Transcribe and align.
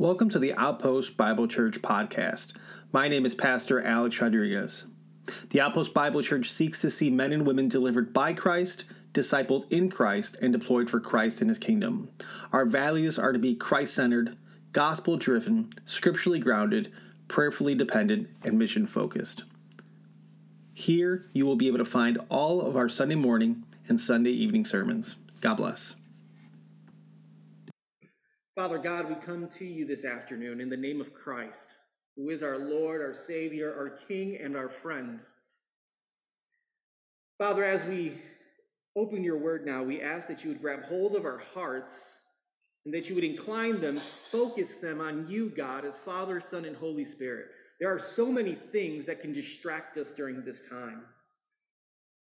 Welcome 0.00 0.28
to 0.28 0.38
the 0.38 0.54
Outpost 0.54 1.16
Bible 1.16 1.48
Church 1.48 1.82
podcast. 1.82 2.52
My 2.92 3.08
name 3.08 3.26
is 3.26 3.34
Pastor 3.34 3.80
Alex 3.80 4.20
Rodriguez. 4.20 4.86
The 5.50 5.60
Outpost 5.60 5.92
Bible 5.92 6.22
Church 6.22 6.52
seeks 6.52 6.80
to 6.82 6.88
see 6.90 7.10
men 7.10 7.32
and 7.32 7.44
women 7.44 7.66
delivered 7.66 8.12
by 8.12 8.32
Christ, 8.32 8.84
discipled 9.12 9.64
in 9.72 9.90
Christ, 9.90 10.36
and 10.40 10.52
deployed 10.52 10.88
for 10.88 11.00
Christ 11.00 11.40
and 11.40 11.50
his 11.50 11.58
kingdom. 11.58 12.10
Our 12.52 12.64
values 12.64 13.18
are 13.18 13.32
to 13.32 13.40
be 13.40 13.56
Christ 13.56 13.92
centered, 13.92 14.36
gospel 14.70 15.16
driven, 15.16 15.72
scripturally 15.84 16.38
grounded, 16.38 16.92
prayerfully 17.26 17.74
dependent, 17.74 18.28
and 18.44 18.56
mission 18.56 18.86
focused. 18.86 19.42
Here, 20.74 21.28
you 21.32 21.44
will 21.44 21.56
be 21.56 21.66
able 21.66 21.78
to 21.78 21.84
find 21.84 22.18
all 22.28 22.60
of 22.60 22.76
our 22.76 22.88
Sunday 22.88 23.16
morning 23.16 23.64
and 23.88 24.00
Sunday 24.00 24.30
evening 24.30 24.64
sermons. 24.64 25.16
God 25.40 25.56
bless. 25.56 25.96
Father 28.58 28.78
God, 28.78 29.08
we 29.08 29.14
come 29.14 29.46
to 29.50 29.64
you 29.64 29.84
this 29.84 30.04
afternoon 30.04 30.60
in 30.60 30.68
the 30.68 30.76
name 30.76 31.00
of 31.00 31.14
Christ, 31.14 31.76
who 32.16 32.28
is 32.28 32.42
our 32.42 32.58
Lord, 32.58 33.00
our 33.00 33.14
Savior, 33.14 33.72
our 33.72 33.88
King, 33.88 34.36
and 34.42 34.56
our 34.56 34.68
friend. 34.68 35.20
Father, 37.38 37.62
as 37.62 37.86
we 37.86 38.14
open 38.96 39.22
your 39.22 39.38
word 39.38 39.64
now, 39.64 39.84
we 39.84 40.00
ask 40.00 40.26
that 40.26 40.42
you 40.42 40.50
would 40.50 40.60
grab 40.60 40.82
hold 40.86 41.14
of 41.14 41.24
our 41.24 41.38
hearts 41.54 42.20
and 42.84 42.92
that 42.92 43.08
you 43.08 43.14
would 43.14 43.22
incline 43.22 43.78
them, 43.78 43.96
focus 43.96 44.74
them 44.74 45.00
on 45.00 45.28
you, 45.28 45.50
God, 45.50 45.84
as 45.84 46.00
Father, 46.00 46.40
Son, 46.40 46.64
and 46.64 46.76
Holy 46.76 47.04
Spirit. 47.04 47.46
There 47.78 47.94
are 47.94 48.00
so 48.00 48.32
many 48.32 48.54
things 48.54 49.04
that 49.04 49.20
can 49.20 49.32
distract 49.32 49.96
us 49.98 50.10
during 50.10 50.42
this 50.42 50.62
time. 50.68 51.04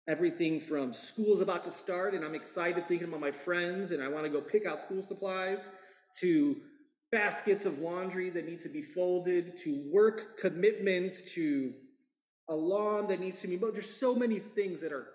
Everything 0.09 0.59
from 0.59 0.93
school's 0.93 1.43
about 1.43 1.63
to 1.63 1.71
start, 1.71 2.13
and 2.13 2.25
I'm 2.25 2.35
excited 2.35 2.87
thinking 2.87 3.07
about 3.07 3.21
my 3.21 3.31
friends, 3.31 3.93
and 3.93 4.03
I 4.03 4.09
want 4.09 4.25
to 4.25 4.31
go 4.31 4.41
pick 4.41 4.67
out 4.67 4.81
school 4.81 5.01
supplies 5.01 5.71
to 6.21 6.57
baskets 7.11 7.65
of 7.65 7.79
laundry 7.79 8.31
that 8.31 8.47
need 8.47 8.59
to 8.61 8.69
be 8.69 8.83
folded, 8.83 9.57
to 9.57 9.91
work 9.93 10.39
commitments, 10.39 11.23
to 11.35 11.73
a 12.49 12.55
lawn 12.55 13.07
that 13.09 13.21
needs 13.21 13.41
to 13.41 13.49
be 13.49 13.57
mowed. 13.57 13.75
There's 13.75 13.99
so 13.99 14.15
many 14.15 14.39
things 14.39 14.81
that 14.81 14.93
are 14.93 15.09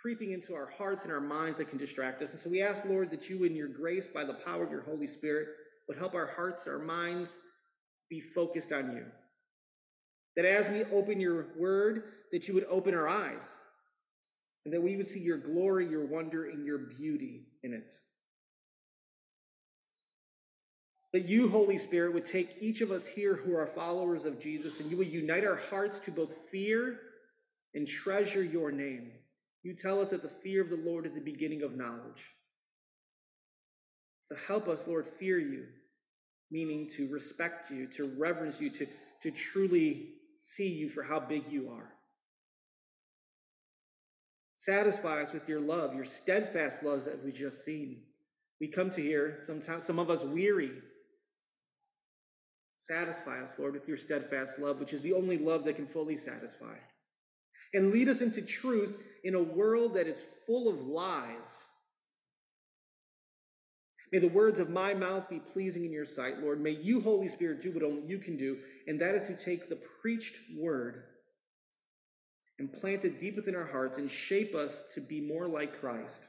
creeping 0.00 0.30
into 0.30 0.54
our 0.54 0.68
hearts 0.78 1.04
and 1.04 1.12
our 1.12 1.20
minds 1.20 1.58
that 1.58 1.68
can 1.68 1.78
distract 1.78 2.22
us. 2.22 2.30
And 2.30 2.38
so 2.38 2.48
we 2.48 2.62
ask, 2.62 2.84
Lord, 2.84 3.10
that 3.10 3.28
you, 3.28 3.44
in 3.44 3.56
your 3.56 3.68
grace, 3.68 4.06
by 4.06 4.24
the 4.24 4.34
power 4.34 4.64
of 4.64 4.70
your 4.70 4.82
Holy 4.82 5.08
Spirit, 5.08 5.48
would 5.88 5.98
help 5.98 6.14
our 6.14 6.26
hearts, 6.26 6.68
our 6.68 6.78
minds 6.78 7.40
be 8.08 8.20
focused 8.20 8.72
on 8.72 8.92
you. 8.92 9.06
That 10.36 10.44
as 10.44 10.68
we 10.68 10.84
open 10.96 11.20
your 11.20 11.48
word, 11.58 12.04
that 12.30 12.46
you 12.46 12.54
would 12.54 12.66
open 12.68 12.94
our 12.94 13.08
eyes, 13.08 13.58
and 14.64 14.72
that 14.72 14.82
we 14.82 14.96
would 14.96 15.06
see 15.06 15.20
your 15.20 15.38
glory, 15.38 15.86
your 15.86 16.06
wonder, 16.06 16.44
and 16.48 16.64
your 16.64 16.78
beauty 16.78 17.46
in 17.64 17.72
it. 17.72 17.90
That 21.12 21.28
you, 21.28 21.48
Holy 21.48 21.78
Spirit, 21.78 22.12
would 22.12 22.24
take 22.24 22.48
each 22.60 22.80
of 22.80 22.90
us 22.90 23.06
here 23.06 23.34
who 23.34 23.54
are 23.54 23.66
followers 23.66 24.24
of 24.24 24.38
Jesus 24.38 24.80
and 24.80 24.90
you 24.90 24.98
would 24.98 25.08
unite 25.08 25.44
our 25.44 25.56
hearts 25.56 25.98
to 26.00 26.10
both 26.10 26.32
fear 26.50 27.00
and 27.74 27.86
treasure 27.86 28.42
your 28.42 28.70
name. 28.70 29.12
You 29.62 29.74
tell 29.74 30.00
us 30.00 30.10
that 30.10 30.22
the 30.22 30.28
fear 30.28 30.62
of 30.62 30.70
the 30.70 30.76
Lord 30.76 31.06
is 31.06 31.14
the 31.14 31.20
beginning 31.20 31.62
of 31.62 31.76
knowledge. 31.76 32.34
So 34.22 34.36
help 34.46 34.68
us, 34.68 34.86
Lord, 34.86 35.06
fear 35.06 35.38
you, 35.38 35.66
meaning 36.50 36.86
to 36.96 37.10
respect 37.10 37.70
you, 37.70 37.86
to 37.96 38.14
reverence 38.18 38.60
you, 38.60 38.68
to, 38.70 38.86
to 39.22 39.30
truly 39.30 40.10
see 40.38 40.68
you 40.68 40.88
for 40.88 41.02
how 41.02 41.20
big 41.20 41.48
you 41.48 41.70
are. 41.70 41.94
Satisfy 44.56 45.22
us 45.22 45.32
with 45.32 45.48
your 45.48 45.60
love, 45.60 45.94
your 45.94 46.04
steadfast 46.04 46.82
love 46.82 47.04
that 47.04 47.24
we 47.24 47.32
just 47.32 47.64
seen. 47.64 48.02
We 48.60 48.68
come 48.68 48.90
to 48.90 49.00
here, 49.00 49.36
sometimes 49.40 49.84
some 49.84 49.98
of 49.98 50.10
us 50.10 50.24
weary 50.24 50.72
Satisfy 52.78 53.42
us, 53.42 53.58
Lord, 53.58 53.74
with 53.74 53.88
your 53.88 53.96
steadfast 53.96 54.58
love, 54.60 54.78
which 54.78 54.92
is 54.92 55.02
the 55.02 55.12
only 55.12 55.36
love 55.36 55.64
that 55.64 55.76
can 55.76 55.86
fully 55.86 56.16
satisfy. 56.16 56.76
And 57.74 57.90
lead 57.90 58.08
us 58.08 58.22
into 58.22 58.40
truth 58.40 59.20
in 59.24 59.34
a 59.34 59.42
world 59.42 59.94
that 59.94 60.06
is 60.06 60.26
full 60.46 60.68
of 60.68 60.80
lies. 60.80 61.66
May 64.12 64.20
the 64.20 64.28
words 64.28 64.60
of 64.60 64.70
my 64.70 64.94
mouth 64.94 65.28
be 65.28 65.40
pleasing 65.40 65.84
in 65.84 65.92
your 65.92 66.04
sight, 66.04 66.38
Lord. 66.38 66.60
May 66.60 66.70
you, 66.70 67.00
Holy 67.00 67.28
Spirit, 67.28 67.60
do 67.60 67.72
what 67.72 67.82
only 67.82 68.06
you 68.06 68.18
can 68.18 68.36
do, 68.36 68.58
and 68.86 69.00
that 69.00 69.14
is 69.14 69.24
to 69.24 69.36
take 69.36 69.68
the 69.68 69.82
preached 70.00 70.38
word 70.56 71.02
and 72.60 72.72
plant 72.72 73.04
it 73.04 73.18
deep 73.18 73.36
within 73.36 73.56
our 73.56 73.66
hearts 73.66 73.98
and 73.98 74.08
shape 74.10 74.54
us 74.54 74.92
to 74.94 75.00
be 75.00 75.20
more 75.20 75.48
like 75.48 75.78
Christ. 75.78 76.20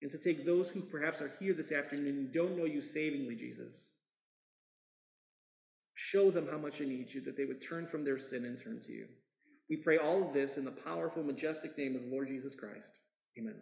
And 0.00 0.10
to 0.10 0.18
take 0.18 0.44
those 0.44 0.70
who 0.70 0.80
perhaps 0.80 1.20
are 1.20 1.30
here 1.38 1.52
this 1.52 1.72
afternoon 1.72 2.06
and 2.06 2.32
don't 2.32 2.56
know 2.56 2.64
you 2.64 2.80
savingly, 2.80 3.36
Jesus, 3.36 3.92
Show 5.94 6.30
them 6.30 6.48
how 6.50 6.58
much 6.58 6.78
they 6.78 6.86
need 6.86 7.12
you, 7.12 7.20
that 7.22 7.36
they 7.36 7.44
would 7.44 7.60
turn 7.60 7.86
from 7.86 8.04
their 8.04 8.18
sin 8.18 8.44
and 8.44 8.58
turn 8.58 8.80
to 8.80 8.92
you. 8.92 9.06
We 9.68 9.76
pray 9.76 9.98
all 9.98 10.26
of 10.26 10.34
this 10.34 10.56
in 10.56 10.64
the 10.64 10.70
powerful, 10.70 11.22
majestic 11.22 11.76
name 11.78 11.94
of 11.94 12.02
the 12.02 12.08
Lord 12.08 12.28
Jesus 12.28 12.54
Christ. 12.54 12.98
Amen. 13.38 13.60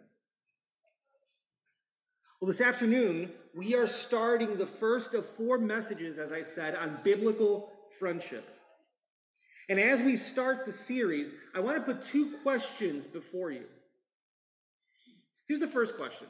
Well, 2.41 2.47
this 2.47 2.61
afternoon, 2.61 3.29
we 3.55 3.75
are 3.75 3.85
starting 3.85 4.57
the 4.57 4.65
first 4.65 5.13
of 5.13 5.25
four 5.25 5.59
messages, 5.59 6.17
as 6.17 6.33
I 6.33 6.41
said, 6.41 6.75
on 6.75 6.97
biblical 7.03 7.71
friendship. 7.99 8.49
And 9.69 9.79
as 9.79 10.01
we 10.01 10.15
start 10.15 10.65
the 10.65 10.71
series, 10.71 11.35
I 11.55 11.59
want 11.59 11.77
to 11.77 11.83
put 11.83 12.01
two 12.01 12.31
questions 12.43 13.05
before 13.05 13.51
you. 13.51 13.65
Here's 15.47 15.59
the 15.59 15.67
first 15.67 15.97
question 15.97 16.27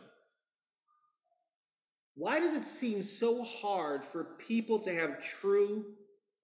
why 2.22 2.40
does 2.40 2.56
it 2.56 2.62
seem 2.62 3.02
so 3.02 3.44
hard 3.44 4.06
for 4.06 4.24
people 4.24 4.78
to 4.78 4.92
have 4.92 5.20
true 5.20 5.86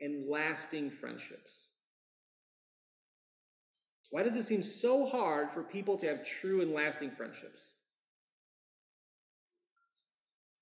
and 0.01 0.27
lasting 0.27 0.89
friendships? 0.89 1.69
Why 4.09 4.23
does 4.23 4.35
it 4.35 4.47
seem 4.47 4.63
so 4.63 5.07
hard 5.07 5.51
for 5.51 5.61
people 5.61 5.95
to 5.99 6.07
have 6.07 6.25
true 6.25 6.61
and 6.61 6.73
lasting 6.73 7.11
friendships? 7.11 7.75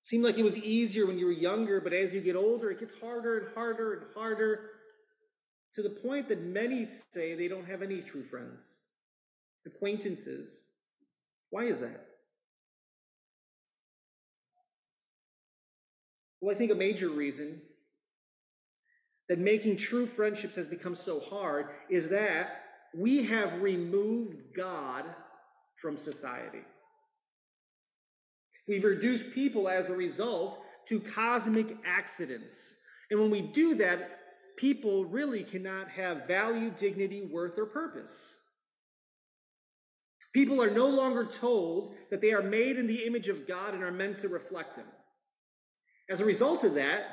It 0.02 0.08
Seemed 0.08 0.26
like 0.26 0.38
it 0.38 0.44
was 0.44 0.62
easier 0.62 1.06
when 1.06 1.18
you 1.18 1.28
were 1.28 1.32
younger, 1.32 1.80
but 1.80 1.94
as 1.94 2.14
you 2.14 2.20
get 2.20 2.36
older, 2.36 2.70
it 2.70 2.82
gets 2.82 3.00
harder 3.00 3.38
and 3.38 3.56
harder 3.56 3.94
and 3.94 4.04
harder 4.18 4.66
to 5.72 5.82
the 5.82 5.92
point 5.92 6.28
that 6.28 6.42
many 6.42 6.88
say 6.88 7.36
they 7.36 7.48
don't 7.48 7.70
have 7.70 7.82
any 7.82 8.02
true 8.02 8.24
friends, 8.24 8.80
acquaintances. 9.66 10.66
Why 11.52 11.64
is 11.64 11.80
that? 11.80 12.15
Well, 16.42 16.56
I 16.56 16.58
think 16.58 16.72
a 16.72 16.76
major 16.76 17.10
reason 17.10 17.62
that 19.30 19.40
making 19.40 19.78
true 19.78 20.06
friendships 20.06 20.56
has 20.56 20.68
become 20.68 20.96
so 20.96 21.20
hard 21.20 21.68
is 21.90 22.10
that 22.10 22.50
we 22.94 23.26
have 23.26 23.62
removed 23.62 24.36
God 24.56 25.04
from 25.82 25.98
society. 25.98 26.64
We've 28.68 28.84
reduced 28.84 29.32
people 29.34 29.68
as 29.68 29.90
a 29.90 29.96
result 29.96 30.58
to 30.88 31.00
cosmic 31.00 31.68
accidents. 31.86 32.76
And 33.12 33.20
when 33.20 33.32
we 33.32 33.42
do 33.42 33.76
that, 33.76 34.00
people 34.58 35.06
really 35.06 35.44
cannot 35.44 35.90
have 35.90 36.28
value, 36.28 36.72
dignity, 36.72 37.28
worth, 37.32 37.58
or 37.58 37.66
purpose. 37.66 38.38
People 40.34 40.62
are 40.62 40.72
no 40.72 40.88
longer 40.88 41.26
told 41.26 41.90
that 42.10 42.22
they 42.22 42.34
are 42.34 42.42
made 42.42 42.78
in 42.78 42.88
the 42.88 43.06
image 43.06 43.28
of 43.28 43.48
God 43.48 43.74
and 43.74 43.84
are 43.84 43.92
meant 43.92 44.18
to 44.18 44.28
reflect 44.28 44.76
Him. 44.76 44.86
As 46.10 46.22
a 46.22 46.26
result 46.26 46.64
of 46.64 46.76
that, 46.76 47.04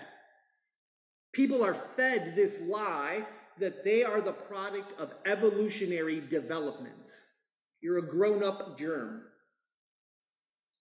people 1.32 1.64
are 1.64 1.75
fed 1.75 2.34
this 2.36 2.60
lie 2.69 3.25
that 3.58 3.84
they 3.84 4.04
are 4.04 4.20
the 4.20 4.32
product 4.32 4.98
of 5.00 5.14
evolutionary 5.25 6.20
development. 6.20 7.10
You're 7.80 7.98
a 7.98 8.03
grown 8.03 8.42
up 8.42 8.78
germ. 8.78 9.22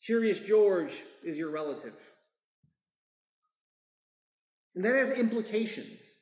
Curious 0.06 0.40
George 0.40 1.04
is 1.24 1.38
your 1.38 1.52
relative. 1.52 2.10
And 4.76 4.84
that 4.86 4.96
has 4.96 5.20
implications. 5.20 6.20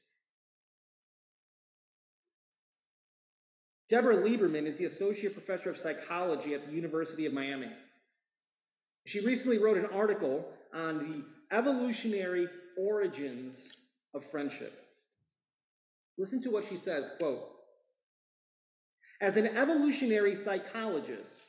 Deborah 3.90 4.18
Lieberman 4.18 4.66
is 4.66 4.78
the 4.78 4.86
associate 4.86 5.34
professor 5.34 5.70
of 5.70 5.78
psychology 5.78 6.54
at 6.54 6.64
the 6.64 6.72
University 6.72 7.26
of 7.26 7.34
Miami. 7.34 7.72
She 9.06 9.26
recently 9.26 9.58
wrote 9.58 9.78
an 9.78 9.88
article 9.88 10.48
on 10.74 11.00
the 11.00 11.26
evolutionary 11.52 12.48
origins 12.78 13.72
of 14.14 14.24
friendship. 14.24 14.74
Listen 16.18 16.42
to 16.42 16.50
what 16.50 16.64
she 16.64 16.76
says, 16.76 17.12
quote, 17.20 17.50
As 19.22 19.38
an 19.38 19.48
evolutionary 19.48 20.36
psychologist, 20.36 21.46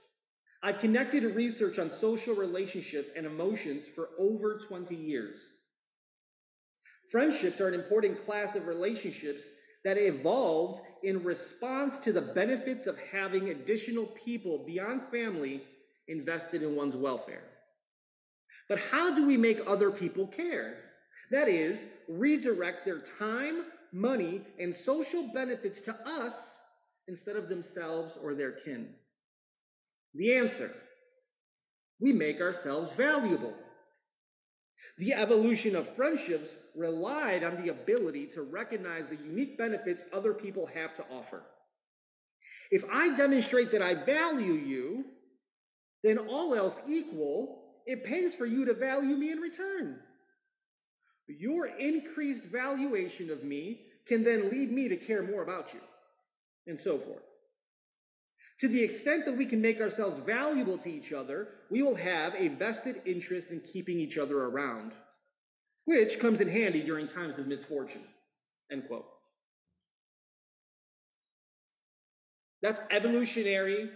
I've 0.63 0.79
connected 0.79 1.25
research 1.35 1.79
on 1.79 1.89
social 1.89 2.35
relationships 2.35 3.13
and 3.17 3.27
emotions 3.27 3.89
for 3.89 4.11
over 4.19 4.59
20 4.59 4.95
years. 4.95 5.51
Friendships 7.11 7.61
are 7.61 7.69
an 7.69 7.75
important 7.75 8.19
class 8.19 8.55
of 8.55 8.67
relationships 8.67 9.51
that 9.85 9.97
evolved 9.97 10.81
in 11.03 11.25
response 11.25 11.99
to 12.01 12.13
the 12.13 12.23
benefits 12.23 12.87
of 12.87 13.01
having 13.11 13.49
additional 13.49 14.07
people 14.07 14.65
beyond 14.67 15.01
family 15.01 15.63
invested 16.07 16.63
in 16.63 16.77
one's 16.77 16.97
welfare. 16.97 17.50
But 18.71 18.79
how 18.93 19.13
do 19.13 19.27
we 19.27 19.37
make 19.37 19.59
other 19.67 19.91
people 19.91 20.29
care? 20.29 20.77
That 21.33 21.49
is, 21.49 21.89
redirect 22.09 22.85
their 22.85 23.01
time, 23.19 23.65
money, 23.93 24.43
and 24.61 24.73
social 24.73 25.29
benefits 25.35 25.81
to 25.83 25.91
us 25.91 26.61
instead 27.09 27.35
of 27.35 27.49
themselves 27.49 28.17
or 28.23 28.33
their 28.33 28.53
kin? 28.53 28.95
The 30.15 30.35
answer 30.35 30.71
we 32.01 32.13
make 32.13 32.41
ourselves 32.41 32.97
valuable. 32.97 33.55
The 34.99 35.15
evolution 35.15 35.75
of 35.75 35.87
friendships 35.87 36.57
relied 36.77 37.43
on 37.43 37.57
the 37.57 37.71
ability 37.71 38.29
to 38.29 38.43
recognize 38.43 39.09
the 39.09 39.17
unique 39.17 39.59
benefits 39.59 40.05
other 40.13 40.33
people 40.33 40.67
have 40.69 40.93
to 40.95 41.05
offer. 41.13 41.45
If 42.71 42.85
I 42.91 43.15
demonstrate 43.17 43.73
that 43.73 43.83
I 43.83 43.95
value 43.95 44.53
you, 44.53 45.05
then 46.03 46.19
all 46.19 46.55
else 46.55 46.81
equal, 46.89 47.60
it 47.87 48.05
pays 48.05 48.35
for 48.35 48.47
you 48.47 48.67
to 48.67 48.75
value 48.75 49.17
me 49.17 49.33
in 49.33 49.39
return. 49.39 50.01
Your 51.29 51.69
increased 51.79 52.45
valuation 52.47 53.31
of 53.31 53.45
me 53.45 53.83
can 54.07 54.25
then 54.25 54.51
lead 54.51 54.71
me 54.71 54.89
to 54.89 54.97
care 54.97 55.23
more 55.23 55.43
about 55.43 55.73
you, 55.73 55.81
and 56.67 56.79
so 56.79 56.99
forth. 56.99 57.29
To 58.59 58.69
the 58.69 58.83
extent 58.83 59.25
that 59.27 59.37
we 59.37 59.47
can 59.47 59.63
make 59.63 59.81
ourselves 59.81 60.19
valuable 60.19 60.77
to 60.79 60.91
each 60.91 61.13
other, 61.13 61.49
we 61.71 61.83
will 61.83 61.95
have 61.95 62.35
a 62.35 62.49
vested 62.49 62.97
interest 63.07 63.51
in 63.51 63.61
keeping 63.61 63.99
each 63.99 64.19
other 64.19 64.39
around, 64.39 64.93
which 65.85 66.19
comes 66.19 66.41
in 66.41 66.49
handy 66.49 66.83
during 66.83 67.07
times 67.07 67.39
of 67.39 67.47
misfortune. 67.47 68.05
End 68.71 68.85
quote. 68.87 69.07
That's 72.63 72.81
evolutionary 72.91 73.89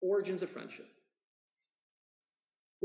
origins 0.00 0.42
of 0.42 0.48
friendship 0.48 0.86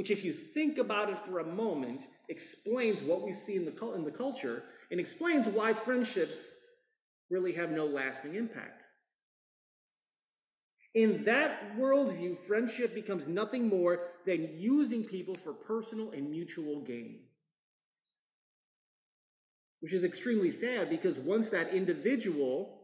which, 0.01 0.09
if 0.09 0.25
you 0.25 0.33
think 0.33 0.79
about 0.79 1.11
it 1.11 1.17
for 1.19 1.37
a 1.37 1.45
moment, 1.45 2.07
explains 2.27 3.03
what 3.03 3.21
we 3.21 3.31
see 3.31 3.55
in 3.55 3.65
the, 3.65 3.93
in 3.93 4.03
the 4.03 4.09
culture 4.09 4.63
and 4.89 4.99
explains 4.99 5.47
why 5.47 5.73
friendships 5.73 6.55
really 7.29 7.53
have 7.53 7.69
no 7.69 7.85
lasting 7.85 8.33
impact. 8.33 8.87
In 10.95 11.23
that 11.25 11.77
worldview, 11.77 12.35
friendship 12.35 12.95
becomes 12.95 13.27
nothing 13.27 13.69
more 13.69 13.99
than 14.25 14.49
using 14.57 15.03
people 15.03 15.35
for 15.35 15.53
personal 15.53 16.09
and 16.09 16.31
mutual 16.31 16.81
gain. 16.81 17.19
Which 19.81 19.93
is 19.93 20.03
extremely 20.03 20.49
sad 20.49 20.89
because 20.89 21.19
once 21.19 21.51
that 21.51 21.75
individual, 21.75 22.79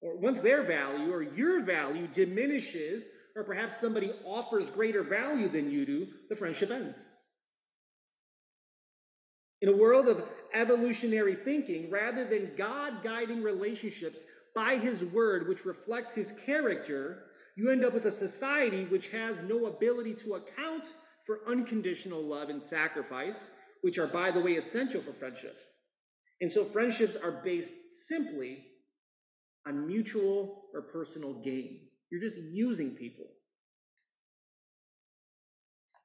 or 0.00 0.16
once 0.16 0.40
their 0.40 0.62
value 0.62 1.12
or 1.12 1.22
your 1.22 1.62
value 1.62 2.06
diminishes 2.06 3.10
or 3.36 3.44
perhaps 3.44 3.80
somebody 3.80 4.10
offers 4.24 4.70
greater 4.70 5.02
value 5.02 5.48
than 5.48 5.70
you 5.70 5.84
do, 5.84 6.06
the 6.28 6.36
friendship 6.36 6.70
ends. 6.70 7.08
In 9.60 9.68
a 9.68 9.76
world 9.76 10.08
of 10.08 10.22
evolutionary 10.52 11.34
thinking, 11.34 11.90
rather 11.90 12.24
than 12.24 12.54
God 12.56 13.02
guiding 13.02 13.42
relationships 13.42 14.24
by 14.54 14.76
His 14.76 15.04
word, 15.04 15.48
which 15.48 15.64
reflects 15.64 16.14
His 16.14 16.32
character, 16.44 17.24
you 17.56 17.70
end 17.70 17.84
up 17.84 17.94
with 17.94 18.04
a 18.04 18.10
society 18.10 18.84
which 18.84 19.08
has 19.08 19.42
no 19.42 19.66
ability 19.66 20.14
to 20.14 20.34
account 20.34 20.92
for 21.24 21.40
unconditional 21.48 22.22
love 22.22 22.50
and 22.50 22.62
sacrifice, 22.62 23.50
which 23.80 23.98
are, 23.98 24.06
by 24.06 24.30
the 24.30 24.40
way, 24.40 24.52
essential 24.52 25.00
for 25.00 25.12
friendship. 25.12 25.56
And 26.40 26.52
so 26.52 26.64
friendships 26.64 27.16
are 27.16 27.40
based 27.42 27.72
simply 28.06 28.66
on 29.66 29.86
mutual 29.86 30.62
or 30.74 30.82
personal 30.82 31.40
gain. 31.42 31.80
You're 32.10 32.20
just 32.20 32.38
using 32.38 32.94
people. 32.94 33.26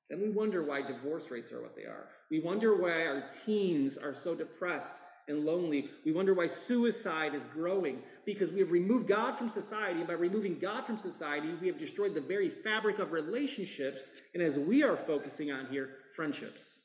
Then 0.10 0.22
we 0.22 0.30
wonder 0.30 0.64
why 0.64 0.82
divorce 0.82 1.30
rates 1.30 1.52
are 1.52 1.62
what 1.62 1.76
they 1.76 1.84
are. 1.84 2.08
We 2.32 2.40
wonder 2.40 2.76
why 2.82 3.06
our 3.06 3.24
teens 3.46 3.98
are 3.98 4.14
so 4.14 4.34
depressed 4.34 4.96
and 5.28 5.46
lonely. 5.46 5.88
We 6.04 6.12
wonder 6.12 6.34
why 6.34 6.48
suicide 6.48 7.36
is 7.36 7.46
growing 7.46 8.02
because 8.26 8.52
we 8.52 8.60
have 8.60 8.72
removed 8.72 9.08
God 9.08 9.36
from 9.36 9.50
society. 9.50 10.00
And 10.00 10.08
by 10.08 10.16
removing 10.16 10.58
God 10.58 10.86
from 10.86 10.98
society, 10.98 11.50
we 11.62 11.68
have 11.68 11.78
destroyed 11.78 12.16
the 12.16 12.22
very 12.22 12.50
fabric 12.50 12.98
of 12.98 13.12
relationships. 13.12 14.12
And 14.34 14.42
as 14.42 14.58
we 14.58 14.84
are 14.84 14.98
focusing 14.98 15.52
on 15.52 15.68
here, 15.68 15.98
friendships. 16.16 16.80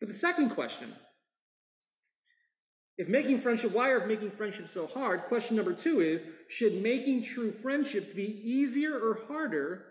But 0.00 0.08
the 0.08 0.14
second 0.14 0.50
question 0.50 0.92
if 2.96 3.08
making 3.08 3.38
friendship, 3.38 3.72
why 3.72 3.90
are 3.90 4.06
making 4.06 4.30
friendship 4.30 4.68
so 4.68 4.86
hard? 4.86 5.22
Question 5.22 5.56
number 5.56 5.74
two 5.74 6.00
is 6.00 6.26
Should 6.48 6.82
making 6.82 7.22
true 7.22 7.50
friendships 7.50 8.12
be 8.12 8.40
easier 8.42 8.92
or 8.92 9.18
harder 9.26 9.86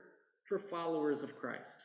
for 0.46 0.58
followers 0.58 1.22
of 1.22 1.36
Christ? 1.36 1.78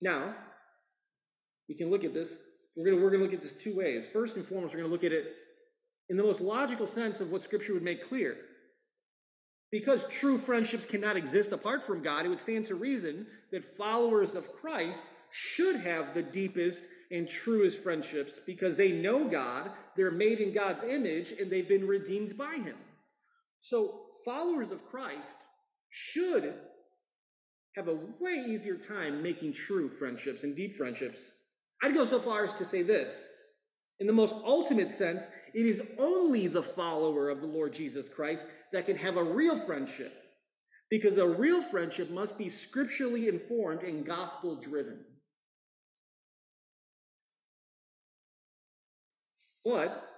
Now, 0.00 0.34
we 1.68 1.74
can 1.74 1.90
look 1.90 2.04
at 2.04 2.12
this. 2.12 2.38
We're 2.76 2.84
going 2.84 3.02
we're 3.02 3.10
going 3.10 3.20
to 3.20 3.24
look 3.24 3.34
at 3.34 3.42
this 3.42 3.54
two 3.54 3.76
ways. 3.76 4.06
First 4.06 4.36
and 4.36 4.44
foremost, 4.44 4.74
we're 4.74 4.80
going 4.80 4.90
to 4.90 4.92
look 4.92 5.04
at 5.04 5.12
it 5.12 5.34
in 6.08 6.16
the 6.16 6.22
most 6.22 6.40
logical 6.40 6.86
sense 6.86 7.20
of 7.20 7.32
what 7.32 7.42
Scripture 7.42 7.74
would 7.74 7.82
make 7.82 8.06
clear. 8.06 8.36
Because 9.70 10.06
true 10.08 10.38
friendships 10.38 10.86
cannot 10.86 11.16
exist 11.16 11.52
apart 11.52 11.82
from 11.82 12.02
God, 12.02 12.24
it 12.24 12.28
would 12.28 12.40
stand 12.40 12.66
to 12.66 12.74
reason 12.74 13.26
that 13.50 13.64
followers 13.64 14.34
of 14.34 14.52
Christ 14.54 15.06
should 15.30 15.76
have 15.80 16.14
the 16.14 16.22
deepest 16.22 16.84
and 17.10 17.28
truest 17.28 17.82
friendships 17.82 18.40
because 18.44 18.76
they 18.76 18.92
know 18.92 19.26
God, 19.26 19.70
they're 19.96 20.10
made 20.10 20.40
in 20.40 20.52
God's 20.52 20.84
image, 20.84 21.32
and 21.32 21.50
they've 21.50 21.68
been 21.68 21.86
redeemed 21.86 22.32
by 22.36 22.54
Him. 22.54 22.76
So, 23.58 24.00
followers 24.24 24.72
of 24.72 24.84
Christ 24.84 25.40
should 25.90 26.54
have 27.76 27.88
a 27.88 27.94
way 27.94 28.44
easier 28.46 28.76
time 28.76 29.22
making 29.22 29.52
true 29.52 29.88
friendships 29.88 30.44
and 30.44 30.54
deep 30.54 30.72
friendships. 30.72 31.32
I'd 31.82 31.94
go 31.94 32.04
so 32.04 32.18
far 32.18 32.44
as 32.44 32.58
to 32.58 32.64
say 32.64 32.82
this 32.82 33.28
in 34.00 34.06
the 34.06 34.12
most 34.12 34.34
ultimate 34.46 34.90
sense, 34.90 35.28
it 35.54 35.66
is 35.66 35.82
only 35.98 36.46
the 36.46 36.62
follower 36.62 37.28
of 37.30 37.40
the 37.40 37.48
Lord 37.48 37.72
Jesus 37.72 38.08
Christ 38.08 38.46
that 38.72 38.86
can 38.86 38.96
have 38.96 39.16
a 39.16 39.24
real 39.24 39.56
friendship 39.56 40.12
because 40.88 41.18
a 41.18 41.28
real 41.28 41.60
friendship 41.62 42.10
must 42.10 42.38
be 42.38 42.48
scripturally 42.48 43.28
informed 43.28 43.82
and 43.82 44.06
gospel 44.06 44.56
driven. 44.56 45.04
But 49.64 50.08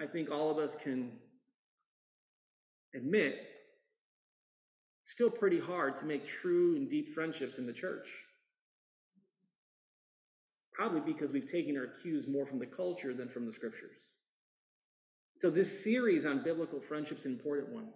I 0.00 0.06
think 0.06 0.30
all 0.30 0.50
of 0.50 0.58
us 0.58 0.76
can 0.76 1.12
admit 2.94 3.44
it's 5.02 5.12
still 5.12 5.30
pretty 5.30 5.60
hard 5.60 5.96
to 5.96 6.04
make 6.04 6.24
true 6.24 6.76
and 6.76 6.88
deep 6.88 7.08
friendships 7.08 7.58
in 7.58 7.66
the 7.66 7.72
church. 7.72 8.06
Probably 10.72 11.00
because 11.00 11.32
we've 11.32 11.50
taken 11.50 11.76
our 11.76 11.86
cues 11.86 12.28
more 12.28 12.46
from 12.46 12.58
the 12.58 12.66
culture 12.66 13.12
than 13.12 13.28
from 13.28 13.46
the 13.46 13.52
scriptures. 13.52 14.12
So, 15.38 15.50
this 15.50 15.82
series 15.82 16.26
on 16.26 16.42
biblical 16.42 16.80
friendship 16.80 17.18
is 17.18 17.26
an 17.26 17.32
important 17.32 17.70
one. 17.70 17.92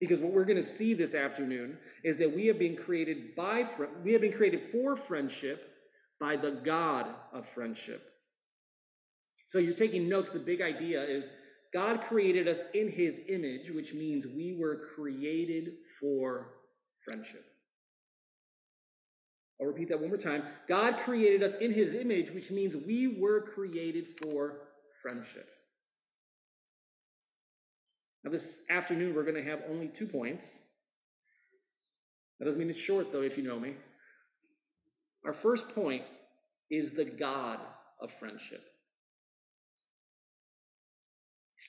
Because 0.00 0.20
what 0.20 0.32
we're 0.32 0.44
going 0.44 0.56
to 0.56 0.62
see 0.62 0.94
this 0.94 1.14
afternoon 1.14 1.78
is 2.04 2.18
that 2.18 2.34
we 2.34 2.46
have 2.46 2.58
been 2.58 2.76
created 2.76 3.34
by 3.34 3.64
we 4.04 4.12
have 4.12 4.20
been 4.20 4.32
created 4.32 4.60
for 4.60 4.96
friendship 4.96 5.70
by 6.20 6.36
the 6.36 6.50
God 6.50 7.06
of 7.32 7.46
friendship. 7.46 8.10
So 9.46 9.58
you're 9.58 9.74
taking 9.74 10.08
notes. 10.08 10.30
The 10.30 10.38
big 10.38 10.60
idea 10.60 11.02
is 11.02 11.30
God 11.72 12.00
created 12.00 12.48
us 12.48 12.62
in 12.74 12.90
his 12.90 13.20
image, 13.28 13.70
which 13.70 13.94
means 13.94 14.26
we 14.26 14.56
were 14.58 14.76
created 14.94 15.74
for 16.00 16.54
friendship. 17.04 17.44
I'll 19.60 19.66
repeat 19.66 19.88
that 19.88 20.00
one 20.00 20.08
more 20.08 20.18
time. 20.18 20.42
God 20.68 20.98
created 20.98 21.42
us 21.42 21.56
in 21.56 21.72
his 21.72 21.94
image, 21.94 22.30
which 22.30 22.50
means 22.50 22.76
we 22.76 23.16
were 23.18 23.40
created 23.40 24.06
for 24.06 24.58
friendship. 25.02 25.48
Now, 28.22 28.30
this 28.30 28.60
afternoon, 28.68 29.14
we're 29.14 29.22
going 29.22 29.36
to 29.36 29.50
have 29.50 29.62
only 29.70 29.88
two 29.88 30.06
points. 30.06 30.62
That 32.38 32.44
doesn't 32.44 32.58
mean 32.58 32.68
it's 32.68 32.78
short, 32.78 33.12
though, 33.12 33.22
if 33.22 33.38
you 33.38 33.44
know 33.44 33.58
me. 33.58 33.74
Our 35.24 35.32
first 35.32 35.68
point 35.74 36.02
is 36.70 36.90
the 36.90 37.04
God 37.04 37.60
of 38.00 38.12
friendship. 38.12 38.62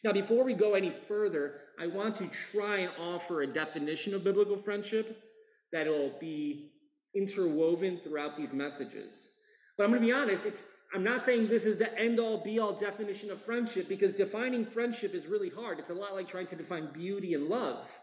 Now, 0.04 0.14
before 0.14 0.46
we 0.46 0.54
go 0.54 0.76
any 0.76 0.90
further, 0.90 1.56
I 1.80 1.88
want 1.88 2.16
to 2.18 2.28
try 2.28 2.78
and 2.78 2.92
offer 3.00 3.42
a 3.42 3.48
definition 3.48 4.14
of 4.14 4.24
biblical 4.24 4.58
friendship 4.58 5.24
that'll 5.72 6.14
be 6.20 6.72
interwoven 7.16 7.98
throughout 7.98 8.36
these 8.36 8.54
messages. 8.54 9.30
But 9.78 9.86
I'm 9.86 9.90
going 9.90 10.02
to 10.02 10.08
be 10.08 10.14
honest, 10.14 10.46
it's, 10.46 10.66
I'm 10.94 11.04
not 11.04 11.22
saying 11.22 11.48
this 11.48 11.66
is 11.66 11.78
the 11.78 12.00
end 12.00 12.20
all 12.20 12.38
be 12.38 12.60
all 12.60 12.74
definition 12.74 13.32
of 13.32 13.42
friendship 13.42 13.90
because 13.90 14.14
defining 14.14 14.66
friendship 14.66 15.14
is 15.14 15.28
really 15.28 15.50
hard. 15.50 15.80
It's 15.80 15.90
a 15.90 15.96
lot 15.96 16.14
like 16.14 16.28
trying 16.28 16.48
to 16.48 16.56
define 16.56 16.88
beauty 16.94 17.34
and 17.34 17.48
love. 17.48 18.00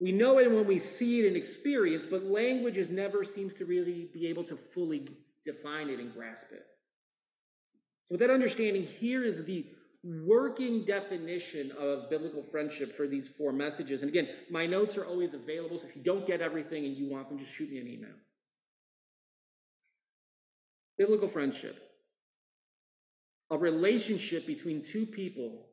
We 0.00 0.12
know 0.12 0.38
it 0.38 0.50
when 0.50 0.66
we 0.66 0.78
see 0.78 1.20
it 1.20 1.28
and 1.28 1.36
experience, 1.36 2.04
but 2.04 2.24
language 2.24 2.76
is 2.76 2.90
never 2.90 3.24
seems 3.24 3.54
to 3.54 3.64
really 3.64 4.08
be 4.12 4.26
able 4.26 4.42
to 4.44 4.56
fully 4.56 5.08
define 5.44 5.88
it 5.88 6.00
and 6.00 6.12
grasp 6.12 6.48
it. 6.50 6.64
So, 8.02 8.14
with 8.14 8.20
that 8.20 8.30
understanding, 8.30 8.82
here 8.82 9.24
is 9.24 9.46
the 9.46 9.64
working 10.04 10.84
definition 10.84 11.72
of 11.80 12.10
biblical 12.10 12.42
friendship 12.42 12.92
for 12.92 13.06
these 13.06 13.26
four 13.26 13.52
messages. 13.52 14.02
And 14.02 14.10
again, 14.10 14.28
my 14.50 14.66
notes 14.66 14.98
are 14.98 15.04
always 15.04 15.32
available, 15.32 15.78
so 15.78 15.88
if 15.88 15.96
you 15.96 16.02
don't 16.02 16.26
get 16.26 16.40
everything 16.40 16.84
and 16.84 16.96
you 16.96 17.08
want 17.08 17.28
them, 17.28 17.38
just 17.38 17.52
shoot 17.52 17.70
me 17.70 17.78
an 17.78 17.88
email. 17.88 18.14
Biblical 20.98 21.28
friendship. 21.28 21.78
A 23.50 23.58
relationship 23.58 24.46
between 24.46 24.82
two 24.82 25.06
people 25.06 25.66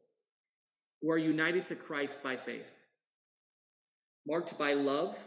who 1.01 1.11
are 1.11 1.17
united 1.17 1.65
to 1.65 1.75
Christ 1.75 2.23
by 2.23 2.35
faith, 2.35 2.73
marked 4.27 4.57
by 4.57 4.73
love, 4.73 5.17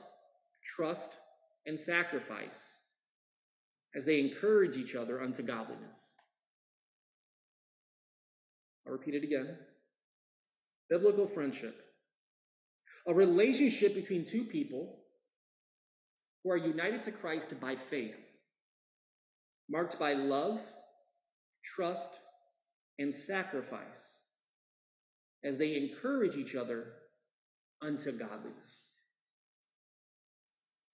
trust, 0.76 1.18
and 1.66 1.78
sacrifice 1.78 2.78
as 3.94 4.04
they 4.04 4.20
encourage 4.20 4.76
each 4.76 4.94
other 4.94 5.22
unto 5.22 5.42
godliness. 5.42 6.13
I'll 8.86 8.92
repeat 8.92 9.14
it 9.14 9.24
again. 9.24 9.56
Biblical 10.90 11.26
friendship. 11.26 11.74
A 13.06 13.14
relationship 13.14 13.94
between 13.94 14.24
two 14.24 14.44
people 14.44 14.98
who 16.42 16.50
are 16.50 16.58
united 16.58 17.00
to 17.02 17.12
Christ 17.12 17.58
by 17.60 17.74
faith, 17.74 18.36
marked 19.70 19.98
by 19.98 20.12
love, 20.12 20.60
trust, 21.64 22.20
and 22.98 23.12
sacrifice 23.12 24.20
as 25.42 25.58
they 25.58 25.76
encourage 25.76 26.36
each 26.36 26.54
other 26.54 26.92
unto 27.82 28.12
godliness. 28.12 28.92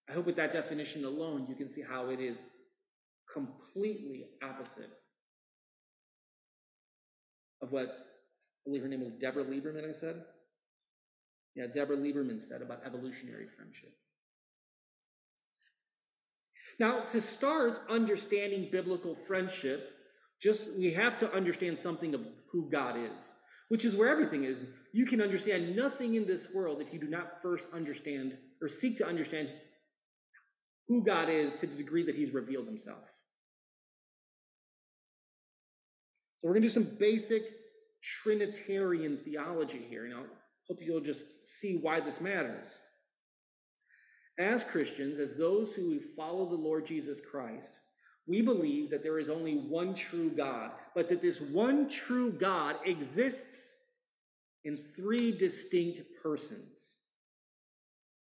I 0.09 0.13
hope 0.13 0.25
with 0.25 0.35
that 0.37 0.51
definition 0.51 1.05
alone, 1.05 1.45
you 1.47 1.55
can 1.55 1.67
see 1.67 1.83
how 1.87 2.09
it 2.09 2.19
is 2.19 2.45
completely 3.31 4.25
opposite 4.43 4.89
of 7.61 7.71
what 7.71 7.87
I 7.87 8.63
believe 8.65 8.81
her 8.81 8.87
name 8.87 9.01
was 9.01 9.13
Deborah 9.13 9.43
Lieberman, 9.43 9.87
I 9.87 9.91
said. 9.91 10.15
Yeah, 11.55 11.67
Deborah 11.67 11.97
Lieberman 11.97 12.39
said 12.39 12.61
about 12.61 12.85
evolutionary 12.85 13.47
friendship. 13.47 13.91
Now, 16.79 17.01
to 17.01 17.19
start 17.19 17.79
understanding 17.89 18.69
biblical 18.71 19.13
friendship, 19.13 19.91
just 20.41 20.71
we 20.77 20.93
have 20.93 21.17
to 21.17 21.31
understand 21.33 21.77
something 21.77 22.13
of 22.13 22.27
who 22.51 22.69
God 22.69 22.95
is, 22.97 23.33
which 23.69 23.85
is 23.85 23.95
where 23.95 24.09
everything 24.09 24.43
is. 24.43 24.65
You 24.93 25.05
can 25.05 25.21
understand 25.21 25.75
nothing 25.75 26.15
in 26.15 26.25
this 26.25 26.49
world 26.53 26.81
if 26.81 26.93
you 26.93 26.99
do 26.99 27.09
not 27.09 27.41
first 27.41 27.67
understand 27.73 28.37
or 28.61 28.67
seek 28.67 28.97
to 28.97 29.07
understand 29.07 29.49
who 30.87 31.03
God 31.03 31.29
is 31.29 31.53
to 31.55 31.67
the 31.67 31.77
degree 31.77 32.03
that 32.03 32.15
he's 32.15 32.33
revealed 32.33 32.67
himself. 32.67 33.09
So 36.41 36.47
we're 36.47 36.55
going 36.55 36.63
to 36.63 36.69
do 36.69 36.83
some 36.83 36.97
basic 36.99 37.43
Trinitarian 38.01 39.15
theology 39.15 39.77
here, 39.77 40.05
and 40.05 40.15
I 40.15 40.23
hope 40.67 40.79
you'll 40.81 40.99
just 40.99 41.23
see 41.43 41.77
why 41.77 41.99
this 41.99 42.19
matters. 42.19 42.81
As 44.39 44.63
Christians, 44.63 45.19
as 45.19 45.37
those 45.37 45.75
who 45.75 45.99
follow 45.99 46.49
the 46.49 46.55
Lord 46.55 46.87
Jesus 46.87 47.21
Christ, 47.21 47.79
we 48.27 48.41
believe 48.41 48.89
that 48.89 49.03
there 49.03 49.19
is 49.19 49.29
only 49.29 49.53
one 49.53 49.93
true 49.93 50.31
God, 50.31 50.71
but 50.95 51.09
that 51.09 51.21
this 51.21 51.39
one 51.39 51.87
true 51.87 52.31
God 52.31 52.75
exists 52.85 53.75
in 54.63 54.77
three 54.77 55.31
distinct 55.31 56.01
persons. 56.23 56.97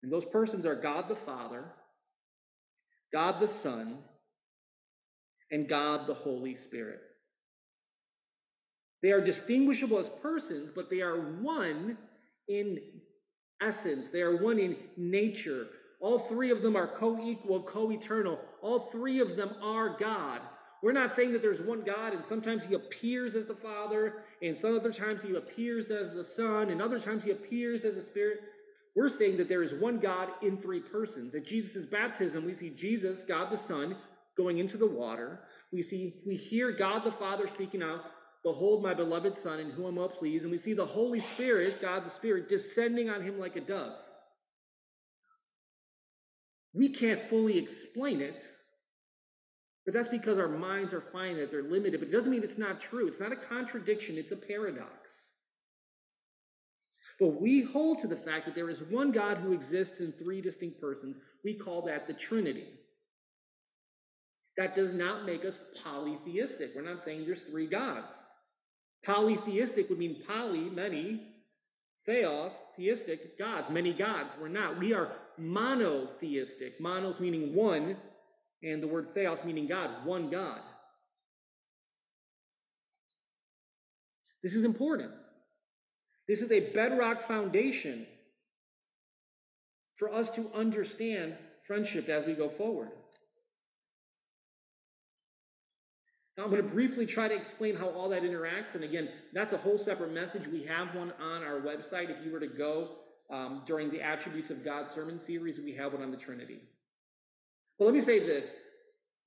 And 0.05 0.13
those 0.13 0.25
persons 0.25 0.67
are 0.67 0.77
God 0.77 1.09
the 1.09 1.17
Father, 1.17 1.65
God 3.13 3.41
the 3.41 3.49
Son, 3.49 3.99
and 5.51 5.69
God 5.69 6.07
the 6.07 6.15
Holy 6.15 6.55
Spirit. 6.55 7.01
They 9.05 9.13
are 9.13 9.21
distinguishable 9.21 9.99
as 9.99 10.09
persons, 10.09 10.71
but 10.71 10.89
they 10.89 11.03
are 11.03 11.19
one 11.19 11.99
in 12.49 12.81
essence. 13.61 14.11
They 14.11 14.23
are 14.23 14.35
one 14.35 14.59
in 14.59 14.79
nature. 14.97 15.67
All 16.01 16.19
three 16.19 16.51
of 16.51 16.63
them 16.63 16.75
are 16.75 16.87
co 16.87 17.21
equal, 17.23 17.61
co 17.61 17.93
eternal. 17.93 18.41
All 18.63 18.79
three 18.79 19.21
of 19.21 19.37
them 19.37 19.51
are 19.63 19.91
God. 19.91 20.41
We're 20.83 20.93
not 20.93 21.13
saying 21.13 21.33
that 21.35 21.43
there's 21.43 21.61
one 21.61 21.83
God 21.83 22.15
and 22.15 22.25
sometimes 22.25 22.65
he 22.65 22.75
appears 22.75 23.35
as 23.35 23.45
the 23.45 23.55
Father, 23.55 24.15
and 24.41 24.57
some 24.57 24.75
other 24.75 24.93
times 24.93 25.23
he 25.23 25.37
appears 25.37 25.91
as 25.91 26.15
the 26.15 26.25
Son, 26.25 26.71
and 26.71 26.81
other 26.81 26.99
times 26.99 27.27
he 27.27 27.31
appears 27.31 27.85
as 27.85 27.97
the 27.97 28.01
Spirit. 28.01 28.39
We're 28.97 29.11
saying 29.11 29.37
that 29.37 29.51
there 29.51 29.63
is 29.63 29.75
one 29.75 29.99
God 29.99 30.31
in 30.41 30.57
three 30.57 30.81
persons. 30.81 31.35
At 31.35 31.45
Jesus' 31.45 31.85
baptism, 31.85 32.47
we 32.47 32.55
see 32.55 32.71
Jesus, 32.71 33.23
God 33.23 33.51
the 33.51 33.59
Son, 33.59 33.97
going 34.35 34.59
into 34.59 34.79
the 34.79 34.91
water. 34.91 35.41
We 35.73 35.83
see, 35.83 36.15
we 36.27 36.37
hear 36.37 36.73
God 36.73 37.05
the 37.05 37.11
Father 37.11 37.47
speaking 37.47 37.83
out, 37.83 38.05
Behold 38.45 38.83
my 38.83 38.93
beloved 38.93 39.35
Son, 39.35 39.59
in 39.59 39.71
whom 39.71 39.87
I'm 39.87 39.97
well 39.97 40.09
pleased. 40.09 40.45
And 40.45 40.53
we 40.53 40.59
see 40.59 40.75
the 40.75 40.85
Holy 40.85 41.19
Spirit, 41.19 41.81
God 41.81 42.05
the 42.05 42.11
Spirit, 42.11 42.49
descending 42.49 43.09
on 43.09 43.23
him 43.23 43.39
like 43.39 43.57
a 43.57 43.61
dove. 43.61 43.99
We 46.75 46.91
can't 46.91 47.19
fully 47.19 47.59
explain 47.59 48.21
it, 48.21 48.43
but 49.87 49.95
that's 49.95 50.09
because 50.09 50.39
our 50.39 50.49
minds 50.49 50.93
are 50.93 51.01
finite, 51.01 51.51
they're 51.51 51.63
limited. 51.63 52.01
But 52.01 52.09
it 52.09 52.13
doesn't 52.13 52.31
mean 52.31 52.43
it's 52.43 52.59
not 52.59 52.81
true. 52.81 53.07
It's 53.07 53.21
not 53.21 53.33
a 53.33 53.37
contradiction, 53.37 54.17
it's 54.19 54.33
a 54.33 54.37
paradox. 54.37 55.33
But 57.21 57.41
we 57.41 57.63
hold 57.63 58.01
to 58.01 58.09
the 58.09 58.17
fact 58.17 58.45
that 58.45 58.55
there 58.55 58.69
is 58.69 58.83
one 58.83 59.13
God 59.13 59.39
who 59.39 59.53
exists 59.53 60.01
in 60.01 60.11
three 60.13 60.41
distinct 60.41 60.81
persons. 60.81 61.19
We 61.45 61.55
call 61.55 61.83
that 61.83 62.07
the 62.07 62.13
Trinity. 62.13 62.67
That 64.57 64.75
does 64.75 64.95
not 64.95 65.25
make 65.25 65.45
us 65.45 65.59
polytheistic. 65.83 66.71
We're 66.75 66.83
not 66.83 67.01
saying 67.01 67.25
there's 67.25 67.43
three 67.43 67.67
gods. 67.67 68.25
Polytheistic 69.05 69.89
would 69.89 69.99
mean 69.99 70.17
poly, 70.27 70.71
many, 70.71 71.21
theos, 72.07 72.63
theistic, 72.77 73.39
gods, 73.39 73.71
many 73.71 73.93
gods. 73.93 74.35
We're 74.41 74.49
not. 74.49 74.79
We 74.79 74.95
are 74.95 75.11
monotheistic. 75.39 76.81
Monos 76.81 77.21
meaning 77.21 77.55
one, 77.55 77.97
and 78.63 78.83
the 78.83 78.89
word 78.89 79.11
theos 79.11 79.45
meaning 79.45 79.67
God, 79.67 79.91
one 80.05 80.31
God. 80.31 80.61
This 84.43 84.55
is 84.55 84.65
important. 84.65 85.11
This 86.29 86.41
is 86.41 86.51
a 86.51 86.73
bedrock 86.73 87.21
foundation 87.21 88.07
for 89.95 90.13
us 90.13 90.31
to 90.33 90.47
understand 90.55 91.37
friendship 91.67 92.09
as 92.09 92.27
we 92.27 92.35
go 92.35 92.49
forward. 92.49 92.91
Now, 96.37 96.45
I'm 96.45 96.51
going 96.51 96.67
to 96.67 96.73
briefly 96.73 97.07
try 97.07 97.29
to 97.29 97.35
explain 97.35 97.77
how 97.77 97.91
all 97.91 98.09
that 98.09 98.25
interacts. 98.25 98.75
And 98.75 98.83
again, 98.83 99.09
that's 99.33 99.53
a 99.53 99.57
whole 99.57 99.79
separate 99.79 100.13
message. 100.13 100.49
We 100.49 100.65
have 100.65 100.95
one 100.95 101.13
on 101.21 101.45
our 101.45 101.61
website. 101.61 102.11
If 102.11 102.25
you 102.25 102.33
were 102.33 102.41
to 102.41 102.49
go 102.49 102.97
um, 103.31 103.63
during 103.67 103.89
the 103.91 104.03
Attributes 104.03 104.51
of 104.51 104.65
God 104.65 104.89
sermon 104.89 105.19
series, 105.19 105.61
we 105.61 105.75
have 105.75 105.93
one 105.93 106.03
on 106.03 106.11
the 106.11 106.17
Trinity. 106.17 106.59
But 107.79 107.87
let 107.87 107.95
me 107.95 108.01
say 108.01 108.19
this 108.19 108.57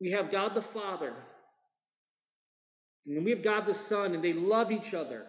we 0.01 0.11
have 0.11 0.31
God 0.31 0.53
the 0.53 0.61
Father, 0.61 1.13
and 3.05 3.23
we 3.23 3.31
have 3.31 3.41
God 3.41 3.65
the 3.65 3.73
Son, 3.73 4.13
and 4.13 4.21
they 4.21 4.33
love 4.33 4.71
each 4.71 4.93
other. 4.93 5.25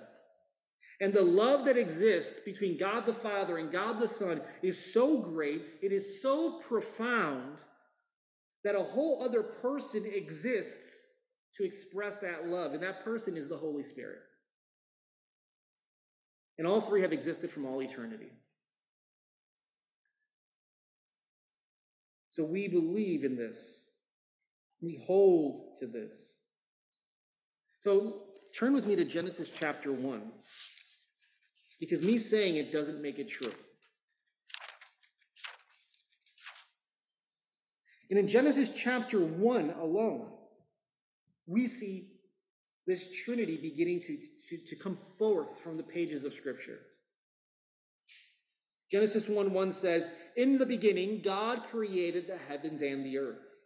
And 1.01 1.13
the 1.13 1.23
love 1.23 1.65
that 1.67 1.77
exists 1.77 2.41
between 2.41 2.77
God 2.77 3.07
the 3.07 3.13
Father 3.13 3.57
and 3.57 3.71
God 3.71 4.01
the 4.01 4.09
Son 4.09 4.41
is 4.63 4.93
so 4.93 5.21
great, 5.21 5.63
it 5.81 5.93
is 5.93 6.21
so 6.23 6.59
profound, 6.69 7.59
that 8.65 8.75
a 8.75 8.81
whole 8.81 9.23
other 9.23 9.45
person 9.45 10.03
exists 10.13 11.07
to 11.55 11.65
express 11.65 12.19
that 12.19 12.47
love, 12.47 12.73
and 12.73 12.83
that 12.83 13.05
person 13.05 13.37
is 13.37 13.49
the 13.49 13.57
Holy 13.57 13.83
Spirit. 13.83 14.21
And 16.59 16.67
all 16.67 16.81
three 16.81 17.03
have 17.03 17.13
existed 17.13 17.51
from 17.51 17.67
all 17.67 17.83
eternity. 17.83 18.33
So 22.31 22.45
we 22.45 22.69
believe 22.69 23.25
in 23.25 23.37
this. 23.37 23.85
We 24.83 25.01
hold 25.07 25.75
to 25.81 25.87
this. 25.87 26.37
So 27.81 28.13
turn 28.57 28.75
with 28.75 28.87
me 28.87 28.97
to 28.97 29.05
Genesis 29.05 29.51
chapter 29.51 29.93
1, 29.93 30.33
because 31.81 32.03
me 32.03 32.19
saying 32.19 32.57
it 32.57 32.73
doesn't 32.73 33.03
make 33.03 33.19
it 33.19 33.29
true. 33.29 33.55
And 38.11 38.19
in 38.19 38.27
Genesis 38.27 38.71
chapter 38.71 39.19
1 39.19 39.71
alone, 39.71 40.31
we 41.49 41.67
see 41.67 42.09
this 42.87 43.09
Trinity 43.25 43.57
beginning 43.57 44.01
to, 44.01 44.17
to, 44.49 44.65
to 44.65 44.77
come 44.77 44.95
forth 44.95 45.61
from 45.61 45.77
the 45.77 45.83
pages 45.83 46.25
of 46.25 46.33
Scripture. 46.33 46.79
Genesis 48.91 49.29
1 49.29 49.53
1 49.53 49.73
says, 49.73 50.11
In 50.37 50.59
the 50.59 50.67
beginning, 50.67 51.21
God 51.23 51.65
created 51.65 52.27
the 52.27 52.39
heavens 52.39 52.81
and 52.81 53.05
the 53.05 53.19
earth. 53.19 53.57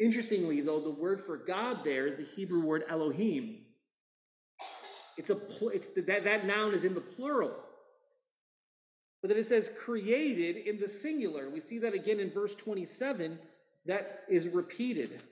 Interestingly, 0.00 0.60
though, 0.60 0.80
the 0.80 0.90
word 0.90 1.20
for 1.20 1.36
God 1.36 1.84
there 1.84 2.06
is 2.06 2.16
the 2.16 2.24
Hebrew 2.24 2.64
word 2.64 2.84
Elohim. 2.88 3.58
It's 5.16 5.30
a 5.30 5.36
it's, 5.72 5.86
that, 5.86 6.24
that 6.24 6.46
noun 6.46 6.74
is 6.74 6.84
in 6.84 6.94
the 6.94 7.00
plural. 7.00 7.54
But 9.22 9.30
then 9.30 9.38
it 9.38 9.44
says 9.44 9.70
created 9.78 10.56
in 10.56 10.78
the 10.78 10.88
singular. 10.88 11.48
We 11.48 11.60
see 11.60 11.78
that 11.78 11.94
again 11.94 12.20
in 12.20 12.30
verse 12.30 12.54
27, 12.54 13.38
that 13.86 14.24
is 14.28 14.48
repeated. 14.48 15.22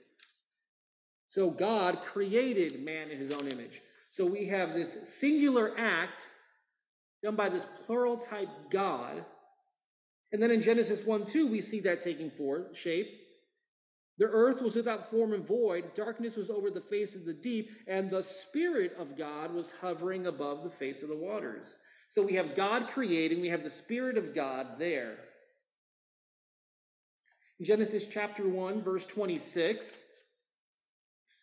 So 1.35 1.51
God 1.51 2.01
created 2.01 2.79
man 2.85 3.11
in 3.11 3.17
his 3.17 3.29
own 3.29 3.45
image. 3.51 3.81
So 4.09 4.25
we 4.25 4.45
have 4.45 4.73
this 4.73 5.19
singular 5.19 5.73
act 5.77 6.29
done 7.21 7.35
by 7.35 7.49
this 7.49 7.67
plural 7.85 8.15
type 8.15 8.47
God. 8.69 9.25
And 10.31 10.41
then 10.41 10.49
in 10.49 10.61
Genesis 10.61 11.03
1 11.03 11.25
2, 11.25 11.47
we 11.47 11.59
see 11.59 11.81
that 11.81 11.99
taking 11.99 12.29
form, 12.29 12.73
shape. 12.73 13.09
The 14.17 14.27
earth 14.27 14.61
was 14.61 14.75
without 14.75 15.11
form 15.11 15.33
and 15.33 15.45
void, 15.45 15.93
darkness 15.93 16.37
was 16.37 16.49
over 16.49 16.69
the 16.69 16.79
face 16.79 17.17
of 17.17 17.25
the 17.25 17.33
deep, 17.33 17.69
and 17.85 18.09
the 18.09 18.23
Spirit 18.23 18.93
of 18.97 19.17
God 19.17 19.53
was 19.53 19.73
hovering 19.81 20.27
above 20.27 20.63
the 20.63 20.69
face 20.69 21.03
of 21.03 21.09
the 21.09 21.17
waters. 21.17 21.75
So 22.07 22.25
we 22.25 22.35
have 22.35 22.55
God 22.55 22.87
creating, 22.87 23.41
we 23.41 23.49
have 23.49 23.63
the 23.63 23.69
Spirit 23.69 24.17
of 24.17 24.33
God 24.33 24.79
there. 24.79 25.17
Genesis 27.61 28.07
chapter 28.07 28.47
1, 28.47 28.81
verse 28.81 29.05
26, 29.05 30.05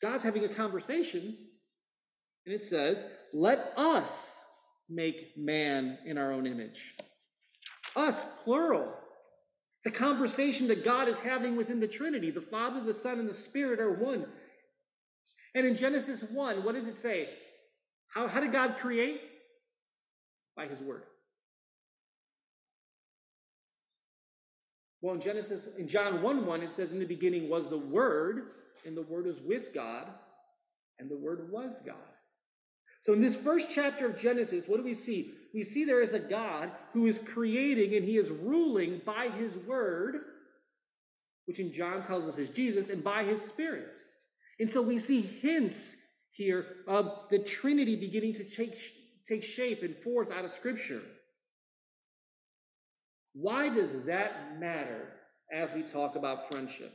God's 0.03 0.25
having 0.25 0.45
a 0.45 0.49
conversation, 0.49 1.37
and 2.45 2.55
it 2.55 2.61
says, 2.61 3.07
Let 3.33 3.59
us 3.77 4.45
make 4.91 5.37
man 5.37 5.97
in 6.05 6.19
our 6.19 6.33
own 6.33 6.47
image. 6.47 6.95
Us, 7.95 8.25
plural. 8.43 8.93
It's 9.85 9.97
a 9.97 10.01
conversation 10.01 10.69
that 10.69 10.85
God 10.85 11.09
is 11.09 11.19
having 11.19 11.57
within 11.57 11.81
the 11.81 11.89
Trinity. 11.89 12.31
The 12.31 12.41
Father, 12.41 12.81
the 12.81 12.95
Son, 12.95 13.19
and 13.19 13.29
the 13.29 13.33
Spirit 13.33 13.81
are 13.81 13.93
one. 13.93 14.27
And 15.55 15.67
in 15.67 15.75
Genesis 15.75 16.25
1, 16.31 16.65
what 16.65 16.75
does 16.75 16.89
it 16.89 16.97
say? 16.97 17.29
How, 18.15 18.27
how 18.29 18.41
did 18.41 18.53
God 18.53 18.77
create? 18.77 19.21
By 20.57 20.67
His 20.67 20.83
Word. 20.83 21.03
Well, 25.01 25.15
in 25.15 25.21
Genesis, 25.21 25.69
in 25.77 25.89
John 25.89 26.23
1 26.23 26.47
1, 26.47 26.63
it 26.63 26.71
says, 26.71 26.93
In 26.93 27.01
the 27.01 27.07
beginning 27.07 27.49
was 27.49 27.69
the 27.69 27.79
Word, 27.79 28.43
and 28.85 28.97
the 28.97 29.03
Word 29.03 29.27
is 29.27 29.41
with 29.41 29.75
God, 29.75 30.07
and 30.99 31.11
the 31.11 31.17
Word 31.17 31.51
was 31.51 31.81
God. 31.85 31.97
So, 33.01 33.13
in 33.13 33.21
this 33.21 33.37
first 33.37 33.71
chapter 33.75 34.07
of 34.07 34.17
Genesis, 34.17 34.67
what 34.69 34.77
do 34.77 34.85
we 34.85 34.95
see? 34.95 35.33
We 35.55 35.63
see 35.63 35.85
there 35.85 36.03
is 36.03 36.15
a 36.15 36.29
God 36.29 36.71
who 36.93 37.07
is 37.07 37.19
creating 37.19 37.95
and 37.95 38.05
he 38.05 38.17
is 38.17 38.31
ruling 38.31 39.01
by 39.05 39.29
his 39.37 39.59
word, 39.67 40.17
which 41.47 41.61
in 41.61 41.73
John 41.73 42.03
tells 42.03 42.29
us 42.29 42.39
is 42.39 42.51
Jesus, 42.51 42.91
and 42.91 43.03
by 43.03 43.25
his 43.25 43.43
spirit. 43.43 43.97
And 44.61 44.69
so 44.69 44.83
we 44.83 44.99
see 44.99 45.21
hints 45.21 45.97
here 46.31 46.67
of 46.87 47.29
the 47.31 47.39
Trinity 47.39 47.97
beginning 47.97 48.35
to 48.35 48.57
take, 48.57 48.75
take 49.27 49.43
shape 49.43 49.83
and 49.83 49.97
forth 49.97 50.33
out 50.37 50.45
of 50.45 50.51
Scripture. 50.51 51.03
Why 53.35 53.69
does 53.69 54.07
that 54.07 54.61
matter 54.61 55.09
as 55.53 55.75
we 55.75 55.83
talk 55.83 56.17
about 56.17 56.49
friendship? 56.49 56.93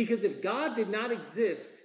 Because 0.00 0.24
if 0.24 0.42
God 0.42 0.74
did 0.74 0.88
not 0.88 1.12
exist 1.12 1.82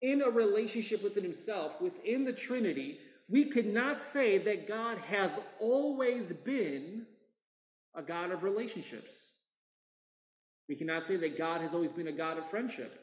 in 0.00 0.22
a 0.22 0.30
relationship 0.30 1.04
within 1.04 1.22
himself, 1.22 1.82
within 1.82 2.24
the 2.24 2.32
Trinity, 2.32 3.00
we 3.28 3.50
could 3.50 3.66
not 3.66 4.00
say 4.00 4.38
that 4.38 4.66
God 4.66 4.96
has 4.96 5.38
always 5.60 6.32
been 6.32 7.04
a 7.94 8.00
God 8.00 8.30
of 8.30 8.44
relationships. 8.44 9.34
We 10.70 10.76
cannot 10.76 11.04
say 11.04 11.16
that 11.16 11.36
God 11.36 11.60
has 11.60 11.74
always 11.74 11.92
been 11.92 12.06
a 12.06 12.12
God 12.12 12.38
of 12.38 12.46
friendship. 12.46 12.98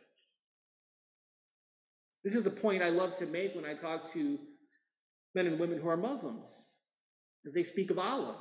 This 2.23 2.33
is 2.33 2.43
the 2.43 2.49
point 2.49 2.81
I 2.81 2.89
love 2.89 3.13
to 3.19 3.27
make 3.27 3.53
when 3.53 3.65
I 3.65 3.75
talk 3.75 4.05
to 4.13 4.39
men 5.35 5.45
and 5.45 5.59
women 5.59 5.79
who 5.79 5.87
are 5.87 5.97
Muslims, 5.97 6.65
as 7.45 7.53
they 7.53 7.61
speak 7.61 7.91
of 7.91 7.99
Allah. 7.99 8.37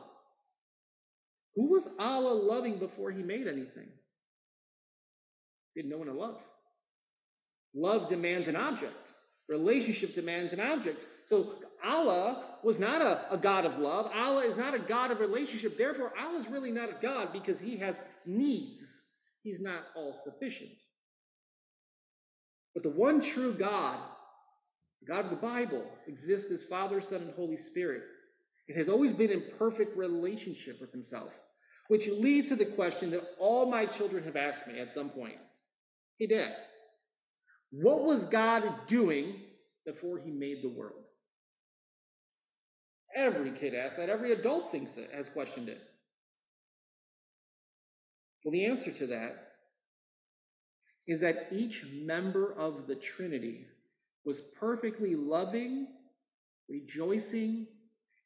Who 1.56 1.70
was 1.70 1.90
Allah 1.98 2.32
loving 2.32 2.78
before 2.78 3.10
he 3.10 3.22
made 3.22 3.46
anything? 3.46 3.90
He 5.74 5.80
had 5.80 5.90
no 5.90 5.98
one 5.98 6.06
to 6.06 6.12
love. 6.12 6.42
Love 7.74 8.08
demands 8.08 8.48
an 8.48 8.56
object. 8.56 9.12
Relationship 9.48 10.14
demands 10.14 10.52
an 10.52 10.60
object. 10.60 11.04
So 11.26 11.50
Allah 11.84 12.42
was 12.62 12.80
not 12.80 13.02
a, 13.02 13.20
a, 13.30 13.36
God 13.36 13.66
of 13.66 13.78
love. 13.78 14.10
Allah 14.14 14.42
is 14.44 14.56
not 14.56 14.74
a 14.74 14.78
God 14.78 15.10
of 15.10 15.20
relationship. 15.20 15.76
Therefore, 15.76 16.12
Allah 16.18 16.38
is 16.38 16.48
really 16.48 16.72
not 16.72 16.88
a 16.88 16.96
God 17.02 17.32
because 17.32 17.60
he 17.60 17.76
has 17.78 18.04
needs. 18.24 19.02
He's 19.42 19.60
not 19.60 19.84
all 19.94 20.14
sufficient. 20.14 20.72
But 22.72 22.84
the 22.84 22.90
one 22.90 23.20
true 23.20 23.52
God, 23.52 23.98
the 25.00 25.12
God 25.12 25.24
of 25.24 25.30
the 25.30 25.36
Bible, 25.36 25.84
exists 26.06 26.50
as 26.50 26.62
Father, 26.62 27.00
Son, 27.00 27.20
and 27.20 27.34
Holy 27.34 27.56
Spirit. 27.56 28.02
It 28.66 28.76
has 28.76 28.88
always 28.88 29.12
been 29.12 29.30
in 29.30 29.42
perfect 29.58 29.94
relationship 29.96 30.80
with 30.80 30.90
himself, 30.90 31.42
which 31.88 32.08
leads 32.08 32.48
to 32.48 32.56
the 32.56 32.64
question 32.64 33.10
that 33.10 33.22
all 33.38 33.66
my 33.66 33.84
children 33.84 34.24
have 34.24 34.36
asked 34.36 34.66
me 34.66 34.78
at 34.80 34.90
some 34.90 35.10
point. 35.10 35.36
Hey, 36.18 36.26
did. 36.26 36.48
what 37.70 38.02
was 38.02 38.26
God 38.26 38.62
doing 38.86 39.34
before 39.84 40.18
he 40.18 40.30
made 40.30 40.62
the 40.62 40.68
world? 40.68 41.08
Every 43.14 43.50
kid 43.50 43.74
asks 43.74 43.96
that. 43.96 44.08
Every 44.08 44.32
adult 44.32 44.70
thinks 44.70 44.96
it, 44.96 45.10
has 45.14 45.28
questioned 45.28 45.68
it. 45.68 45.80
Well, 48.44 48.52
the 48.52 48.66
answer 48.66 48.90
to 48.92 49.06
that 49.08 49.52
is 51.06 51.20
that 51.20 51.48
each 51.50 51.84
member 51.92 52.52
of 52.54 52.86
the 52.86 52.96
Trinity 52.96 53.66
was 54.24 54.40
perfectly 54.58 55.14
loving, 55.14 55.88
rejoicing, 56.68 57.66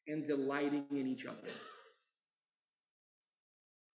and 0.07 0.25
delighting 0.25 0.85
in 0.91 1.07
each 1.07 1.25
other. 1.25 1.51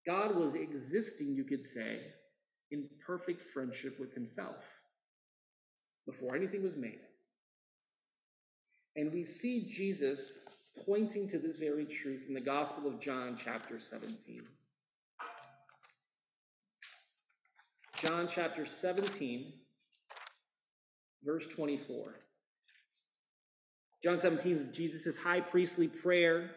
God 0.07 0.35
was 0.35 0.55
existing, 0.55 1.33
you 1.33 1.43
could 1.43 1.63
say, 1.63 1.99
in 2.71 2.89
perfect 3.05 3.41
friendship 3.41 3.99
with 3.99 4.13
himself 4.13 4.81
before 6.05 6.35
anything 6.35 6.63
was 6.63 6.77
made. 6.77 6.99
And 8.95 9.11
we 9.11 9.23
see 9.23 9.65
Jesus 9.67 10.57
pointing 10.85 11.27
to 11.29 11.39
this 11.39 11.59
very 11.59 11.85
truth 11.85 12.25
in 12.27 12.33
the 12.33 12.41
Gospel 12.41 12.87
of 12.87 12.99
John, 12.99 13.35
chapter 13.37 13.79
17. 13.79 14.41
John 17.97 18.27
chapter 18.27 18.65
17, 18.65 19.53
verse 21.23 21.47
24. 21.47 22.19
John 24.03 24.19
17 24.19 24.51
is 24.51 24.67
Jesus' 24.67 25.17
high 25.17 25.39
priestly 25.39 25.87
prayer. 25.87 26.51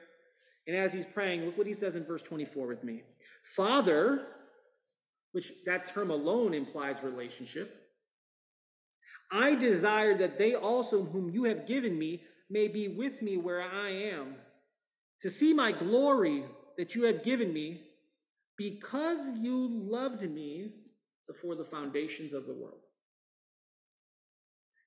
And 0.67 0.77
as 0.77 0.93
he's 0.93 1.07
praying, 1.07 1.47
look 1.47 1.57
what 1.57 1.67
he 1.67 1.73
says 1.73 1.97
in 1.97 2.05
verse 2.05 2.23
24 2.23 2.67
with 2.67 2.85
me 2.85 3.03
Father, 3.43 4.27
which 5.39 5.53
that 5.67 5.87
term 5.87 6.11
alone 6.11 6.53
implies 6.53 7.05
relationship. 7.05 7.73
I 9.31 9.55
desire 9.55 10.15
that 10.15 10.37
they 10.37 10.57
also, 10.57 11.05
whom 11.05 11.31
you 11.31 11.45
have 11.45 11.65
given 11.65 11.97
me, 11.97 12.23
may 12.51 12.67
be 12.67 12.89
with 12.89 13.23
me 13.23 13.37
where 13.37 13.63
I 13.63 13.91
am, 13.91 14.35
to 15.21 15.31
see 15.31 15.55
my 15.55 15.71
glory 15.71 16.43
that 16.77 16.97
you 16.97 17.05
have 17.05 17.23
given 17.23 17.53
me, 17.53 17.83
because 18.57 19.29
you 19.39 19.69
loved 19.71 20.29
me 20.29 20.73
before 21.29 21.55
the 21.55 21.63
foundations 21.63 22.33
of 22.33 22.45
the 22.45 22.55
world. 22.55 22.87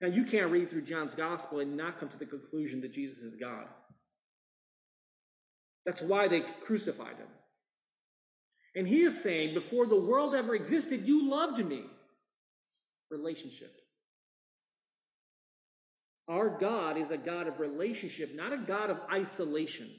Now, 0.01 0.09
you 0.09 0.25
can't 0.25 0.51
read 0.51 0.69
through 0.69 0.81
John's 0.81 1.15
gospel 1.15 1.61
and 1.61 1.77
not 1.77 1.97
come 1.97 2.09
to 2.09 2.19
the 2.19 2.25
conclusion 2.25 2.81
that 2.81 2.91
Jesus 2.91 3.19
is 3.19 3.35
God. 3.35 3.67
That's 5.85 6.01
why 6.01 6.27
they 6.27 6.41
crucified 6.41 7.15
him. 7.15 7.29
And 8.75 8.87
he 8.87 9.01
is 9.01 9.21
saying, 9.21 9.53
before 9.53 9.85
the 9.85 9.99
world 9.99 10.33
ever 10.33 10.55
existed, 10.55 11.07
you 11.07 11.29
loved 11.29 11.63
me. 11.65 11.83
Relationship. 13.09 13.71
Our 16.27 16.49
God 16.49 16.95
is 16.95 17.11
a 17.11 17.17
God 17.17 17.47
of 17.47 17.59
relationship, 17.59 18.29
not 18.33 18.53
a 18.53 18.57
God 18.57 18.89
of 18.89 19.01
isolation. 19.11 19.89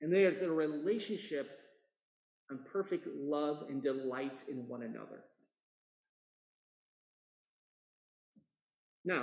And 0.00 0.12
there's 0.12 0.40
a 0.40 0.50
relationship 0.50 1.56
on 2.50 2.64
perfect 2.72 3.06
love 3.06 3.66
and 3.68 3.80
delight 3.80 4.42
in 4.48 4.66
one 4.66 4.82
another. 4.82 5.22
Now, 9.04 9.22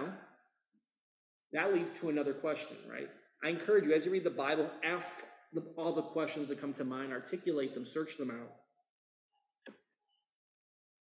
that 1.52 1.74
leads 1.74 1.92
to 1.94 2.10
another 2.10 2.34
question, 2.34 2.78
right? 2.90 3.10
I 3.44 3.50
encourage 3.50 3.86
you, 3.86 3.94
as 3.94 4.06
you 4.06 4.12
read 4.12 4.24
the 4.24 4.30
Bible, 4.30 4.72
ask 4.84 5.26
all 5.76 5.92
the 5.92 6.02
questions 6.02 6.48
that 6.50 6.60
come 6.60 6.72
to 6.74 6.84
mind, 6.84 7.14
articulate 7.14 7.74
them, 7.74 7.86
search 7.86 8.18
them 8.18 8.32
out. 8.32 8.52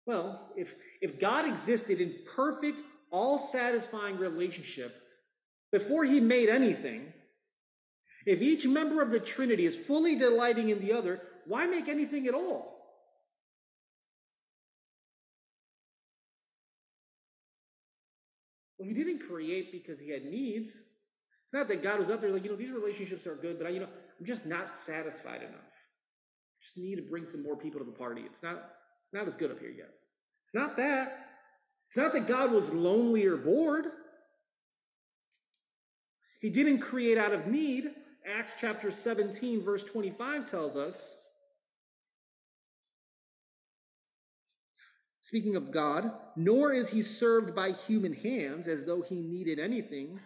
Well, 0.07 0.53
if, 0.57 0.75
if 1.03 1.19
God 1.19 1.49
existed 1.49 2.01
in 2.01 2.15
perfect 2.35 2.79
all 3.11 3.39
satisfying 3.39 4.19
relationship 4.19 4.97
before 5.73 6.05
he 6.05 6.21
made 6.21 6.49
anything, 6.49 7.13
if 8.25 8.41
each 8.41 8.67
member 8.67 9.03
of 9.03 9.11
the 9.11 9.21
Trinity 9.21 9.65
is 9.65 9.87
fully 9.87 10.17
delighting 10.17 10.69
in 10.69 10.81
the 10.81 10.93
other, 10.93 11.21
why 11.47 11.67
make 11.67 11.89
anything 11.89 12.27
at 12.27 12.35
all? 12.35 12.77
Well, 18.79 18.89
he 18.89 18.95
didn't 18.95 19.21
create 19.21 19.73
because 19.73 19.99
he 19.99 20.11
had 20.11 20.25
needs. 20.25 20.83
It's 21.47 21.55
not 21.55 21.69
that 21.69 21.81
God 21.81 22.01
was 22.01 22.11
up 22.11 22.21
there 22.21 22.33
like, 22.33 22.43
you 22.43 22.51
know, 22.51 22.57
these 22.57 22.73
relationships 22.73 23.25
are 23.25 23.37
good, 23.37 23.57
but 23.57 23.69
I, 23.69 23.71
you 23.71 23.79
know, 23.79 23.89
I'm 24.19 24.27
just 24.27 24.47
not 24.47 24.69
satisfied 24.69 25.43
enough. 25.43 25.53
I 25.55 26.61
just 26.61 26.77
need 26.77 26.97
to 26.97 27.03
bring 27.03 27.25
some 27.25 27.45
more 27.45 27.57
people 27.57 27.79
to 27.79 27.87
the 27.87 27.93
party. 27.93 28.23
It's 28.27 28.43
not, 28.43 28.57
it's 29.01 29.13
not 29.13 29.29
as 29.29 29.37
good 29.37 29.53
up 29.53 29.61
here 29.61 29.71
yet. 29.71 29.91
It's 30.43 30.53
not 30.53 30.77
that. 30.77 31.13
It's 31.87 31.97
not 31.97 32.13
that 32.15 32.27
God 32.27 32.51
was 32.51 32.75
lonely 32.75 33.27
or 33.27 33.37
bored. 33.37 33.85
He 36.41 36.51
didn't 36.51 36.81
create 36.81 37.17
out 37.17 37.33
of 37.33 37.47
need. 37.47 37.85
Acts 38.27 38.55
chapter 38.61 38.91
17, 38.91 39.63
verse 39.63 39.85
25 39.85 40.51
tells 40.51 40.77
us. 40.77 41.17
Speaking 45.21 45.55
of 45.55 45.71
God, 45.71 46.11
nor 46.37 46.73
is 46.73 46.91
he 46.91 47.03
served 47.03 47.55
by 47.55 47.71
human 47.71 48.15
hands 48.15 48.67
as 48.67 48.85
though 48.85 49.03
he 49.03 49.23
needed 49.23 49.61
anything, 49.61 50.21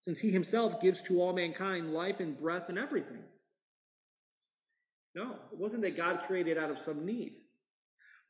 since 0.00 0.18
he 0.18 0.30
himself 0.30 0.80
gives 0.80 1.02
to 1.02 1.20
all 1.20 1.32
mankind 1.32 1.92
life 1.92 2.20
and 2.20 2.38
breath 2.38 2.68
and 2.68 2.78
everything. 2.78 3.22
No, 5.14 5.32
it 5.52 5.58
wasn't 5.58 5.82
that 5.82 5.96
God 5.96 6.20
created 6.20 6.56
out 6.56 6.70
of 6.70 6.78
some 6.78 7.04
need. 7.04 7.34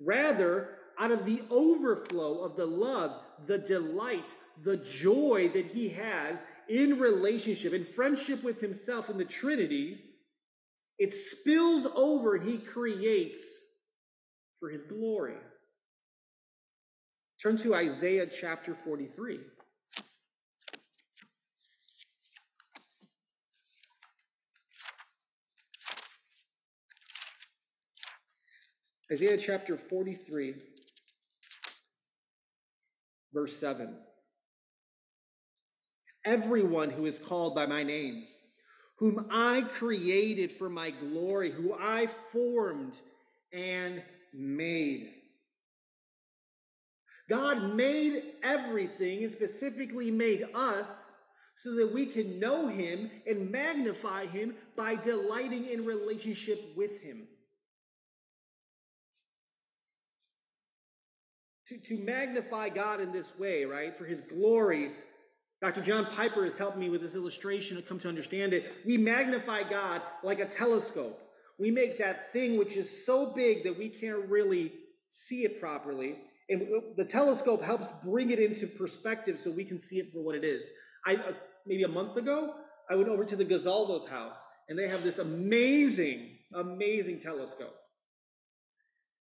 Rather, 0.00 0.78
out 0.98 1.10
of 1.10 1.26
the 1.26 1.40
overflow 1.50 2.42
of 2.42 2.56
the 2.56 2.66
love, 2.66 3.18
the 3.44 3.58
delight, 3.58 4.34
the 4.64 4.76
joy 4.76 5.48
that 5.52 5.66
he 5.66 5.90
has 5.90 6.44
in 6.68 6.98
relationship, 6.98 7.72
in 7.72 7.84
friendship 7.84 8.42
with 8.42 8.60
himself 8.60 9.10
in 9.10 9.18
the 9.18 9.24
Trinity, 9.24 9.98
it 10.98 11.12
spills 11.12 11.86
over 11.96 12.36
and 12.36 12.44
he 12.44 12.58
creates 12.58 13.62
for 14.58 14.68
his 14.68 14.82
glory. 14.82 15.36
Turn 17.42 17.56
to 17.58 17.74
Isaiah 17.74 18.26
chapter 18.26 18.74
43. 18.74 19.38
Isaiah 29.12 29.38
chapter 29.38 29.76
43 29.76 30.54
verse 33.34 33.56
7. 33.56 33.96
Everyone 36.24 36.90
who 36.90 37.06
is 37.06 37.18
called 37.18 37.56
by 37.56 37.66
my 37.66 37.82
name, 37.82 38.24
whom 38.98 39.26
I 39.32 39.64
created 39.68 40.52
for 40.52 40.70
my 40.70 40.90
glory, 40.90 41.50
who 41.50 41.74
I 41.74 42.06
formed 42.06 43.00
and 43.52 44.00
made. 44.32 45.12
God 47.28 47.74
made 47.74 48.22
everything 48.44 49.22
and 49.22 49.30
specifically 49.32 50.12
made 50.12 50.44
us 50.54 51.08
so 51.56 51.74
that 51.74 51.90
we 51.92 52.06
can 52.06 52.38
know 52.38 52.68
him 52.68 53.10
and 53.26 53.50
magnify 53.50 54.26
him 54.26 54.54
by 54.76 54.94
delighting 54.94 55.66
in 55.66 55.84
relationship 55.84 56.60
with 56.76 57.02
him. 57.02 57.26
To, 61.70 61.78
to 61.78 61.96
magnify 61.98 62.68
God 62.68 63.00
in 63.00 63.12
this 63.12 63.38
way, 63.38 63.64
right? 63.64 63.94
For 63.94 64.04
his 64.04 64.22
glory. 64.22 64.90
Dr. 65.62 65.82
John 65.82 66.04
Piper 66.06 66.42
has 66.42 66.58
helped 66.58 66.76
me 66.76 66.90
with 66.90 67.00
this 67.00 67.14
illustration 67.14 67.76
to 67.76 67.82
come 67.82 68.00
to 68.00 68.08
understand 68.08 68.52
it. 68.52 68.76
We 68.84 68.96
magnify 68.96 69.62
God 69.70 70.02
like 70.24 70.40
a 70.40 70.46
telescope. 70.46 71.22
We 71.60 71.70
make 71.70 71.98
that 71.98 72.32
thing 72.32 72.58
which 72.58 72.76
is 72.76 73.06
so 73.06 73.32
big 73.34 73.62
that 73.64 73.78
we 73.78 73.88
can't 73.88 74.28
really 74.28 74.72
see 75.08 75.40
it 75.40 75.60
properly. 75.60 76.16
And 76.48 76.62
the 76.96 77.04
telescope 77.04 77.62
helps 77.62 77.92
bring 78.04 78.30
it 78.30 78.40
into 78.40 78.66
perspective 78.66 79.38
so 79.38 79.52
we 79.52 79.64
can 79.64 79.78
see 79.78 79.96
it 79.96 80.06
for 80.12 80.24
what 80.24 80.34
it 80.34 80.42
is. 80.42 80.72
I, 81.06 81.14
uh, 81.14 81.32
maybe 81.66 81.84
a 81.84 81.88
month 81.88 82.16
ago, 82.16 82.54
I 82.90 82.96
went 82.96 83.08
over 83.08 83.24
to 83.24 83.36
the 83.36 83.44
Gazaldo's 83.44 84.08
house, 84.08 84.44
and 84.68 84.76
they 84.76 84.88
have 84.88 85.04
this 85.04 85.18
amazing, 85.18 86.30
amazing 86.52 87.20
telescope. 87.20 87.79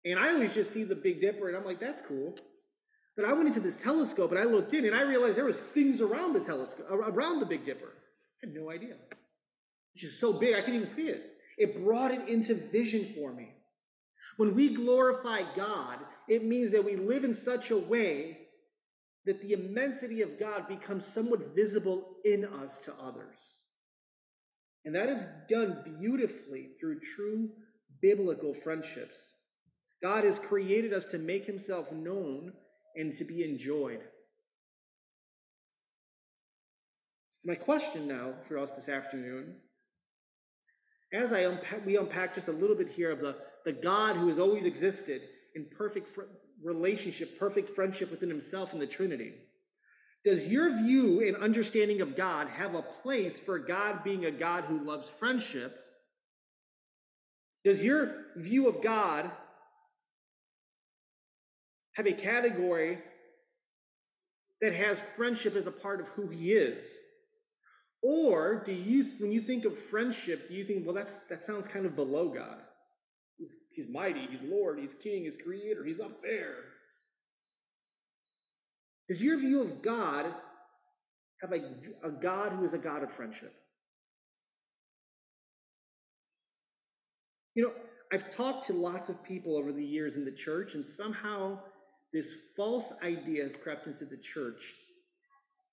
And 0.04 0.18
I 0.18 0.30
always 0.32 0.54
just 0.54 0.72
see 0.72 0.84
the 0.84 0.96
Big 0.96 1.20
Dipper 1.20 1.48
and 1.48 1.56
I'm 1.56 1.64
like, 1.64 1.78
that's 1.78 2.00
cool. 2.00 2.34
But 3.16 3.26
I 3.26 3.32
went 3.34 3.48
into 3.48 3.60
this 3.60 3.82
telescope 3.82 4.30
and 4.30 4.40
I 4.40 4.44
looked 4.44 4.72
in 4.72 4.84
and 4.84 4.94
I 4.94 5.02
realized 5.02 5.36
there 5.36 5.44
was 5.44 5.62
things 5.62 6.00
around 6.00 6.32
the 6.32 6.40
telescope, 6.40 6.86
around 6.90 7.40
the 7.40 7.46
Big 7.46 7.64
Dipper. 7.64 7.92
I 8.42 8.46
had 8.46 8.54
no 8.54 8.70
idea. 8.70 8.96
It's 9.94 10.02
just 10.02 10.20
so 10.20 10.38
big, 10.38 10.54
I 10.54 10.60
couldn't 10.60 10.76
even 10.76 10.86
see 10.86 11.08
it. 11.08 11.22
It 11.58 11.84
brought 11.84 12.12
it 12.12 12.28
into 12.28 12.54
vision 12.54 13.04
for 13.04 13.32
me. 13.32 13.54
When 14.38 14.54
we 14.54 14.74
glorify 14.74 15.42
God, 15.54 15.98
it 16.28 16.44
means 16.44 16.72
that 16.72 16.84
we 16.84 16.96
live 16.96 17.24
in 17.24 17.34
such 17.34 17.70
a 17.70 17.76
way 17.76 18.38
that 19.26 19.42
the 19.42 19.52
immensity 19.52 20.22
of 20.22 20.40
God 20.40 20.66
becomes 20.66 21.06
somewhat 21.06 21.40
visible 21.54 22.16
in 22.24 22.44
us 22.44 22.78
to 22.80 22.94
others. 22.94 23.60
And 24.84 24.94
that 24.94 25.08
is 25.08 25.28
done 25.48 25.82
beautifully 25.84 26.70
through 26.80 26.98
true 27.14 27.50
biblical 28.00 28.52
friendships. 28.54 29.36
God 30.02 30.24
has 30.24 30.38
created 30.38 30.92
us 30.92 31.04
to 31.06 31.18
make 31.18 31.46
himself 31.46 31.92
known 31.92 32.52
and 32.96 33.12
to 33.14 33.24
be 33.24 33.44
enjoyed. 33.44 34.00
My 37.44 37.54
question 37.54 38.06
now 38.06 38.34
for 38.42 38.58
us 38.58 38.72
this 38.72 38.88
afternoon, 38.88 39.56
as 41.12 41.32
I 41.32 41.40
unpack, 41.40 41.84
we 41.84 41.96
unpack 41.96 42.34
just 42.34 42.48
a 42.48 42.52
little 42.52 42.76
bit 42.76 42.88
here 42.88 43.10
of 43.10 43.20
the, 43.20 43.36
the 43.64 43.72
God 43.72 44.16
who 44.16 44.28
has 44.28 44.38
always 44.38 44.64
existed 44.64 45.22
in 45.54 45.66
perfect 45.76 46.08
fr- 46.08 46.22
relationship, 46.62 47.38
perfect 47.38 47.68
friendship 47.68 48.10
within 48.10 48.28
himself 48.28 48.72
in 48.72 48.78
the 48.78 48.86
Trinity, 48.86 49.32
does 50.24 50.48
your 50.48 50.70
view 50.84 51.20
and 51.26 51.36
understanding 51.36 52.00
of 52.00 52.14
God 52.14 52.46
have 52.46 52.74
a 52.74 52.82
place 52.82 53.40
for 53.40 53.58
God 53.58 54.04
being 54.04 54.24
a 54.24 54.30
God 54.30 54.64
who 54.64 54.78
loves 54.78 55.08
friendship? 55.08 55.76
Does 57.64 57.84
your 57.84 58.26
view 58.36 58.68
of 58.68 58.82
God 58.82 59.28
have 61.96 62.06
a 62.06 62.12
category 62.12 62.98
that 64.60 64.72
has 64.72 65.02
friendship 65.02 65.54
as 65.54 65.66
a 65.66 65.72
part 65.72 66.00
of 66.00 66.08
who 66.08 66.28
he 66.28 66.52
is? 66.52 66.98
Or 68.02 68.62
do 68.64 68.72
you, 68.72 69.04
when 69.20 69.30
you 69.30 69.40
think 69.40 69.64
of 69.64 69.76
friendship, 69.76 70.48
do 70.48 70.54
you 70.54 70.64
think, 70.64 70.84
well, 70.84 70.94
that's, 70.94 71.20
that 71.28 71.38
sounds 71.38 71.68
kind 71.68 71.86
of 71.86 71.94
below 71.94 72.28
God? 72.28 72.58
He's, 73.38 73.54
he's 73.70 73.88
mighty, 73.88 74.20
he's 74.26 74.42
Lord, 74.42 74.78
he's 74.78 74.94
King, 74.94 75.22
he's 75.22 75.36
Creator, 75.36 75.84
he's 75.84 76.00
up 76.00 76.20
there. 76.22 76.56
Does 79.08 79.22
your 79.22 79.38
view 79.38 79.62
of 79.62 79.82
God 79.82 80.26
have 81.42 81.52
a, 81.52 81.74
a 82.06 82.10
God 82.20 82.52
who 82.52 82.64
is 82.64 82.74
a 82.74 82.78
God 82.78 83.02
of 83.02 83.10
friendship? 83.10 83.52
You 87.54 87.64
know, 87.64 87.72
I've 88.12 88.34
talked 88.34 88.66
to 88.68 88.72
lots 88.72 89.08
of 89.08 89.22
people 89.24 89.56
over 89.56 89.72
the 89.72 89.84
years 89.84 90.16
in 90.16 90.24
the 90.24 90.32
church, 90.32 90.74
and 90.74 90.84
somehow 90.84 91.60
this 92.12 92.34
false 92.56 92.92
idea 93.02 93.42
has 93.42 93.56
crept 93.56 93.86
into 93.86 94.04
the 94.04 94.18
church 94.18 94.74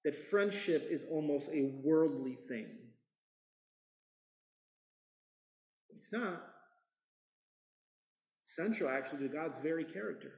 that 0.06 0.15
friendship 0.15 0.86
is 0.89 1.04
almost 1.10 1.49
a 1.49 1.82
worldly 1.84 2.36
thing. 2.36 2.78
It's 5.95 6.12
not. 6.13 6.41
It's 8.39 8.56
central, 8.56 8.89
actually, 8.89 9.28
to 9.28 9.34
God's 9.34 9.58
very 9.58 9.84
character. 9.84 10.32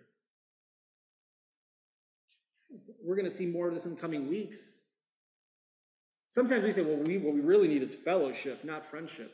We're 3.03 3.15
going 3.15 3.27
to 3.27 3.31
see 3.31 3.45
more 3.45 3.67
of 3.67 3.73
this 3.73 3.85
in 3.85 3.95
coming 3.95 4.27
weeks. 4.27 4.81
Sometimes 6.25 6.63
we 6.63 6.71
say, 6.71 6.81
well, 6.81 7.03
we, 7.05 7.17
what 7.17 7.35
we 7.35 7.41
really 7.41 7.67
need 7.67 7.83
is 7.83 7.93
fellowship, 7.93 8.63
not 8.63 8.85
friendship. 8.85 9.31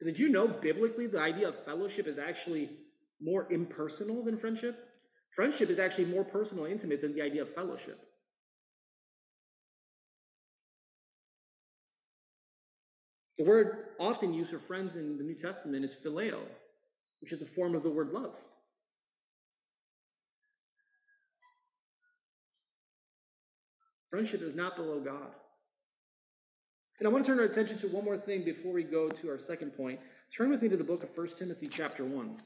But 0.00 0.06
did 0.06 0.18
you 0.18 0.30
know 0.30 0.48
biblically 0.48 1.06
the 1.06 1.20
idea 1.20 1.48
of 1.48 1.54
fellowship 1.54 2.06
is 2.06 2.18
actually 2.18 2.70
more 3.20 3.46
impersonal 3.52 4.24
than 4.24 4.36
friendship? 4.36 4.89
Friendship 5.30 5.70
is 5.70 5.78
actually 5.78 6.06
more 6.06 6.24
personal 6.24 6.64
and 6.64 6.72
intimate 6.72 7.00
than 7.00 7.14
the 7.14 7.22
idea 7.22 7.42
of 7.42 7.48
fellowship. 7.48 8.04
The 13.38 13.44
word 13.44 13.86
often 13.98 14.34
used 14.34 14.50
for 14.50 14.58
friends 14.58 14.96
in 14.96 15.16
the 15.16 15.24
New 15.24 15.34
Testament 15.34 15.82
is 15.82 15.96
phileo, 15.96 16.38
which 17.22 17.32
is 17.32 17.40
a 17.40 17.46
form 17.46 17.74
of 17.74 17.82
the 17.82 17.90
word 17.90 18.10
love. 18.10 18.36
Friendship 24.10 24.42
is 24.42 24.54
not 24.54 24.76
below 24.76 25.00
God. 25.00 25.30
And 26.98 27.08
I 27.08 27.10
want 27.10 27.24
to 27.24 27.30
turn 27.30 27.38
our 27.38 27.46
attention 27.46 27.78
to 27.78 27.86
one 27.88 28.04
more 28.04 28.16
thing 28.16 28.42
before 28.42 28.74
we 28.74 28.82
go 28.82 29.08
to 29.08 29.30
our 29.30 29.38
second 29.38 29.70
point. 29.70 30.00
Turn 30.36 30.50
with 30.50 30.60
me 30.60 30.68
to 30.68 30.76
the 30.76 30.84
book 30.84 31.02
of 31.02 31.16
1 31.16 31.28
Timothy, 31.38 31.68
chapter 31.68 32.04
1. 32.04 32.36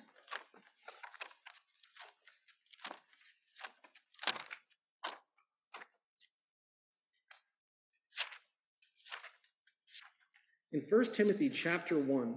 In 10.75 10.81
1 10.81 11.05
Timothy 11.13 11.49
chapter 11.51 11.95
1, 11.95 12.35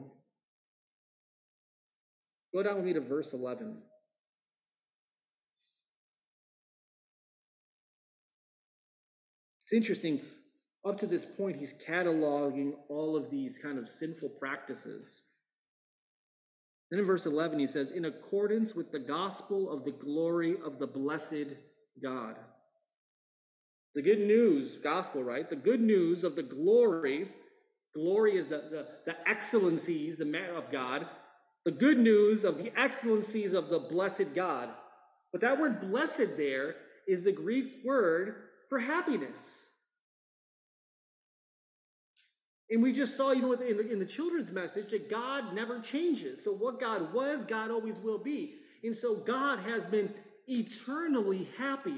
go 2.54 2.62
down 2.62 2.76
with 2.76 2.86
me 2.86 2.94
to 2.94 3.02
verse 3.02 3.34
11. 3.34 3.82
It's 9.64 9.74
interesting. 9.74 10.22
Up 10.86 10.98
to 11.00 11.08
this 11.08 11.26
point, 11.26 11.56
he's 11.56 11.74
cataloging 11.74 12.74
all 12.90 13.18
of 13.18 13.32
these 13.32 13.58
kind 13.58 13.80
of 13.80 13.88
sinful 13.88 14.30
practices. 14.40 15.24
Then 16.92 17.00
in 17.00 17.08
verse 17.08 17.26
11, 17.26 17.58
he 17.58 17.66
says, 17.66 17.90
In 17.90 18.06
accordance 18.06 18.76
with 18.76 18.92
the 18.92 19.00
gospel 19.00 19.68
of 19.72 19.84
the 19.84 19.92
glory 19.92 20.58
of 20.64 20.78
the 20.78 20.86
blessed 20.86 21.56
God. 22.00 22.38
The 23.96 24.04
good 24.04 24.20
news, 24.20 24.78
gospel, 24.78 25.24
right? 25.24 25.50
The 25.50 25.56
good 25.56 25.82
news 25.82 26.24
of 26.24 26.36
the 26.36 26.44
glory. 26.44 27.30
Glory 27.98 28.34
is 28.34 28.46
the, 28.46 28.58
the, 28.58 28.88
the 29.12 29.30
excellencies 29.30 30.18
the 30.18 30.40
of 30.56 30.70
God. 30.72 31.08
The 31.66 31.72
good 31.72 31.98
news 31.98 32.44
of 32.44 32.64
the 32.64 32.72
excellencies 32.80 33.54
of 33.54 33.70
the 33.70 33.80
blessed 33.80 34.36
God. 34.36 34.70
But 35.32 35.42
that 35.42 35.58
word 35.58 35.80
blessed 35.80 36.38
there 36.38 36.76
is 37.08 37.24
the 37.24 37.32
Greek 37.32 37.78
word 37.84 38.36
for 38.70 38.78
happiness. 38.78 39.72
And 42.70 42.84
we 42.84 42.94
just 42.94 43.18
saw, 43.18 43.34
even 43.34 43.52
in 43.68 43.78
the, 43.78 43.92
in 43.92 43.98
the 43.98 44.06
children's 44.06 44.52
message, 44.52 44.92
that 44.92 45.10
God 45.10 45.56
never 45.56 45.80
changes. 45.80 46.44
So 46.44 46.52
what 46.52 46.80
God 46.80 47.14
was, 47.16 47.46
God 47.46 47.72
always 47.72 48.00
will 48.00 48.20
be. 48.20 48.54
And 48.84 48.94
so 48.94 49.24
God 49.26 49.60
has 49.62 49.88
been 49.88 50.12
eternally 50.48 51.48
happy. 51.58 51.98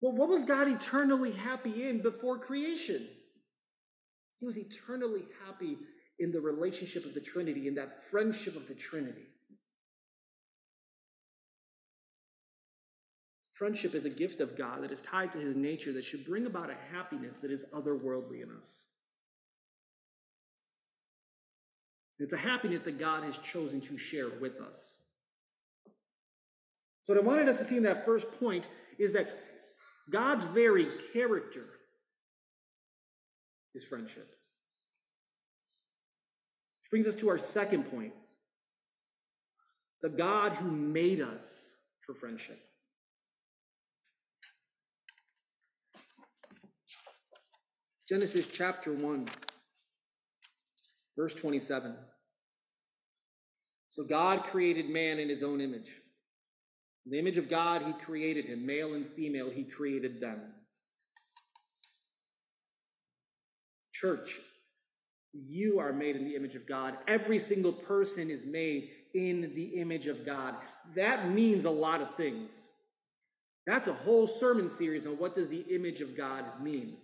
Well, 0.00 0.16
what 0.16 0.28
was 0.28 0.44
God 0.44 0.66
eternally 0.66 1.32
happy 1.32 1.88
in 1.88 2.02
before 2.02 2.38
creation? 2.38 3.06
He 4.38 4.46
was 4.46 4.58
eternally 4.58 5.22
happy 5.44 5.78
in 6.18 6.32
the 6.32 6.40
relationship 6.40 7.04
of 7.04 7.14
the 7.14 7.20
Trinity, 7.20 7.68
in 7.68 7.74
that 7.74 7.90
friendship 8.10 8.56
of 8.56 8.66
the 8.66 8.74
Trinity. 8.74 9.28
Friendship 13.52 13.94
is 13.94 14.04
a 14.04 14.10
gift 14.10 14.40
of 14.40 14.56
God 14.56 14.82
that 14.82 14.90
is 14.90 15.00
tied 15.00 15.32
to 15.32 15.38
his 15.38 15.56
nature 15.56 15.92
that 15.94 16.04
should 16.04 16.26
bring 16.26 16.44
about 16.44 16.68
a 16.68 16.94
happiness 16.94 17.38
that 17.38 17.50
is 17.50 17.64
otherworldly 17.74 18.42
in 18.42 18.50
us. 18.54 18.88
It's 22.18 22.34
a 22.34 22.38
happiness 22.38 22.82
that 22.82 22.98
God 22.98 23.24
has 23.24 23.38
chosen 23.38 23.80
to 23.82 23.96
share 23.96 24.28
with 24.40 24.60
us. 24.60 25.00
So, 27.02 27.14
what 27.14 27.22
I 27.22 27.26
wanted 27.26 27.48
us 27.48 27.58
to 27.58 27.64
see 27.64 27.76
in 27.76 27.82
that 27.84 28.04
first 28.04 28.30
point 28.40 28.68
is 28.98 29.12
that 29.12 29.26
God's 30.10 30.44
very 30.44 30.86
character 31.12 31.64
is 33.76 33.84
friendship. 33.84 34.26
Which 36.80 36.90
brings 36.90 37.06
us 37.06 37.14
to 37.16 37.28
our 37.28 37.38
second 37.38 37.84
point 37.84 38.14
the 40.02 40.08
God 40.08 40.52
who 40.52 40.70
made 40.70 41.20
us 41.20 41.76
for 42.00 42.14
friendship. 42.14 42.58
Genesis 48.08 48.46
chapter 48.46 48.92
1, 48.92 49.26
verse 51.16 51.34
27. 51.34 51.96
So 53.88 54.04
God 54.04 54.44
created 54.44 54.90
man 54.90 55.18
in 55.18 55.28
his 55.28 55.42
own 55.42 55.60
image. 55.60 55.90
In 57.04 57.12
the 57.12 57.18
image 57.18 57.38
of 57.38 57.48
God, 57.48 57.82
he 57.82 57.92
created 57.94 58.44
him. 58.44 58.64
Male 58.64 58.94
and 58.94 59.06
female, 59.06 59.50
he 59.50 59.64
created 59.64 60.20
them. 60.20 60.40
Church, 64.00 64.40
you 65.32 65.78
are 65.78 65.92
made 65.92 66.16
in 66.16 66.24
the 66.24 66.36
image 66.36 66.54
of 66.54 66.66
God. 66.66 66.96
Every 67.08 67.38
single 67.38 67.72
person 67.72 68.30
is 68.30 68.44
made 68.44 68.90
in 69.14 69.52
the 69.54 69.80
image 69.80 70.06
of 70.06 70.26
God. 70.26 70.54
That 70.94 71.30
means 71.30 71.64
a 71.64 71.70
lot 71.70 72.00
of 72.00 72.14
things. 72.14 72.68
That's 73.66 73.86
a 73.86 73.92
whole 73.92 74.26
sermon 74.26 74.68
series 74.68 75.06
on 75.06 75.14
what 75.14 75.34
does 75.34 75.48
the 75.48 75.64
image 75.74 76.00
of 76.00 76.16
God 76.16 76.44
mean. 76.60 76.96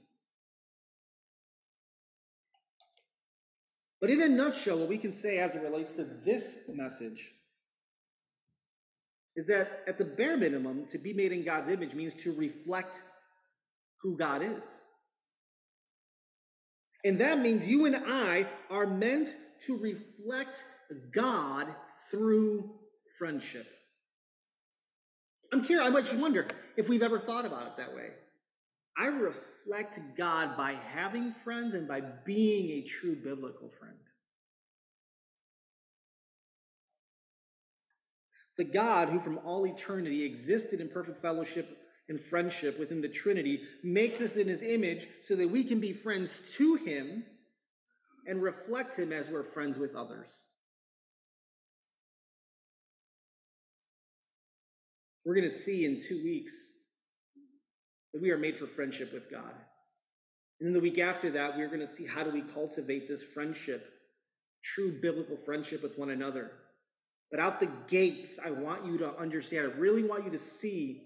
But 4.01 4.11
in 4.11 4.21
a 4.21 4.29
nutshell, 4.29 4.79
what 4.79 4.89
we 4.89 4.99
can 4.99 5.13
say 5.13 5.39
as 5.39 5.57
it 5.57 5.63
relates 5.63 5.93
to 5.93 6.05
this 6.05 6.59
message 6.75 7.33
is 9.35 9.45
that 9.47 9.67
at 9.87 9.97
the 9.97 10.05
bare 10.05 10.37
minimum, 10.37 10.85
to 10.89 10.99
be 10.99 11.15
made 11.15 11.33
in 11.33 11.43
God's 11.43 11.71
image 11.71 11.95
means 11.95 12.13
to 12.15 12.35
reflect 12.35 13.01
who 14.03 14.19
God 14.19 14.43
is. 14.43 14.82
And 17.05 17.19
that 17.19 17.39
means 17.41 17.69
you 17.69 17.87
and 17.87 17.97
I 17.97 18.47
are 18.71 18.87
meant 18.87 19.37
to 19.67 19.79
reflect 19.79 20.65
God 21.13 21.67
through 22.11 22.79
friendship. 23.19 23.67
I'm 25.53 25.63
curious, 25.63 25.87
I 25.87 25.91
might 25.91 26.15
wonder 26.21 26.47
if 26.77 26.89
we've 26.89 27.03
ever 27.03 27.19
thought 27.19 27.45
about 27.45 27.67
it 27.67 27.77
that 27.77 27.95
way. 27.95 28.11
I 28.97 29.09
reflect 29.09 29.99
God 30.17 30.57
by 30.57 30.73
having 30.91 31.31
friends 31.31 31.75
and 31.75 31.89
by 31.89 32.03
being 32.25 32.71
a 32.71 32.87
true 32.87 33.17
biblical 33.17 33.71
friend. 33.71 33.97
The 38.59 38.65
God 38.65 39.09
who 39.09 39.19
from 39.19 39.39
all 39.39 39.67
eternity 39.67 40.25
existed 40.25 40.81
in 40.81 40.89
perfect 40.89 41.19
fellowship 41.19 41.67
and 42.09 42.21
friendship 42.21 42.79
within 42.79 43.01
the 43.01 43.09
Trinity 43.09 43.61
makes 43.83 44.21
us 44.21 44.37
in 44.37 44.49
his 44.49 44.63
image 44.63 45.07
so 45.23 45.35
that 45.37 45.51
we 45.51 45.65
can 45.65 45.81
be 45.81 45.93
friends 45.93 46.57
to 46.57 46.77
him 46.77 47.25
and 48.27 48.43
reflect 48.43 48.99
him 48.99 49.13
as 49.13 49.31
we're 49.31 49.45
friends 49.45 49.79
with 49.79 49.95
others. 49.95 50.45
We're 55.25 55.35
going 55.35 55.49
to 55.49 55.51
see 55.51 55.85
in 55.85 56.01
two 56.01 56.21
weeks 56.25 56.73
that 58.13 58.21
we 58.21 58.31
are 58.31 58.39
made 58.39 58.57
for 58.57 58.67
friendship 58.67 59.13
with 59.13 59.31
God. 59.31 59.55
And 60.61 60.67
then 60.67 60.75
the 60.75 60.81
week 60.81 60.99
after 60.99 61.31
that, 61.31 61.57
we're 61.57 61.69
going 61.69 61.81
to 61.81 61.87
see 61.87 62.07
how 62.07 62.23
do 62.23 62.31
we 62.31 62.43
cultivate 62.43 63.09
this 63.09 63.23
friendship, 63.23 63.89
true 64.63 64.99
biblical 65.01 65.37
friendship 65.37 65.83
with 65.83 65.99
one 65.99 66.11
another. 66.11 66.53
But 67.31 67.41
out 67.41 67.61
the 67.61 67.71
gates, 67.89 68.39
I 68.45 68.51
want 68.51 68.85
you 68.85 68.99
to 68.99 69.17
understand, 69.17 69.73
I 69.73 69.79
really 69.79 70.05
want 70.05 70.25
you 70.25 70.31
to 70.31 70.39
see 70.39 71.03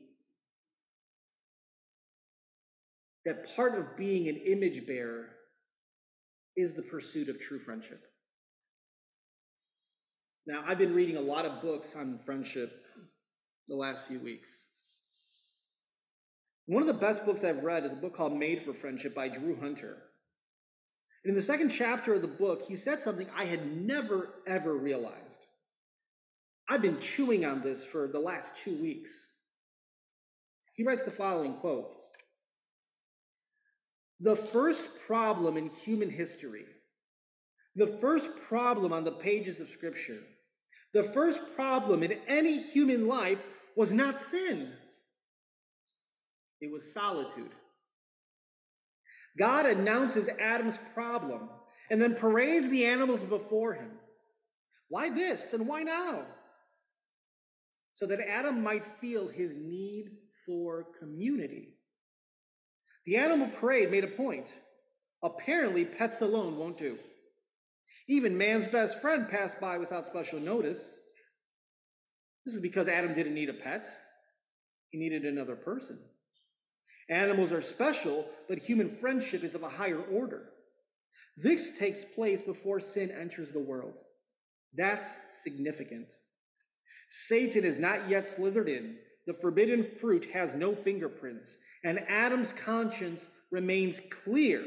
that 3.27 3.55
part 3.57 3.75
of 3.75 3.97
being 3.97 4.29
an 4.29 4.37
image 4.37 4.87
bearer 4.87 5.31
is 6.57 6.75
the 6.75 6.83
pursuit 6.85 7.29
of 7.29 7.39
true 7.39 7.59
friendship. 7.59 7.99
Now, 10.47 10.63
I've 10.65 10.79
been 10.79 10.95
reading 10.95 11.17
a 11.17 11.21
lot 11.21 11.45
of 11.45 11.61
books 11.61 11.97
on 11.97 12.19
friendship 12.19 12.73
the 13.69 13.75
last 13.75 14.07
few 14.07 14.21
weeks. 14.21 14.67
One 16.67 16.83
of 16.83 16.89
the 16.89 16.95
best 16.95 17.27
books 17.27 17.45
I've 17.45 17.65
read 17.65 17.85
is 17.85 17.93
a 17.93 17.97
book 17.97 18.15
called 18.15 18.33
Made 18.33 18.63
for 18.63 18.73
Friendship 18.73 19.13
by 19.13 19.29
Drew 19.29 19.57
Hunter. 19.57 20.05
And 21.25 21.31
in 21.31 21.35
the 21.35 21.43
second 21.43 21.71
chapter 21.71 22.15
of 22.15 22.23
the 22.23 22.29
book, 22.29 22.63
he 22.63 22.77
said 22.77 23.01
something 23.01 23.27
I 23.37 23.45
had 23.45 23.67
never, 23.77 24.35
ever 24.47 24.77
realized. 24.77 25.47
I've 26.69 26.83
been 26.83 27.01
chewing 27.01 27.45
on 27.45 27.61
this 27.61 27.85
for 27.85 28.07
the 28.07 28.21
last 28.21 28.57
two 28.57 28.81
weeks. 28.81 29.33
He 30.77 30.85
writes 30.85 31.03
the 31.03 31.11
following 31.11 31.55
quote 31.55 31.96
The 34.21 34.37
first 34.37 34.89
problem 35.07 35.57
in 35.57 35.69
human 35.69 36.11
history, 36.11 36.65
the 37.75 37.87
first 37.87 38.31
problem 38.49 38.93
on 38.93 39.05
the 39.05 39.13
pages 39.13 39.61
of 39.61 39.69
Scripture, 39.69 40.21
the 40.95 41.03
first 41.03 41.55
problem 41.55 42.03
in 42.03 42.19
any 42.27 42.59
human 42.59 43.07
life 43.07 43.47
was 43.77 43.93
not 43.93 44.19
sin. 44.19 44.73
It 46.61 46.73
was 46.73 46.95
solitude. 46.95 47.51
God 49.39 49.67
announces 49.67 50.31
Adam's 50.41 50.79
problem 50.95 51.51
and 51.91 52.01
then 52.01 52.15
parades 52.15 52.71
the 52.71 52.87
animals 52.87 53.23
before 53.23 53.75
him. 53.75 53.91
Why 54.89 55.11
this 55.11 55.53
and 55.53 55.69
why 55.69 55.83
now? 55.83 56.27
So 57.93 58.07
that 58.07 58.21
Adam 58.27 58.63
might 58.63 58.85
feel 58.85 59.29
his 59.29 59.57
need 59.57 60.11
for 60.47 60.87
community. 60.99 61.76
The 63.07 63.17
animal 63.17 63.49
parade 63.49 63.91
made 63.91 64.05
a 64.05 64.09
point. 64.09 64.53
Apparently, 65.23 65.85
pets 65.85 66.21
alone 66.21 66.59
won't 66.59 66.77
do. 66.77 66.99
Even 68.09 68.37
man's 68.37 68.69
best 68.69 69.01
friend 69.01 69.29
passed 69.29 69.61
by 69.61 69.79
without 69.79 70.05
special 70.05 70.41
notice. 70.41 71.01
This 72.45 72.55
was 72.55 72.63
because 72.63 72.89
Adam 72.89 73.15
didn't 73.15 73.35
need 73.35 73.49
a 73.49 73.55
pet, 73.55 73.89
he 74.91 74.99
needed 74.99 75.25
another 75.25 75.57
person. 75.57 75.99
Animals 77.09 77.53
are 77.53 77.61
special, 77.61 78.25
but 78.49 78.59
human 78.59 78.89
friendship 78.89 79.45
is 79.45 79.55
of 79.55 79.63
a 79.63 79.69
higher 79.69 80.01
order. 80.13 80.51
This 81.37 81.79
takes 81.79 82.05
place 82.05 82.43
before 82.43 82.81
sin 82.81 83.11
enters 83.11 83.51
the 83.51 83.63
world. 83.63 83.99
That's 84.75 85.15
significant. 85.43 86.13
Satan 87.09 87.63
has 87.63 87.79
not 87.79 88.09
yet 88.09 88.27
slithered 88.27 88.69
in. 88.69 88.97
The 89.27 89.35
forbidden 89.35 89.83
fruit 89.83 90.27
has 90.33 90.55
no 90.55 90.73
fingerprints, 90.73 91.59
and 91.83 92.05
Adam's 92.09 92.53
conscience 92.53 93.31
remains 93.51 94.01
clear. 94.11 94.63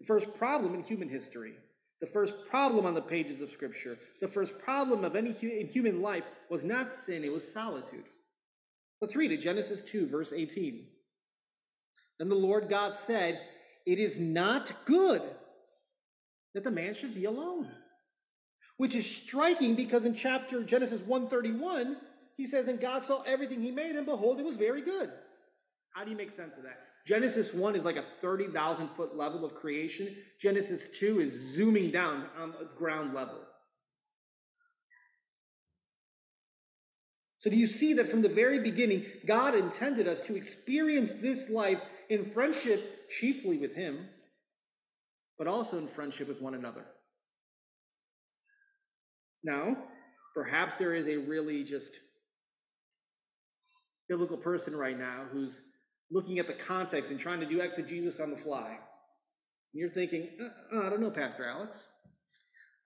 The 0.00 0.06
first 0.06 0.36
problem 0.36 0.74
in 0.74 0.82
human 0.82 1.08
history, 1.08 1.54
the 2.00 2.06
first 2.08 2.50
problem 2.50 2.84
on 2.84 2.94
the 2.94 3.00
pages 3.00 3.40
of 3.40 3.48
Scripture, 3.48 3.96
the 4.20 4.28
first 4.28 4.58
problem 4.58 5.04
of 5.04 5.14
any 5.14 5.30
in 5.42 5.66
human 5.66 6.02
life 6.02 6.28
was 6.50 6.64
not 6.64 6.88
sin, 6.90 7.24
it 7.24 7.32
was 7.32 7.50
solitude. 7.50 8.04
Let's 9.00 9.16
read 9.16 9.30
it 9.30 9.38
Genesis 9.38 9.82
2, 9.82 10.06
verse 10.06 10.32
18. 10.32 10.86
Then 12.18 12.28
the 12.28 12.34
Lord 12.34 12.68
God 12.68 12.94
said, 12.94 13.40
It 13.86 13.98
is 13.98 14.18
not 14.18 14.72
good 14.84 15.22
that 16.54 16.64
the 16.64 16.70
man 16.70 16.94
should 16.94 17.14
be 17.14 17.26
alone. 17.26 17.70
Which 18.78 18.94
is 18.94 19.08
striking 19.08 19.74
because 19.74 20.04
in 20.04 20.14
chapter 20.14 20.62
Genesis 20.62 21.02
131, 21.02 21.96
he 22.36 22.44
says, 22.44 22.68
And 22.68 22.80
God 22.80 23.02
saw 23.02 23.22
everything 23.26 23.60
he 23.60 23.70
made, 23.70 23.96
and 23.96 24.06
behold, 24.06 24.38
it 24.38 24.44
was 24.44 24.56
very 24.56 24.82
good. 24.82 25.10
How 25.94 26.04
do 26.04 26.10
you 26.10 26.16
make 26.16 26.30
sense 26.30 26.56
of 26.56 26.62
that? 26.64 26.78
Genesis 27.06 27.54
1 27.54 27.74
is 27.74 27.84
like 27.84 27.96
a 27.96 28.02
30,000 28.02 28.88
foot 28.88 29.16
level 29.16 29.44
of 29.44 29.54
creation. 29.54 30.08
Genesis 30.40 30.88
2 30.98 31.20
is 31.20 31.54
zooming 31.54 31.90
down 31.90 32.24
on 32.38 32.52
ground 32.76 33.14
level. 33.14 33.38
So, 37.38 37.50
do 37.50 37.56
you 37.56 37.66
see 37.66 37.94
that 37.94 38.08
from 38.08 38.22
the 38.22 38.28
very 38.28 38.58
beginning, 38.58 39.04
God 39.26 39.54
intended 39.54 40.08
us 40.08 40.26
to 40.26 40.34
experience 40.34 41.14
this 41.14 41.48
life 41.48 42.04
in 42.10 42.24
friendship, 42.24 43.08
chiefly 43.08 43.56
with 43.56 43.76
Him, 43.76 43.98
but 45.38 45.46
also 45.46 45.76
in 45.78 45.86
friendship 45.86 46.28
with 46.28 46.42
one 46.42 46.54
another? 46.54 46.84
Now, 49.44 49.76
perhaps 50.34 50.76
there 50.76 50.92
is 50.92 51.08
a 51.08 51.18
really 51.18 51.62
just 51.62 52.00
biblical 54.08 54.36
person 54.36 54.74
right 54.74 54.98
now 54.98 55.26
who's 55.30 55.62
looking 56.10 56.38
at 56.38 56.46
the 56.46 56.52
context 56.52 57.10
and 57.10 57.18
trying 57.18 57.40
to 57.40 57.46
do 57.46 57.60
exegesis 57.60 58.20
on 58.20 58.30
the 58.30 58.36
fly. 58.36 58.68
And 58.68 59.80
you're 59.80 59.90
thinking, 59.90 60.28
uh, 60.40 60.86
I 60.86 60.90
don't 60.90 61.00
know, 61.00 61.10
Pastor 61.10 61.44
Alex. 61.44 61.88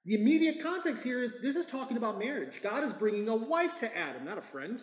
The 0.07 0.15
immediate 0.15 0.63
context 0.63 1.05
here 1.05 1.23
is 1.23 1.41
this 1.43 1.57
is 1.57 1.67
talking 1.67 1.97
about 1.97 2.19
marriage. 2.19 2.63
God 2.63 2.83
is 2.83 2.93
bringing 2.93 3.29
a 3.29 3.37
wife 3.37 3.77
to 3.77 3.97
Adam, 3.97 4.25
not 4.25 4.39
a 4.39 4.43
friend. 4.43 4.83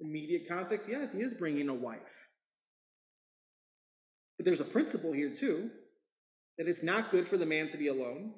Immediate 0.00 0.48
context, 0.48 0.88
yes, 0.90 1.12
he 1.12 1.20
is 1.20 1.34
bringing 1.34 1.68
a 1.68 1.74
wife. 1.74 2.28
But 4.36 4.46
there's 4.46 4.60
a 4.60 4.64
principle 4.64 5.12
here, 5.12 5.30
too, 5.30 5.70
that 6.56 6.66
it's 6.66 6.82
not 6.82 7.10
good 7.10 7.26
for 7.26 7.36
the 7.36 7.46
man 7.46 7.68
to 7.68 7.76
be 7.76 7.88
alone. 7.88 8.32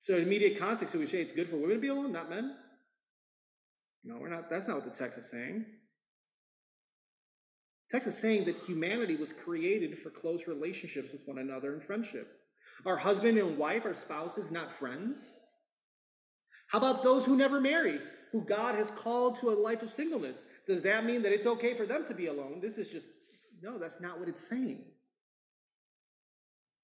So, 0.00 0.14
in 0.16 0.22
immediate 0.22 0.58
context, 0.58 0.94
we 0.94 1.06
say 1.06 1.22
it's 1.22 1.32
good 1.32 1.48
for 1.48 1.56
women 1.56 1.76
to 1.76 1.80
be 1.80 1.88
alone, 1.88 2.12
not 2.12 2.28
men? 2.28 2.54
No, 4.04 4.18
we're 4.18 4.28
not. 4.28 4.50
That's 4.50 4.68
not 4.68 4.76
what 4.76 4.84
the 4.84 4.90
text 4.90 5.18
is 5.18 5.30
saying. 5.30 5.64
The 7.88 7.98
text 7.98 8.08
is 8.08 8.18
saying 8.18 8.44
that 8.44 8.56
humanity 8.56 9.16
was 9.16 9.32
created 9.32 9.96
for 9.98 10.10
close 10.10 10.48
relationships 10.48 11.12
with 11.12 11.22
one 11.26 11.38
another 11.38 11.72
and 11.72 11.82
friendship. 11.82 12.26
Our 12.86 12.96
husband 12.96 13.38
and 13.38 13.58
wife, 13.58 13.84
our 13.84 13.94
spouses, 13.94 14.50
not 14.50 14.72
friends. 14.72 15.38
How 16.70 16.78
about 16.78 17.02
those 17.02 17.26
who 17.26 17.36
never 17.36 17.60
marry, 17.60 18.00
who 18.32 18.44
God 18.46 18.74
has 18.74 18.90
called 18.90 19.36
to 19.40 19.48
a 19.48 19.50
life 19.50 19.82
of 19.82 19.90
singleness? 19.90 20.46
Does 20.66 20.82
that 20.82 21.04
mean 21.04 21.22
that 21.22 21.32
it's 21.32 21.46
okay 21.46 21.74
for 21.74 21.84
them 21.84 22.02
to 22.04 22.14
be 22.14 22.28
alone? 22.28 22.60
This 22.62 22.78
is 22.78 22.90
just, 22.90 23.08
no, 23.60 23.78
that's 23.78 24.00
not 24.00 24.18
what 24.18 24.28
it's 24.28 24.48
saying. 24.48 24.84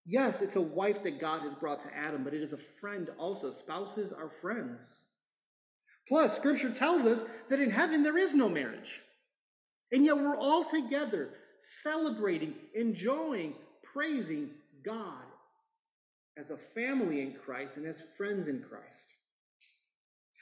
Yes, 0.04 0.42
it's 0.42 0.56
a 0.56 0.62
wife 0.62 1.02
that 1.04 1.20
God 1.20 1.40
has 1.40 1.54
brought 1.54 1.80
to 1.80 1.96
Adam, 1.96 2.22
but 2.22 2.34
it 2.34 2.42
is 2.42 2.52
a 2.52 2.58
friend 2.58 3.08
also. 3.18 3.50
Spouses 3.50 4.12
are 4.12 4.28
friends. 4.28 5.06
Plus, 6.08 6.34
scripture 6.34 6.70
tells 6.70 7.04
us 7.04 7.24
that 7.48 7.60
in 7.60 7.70
heaven 7.70 8.02
there 8.02 8.16
is 8.16 8.34
no 8.34 8.48
marriage. 8.48 9.02
And 9.92 10.04
yet 10.04 10.16
we're 10.16 10.36
all 10.36 10.64
together 10.64 11.30
celebrating, 11.58 12.54
enjoying, 12.74 13.54
praising 13.82 14.50
God 14.84 15.24
as 16.36 16.50
a 16.50 16.56
family 16.56 17.20
in 17.20 17.34
Christ 17.34 17.76
and 17.76 17.86
as 17.86 18.02
friends 18.16 18.48
in 18.48 18.62
Christ. 18.62 19.14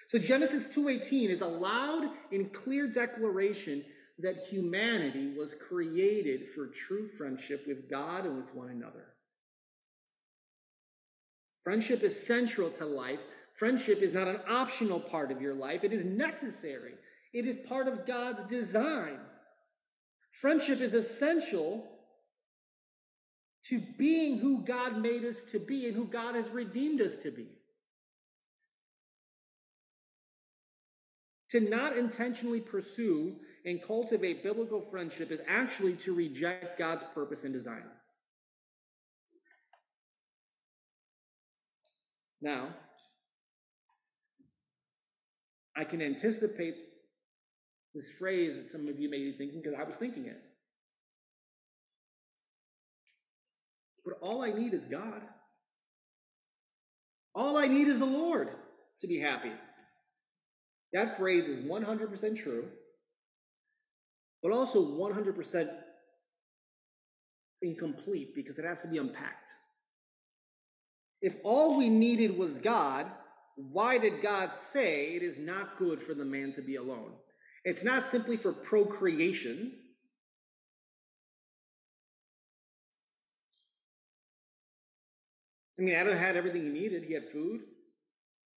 So 0.06 0.18
Genesis 0.18 0.68
2:18 0.68 1.30
is 1.30 1.40
a 1.40 1.48
loud 1.48 2.10
and 2.30 2.52
clear 2.52 2.86
declaration 2.86 3.84
that 4.18 4.36
humanity 4.36 5.34
was 5.34 5.54
created 5.54 6.48
for 6.48 6.68
true 6.68 7.06
friendship 7.06 7.66
with 7.66 7.88
God 7.88 8.24
and 8.24 8.36
with 8.36 8.54
one 8.54 8.68
another. 8.68 9.14
Friendship 11.58 12.02
is 12.02 12.26
central 12.26 12.70
to 12.70 12.86
life. 12.86 13.45
Friendship 13.56 14.02
is 14.02 14.12
not 14.12 14.28
an 14.28 14.40
optional 14.50 15.00
part 15.00 15.30
of 15.30 15.40
your 15.40 15.54
life, 15.54 15.82
it 15.82 15.92
is 15.92 16.04
necessary. 16.04 16.92
It 17.32 17.44
is 17.44 17.56
part 17.68 17.86
of 17.86 18.06
God's 18.06 18.44
design. 18.44 19.18
Friendship 20.30 20.80
is 20.80 20.94
essential 20.94 21.86
to 23.64 23.80
being 23.98 24.38
who 24.38 24.64
God 24.64 24.98
made 24.98 25.24
us 25.24 25.42
to 25.44 25.58
be 25.58 25.86
and 25.86 25.94
who 25.94 26.06
God 26.06 26.34
has 26.34 26.50
redeemed 26.50 27.00
us 27.00 27.16
to 27.16 27.30
be. 27.30 27.48
To 31.50 31.60
not 31.60 31.96
intentionally 31.96 32.60
pursue 32.60 33.36
and 33.64 33.82
cultivate 33.82 34.42
biblical 34.42 34.80
friendship 34.80 35.30
is 35.30 35.42
actually 35.46 35.96
to 35.96 36.14
reject 36.14 36.78
God's 36.78 37.04
purpose 37.04 37.44
and 37.44 37.52
design. 37.52 37.84
Now, 42.40 42.68
I 45.76 45.84
can 45.84 46.00
anticipate 46.00 46.76
this 47.94 48.10
phrase 48.10 48.56
that 48.56 48.68
some 48.68 48.88
of 48.88 48.98
you 48.98 49.10
may 49.10 49.24
be 49.24 49.32
thinking 49.32 49.60
because 49.60 49.78
I 49.78 49.84
was 49.84 49.96
thinking 49.96 50.26
it. 50.26 50.40
But 54.04 54.14
all 54.20 54.42
I 54.42 54.52
need 54.52 54.72
is 54.72 54.86
God. 54.86 55.22
All 57.34 57.58
I 57.58 57.66
need 57.66 57.88
is 57.88 57.98
the 57.98 58.06
Lord 58.06 58.48
to 59.00 59.06
be 59.06 59.18
happy. 59.18 59.52
That 60.92 61.18
phrase 61.18 61.48
is 61.48 61.68
100% 61.68 62.42
true, 62.42 62.64
but 64.42 64.52
also 64.52 64.80
100% 64.80 65.68
incomplete 67.60 68.34
because 68.34 68.58
it 68.58 68.64
has 68.64 68.80
to 68.82 68.88
be 68.88 68.98
unpacked. 68.98 69.50
If 71.20 71.36
all 71.44 71.76
we 71.76 71.88
needed 71.88 72.38
was 72.38 72.58
God, 72.58 73.06
why 73.56 73.96
did 73.96 74.20
God 74.20 74.52
say 74.52 75.14
it 75.14 75.22
is 75.22 75.38
not 75.38 75.76
good 75.76 76.00
for 76.00 76.12
the 76.12 76.24
man 76.24 76.52
to 76.52 76.62
be 76.62 76.76
alone? 76.76 77.12
It's 77.64 77.82
not 77.82 78.02
simply 78.02 78.36
for 78.36 78.52
procreation. 78.52 79.72
I 85.78 85.82
mean, 85.82 85.94
Adam 85.94 86.16
had 86.16 86.36
everything 86.36 86.62
he 86.62 86.68
needed. 86.68 87.04
He 87.04 87.14
had 87.14 87.24
food, 87.24 87.62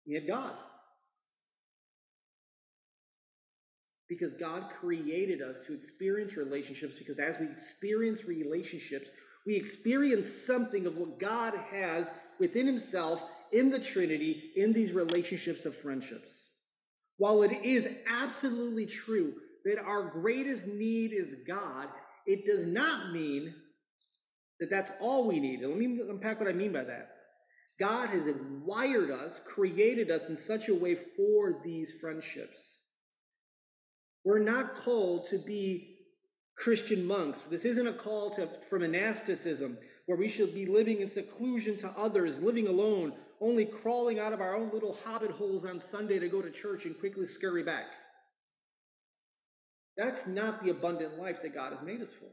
he 0.06 0.14
had 0.14 0.28
God. 0.28 0.54
Because 4.10 4.34
God 4.34 4.70
created 4.70 5.42
us 5.42 5.66
to 5.68 5.74
experience 5.74 6.36
relationships, 6.36 6.98
because 6.98 7.20
as 7.20 7.40
we 7.40 7.46
experience 7.46 8.26
relationships, 8.26 9.12
we 9.46 9.56
experience 9.56 10.28
something 10.28 10.86
of 10.86 10.98
what 10.98 11.20
God 11.20 11.54
has 11.72 12.12
within 12.40 12.68
Himself 12.68 13.32
in 13.52 13.70
the 13.70 13.80
Trinity 13.80 14.52
in 14.56 14.74
these 14.74 14.94
relationships 14.94 15.66
of 15.66 15.76
friendships. 15.76 16.52
While 17.18 17.44
it 17.44 17.52
is 17.64 17.88
absolutely 18.08 18.86
true 18.86 19.34
that 19.66 19.80
our 19.80 20.04
greatest 20.10 20.68
need 20.68 21.12
is 21.14 21.36
God, 21.48 21.88
it 22.26 22.46
does 22.46 22.68
not 22.68 23.12
mean 23.12 23.54
that 24.60 24.70
that's 24.70 24.92
all 25.02 25.28
we 25.28 25.40
need. 25.40 25.62
Let 25.62 25.78
me 25.78 26.00
unpack 26.10 26.40
what 26.40 26.50
I 26.50 26.54
mean 26.54 26.72
by 26.72 26.84
that. 26.84 27.10
God 27.80 28.10
has 28.10 28.32
wired 28.66 29.10
us, 29.10 29.40
created 29.40 30.12
us 30.12 30.28
in 30.28 30.36
such 30.36 30.68
a 30.68 30.76
way 30.76 30.96
for 30.96 31.62
these 31.64 31.94
friendships. 32.02 32.82
We're 34.26 34.44
not 34.44 34.76
called 34.76 35.26
to 35.30 35.40
be 35.40 35.99
Christian 36.60 37.08
monks. 37.08 37.42
This 37.44 37.64
isn't 37.64 37.88
a 37.88 37.94
call 37.94 38.30
to, 38.32 38.46
for 38.46 38.80
monasticism 38.80 39.78
where 40.08 40.18
we 40.18 40.28
should 40.28 40.54
be 40.54 40.66
living 40.66 41.00
in 41.00 41.08
seclusion 41.08 41.78
to 41.78 41.90
others, 41.98 42.42
living 42.42 42.68
alone, 42.68 43.14
only 43.40 43.66
crawling 43.66 44.20
out 44.20 44.34
of 44.34 44.42
our 44.42 44.56
own 44.56 44.68
little 44.70 44.96
hobbit 45.06 45.32
holes 45.32 45.64
on 45.64 45.80
Sunday 45.80 46.20
to 46.20 46.28
go 46.28 46.42
to 46.42 46.52
church 46.52 46.86
and 46.86 47.00
quickly 47.00 47.24
scurry 47.24 47.64
back. 47.64 47.86
That's 49.96 50.28
not 50.28 50.62
the 50.62 50.72
abundant 50.72 51.18
life 51.18 51.42
that 51.44 51.56
God 51.56 51.72
has 51.72 51.82
made 51.82 52.02
us 52.02 52.14
for. 52.14 52.28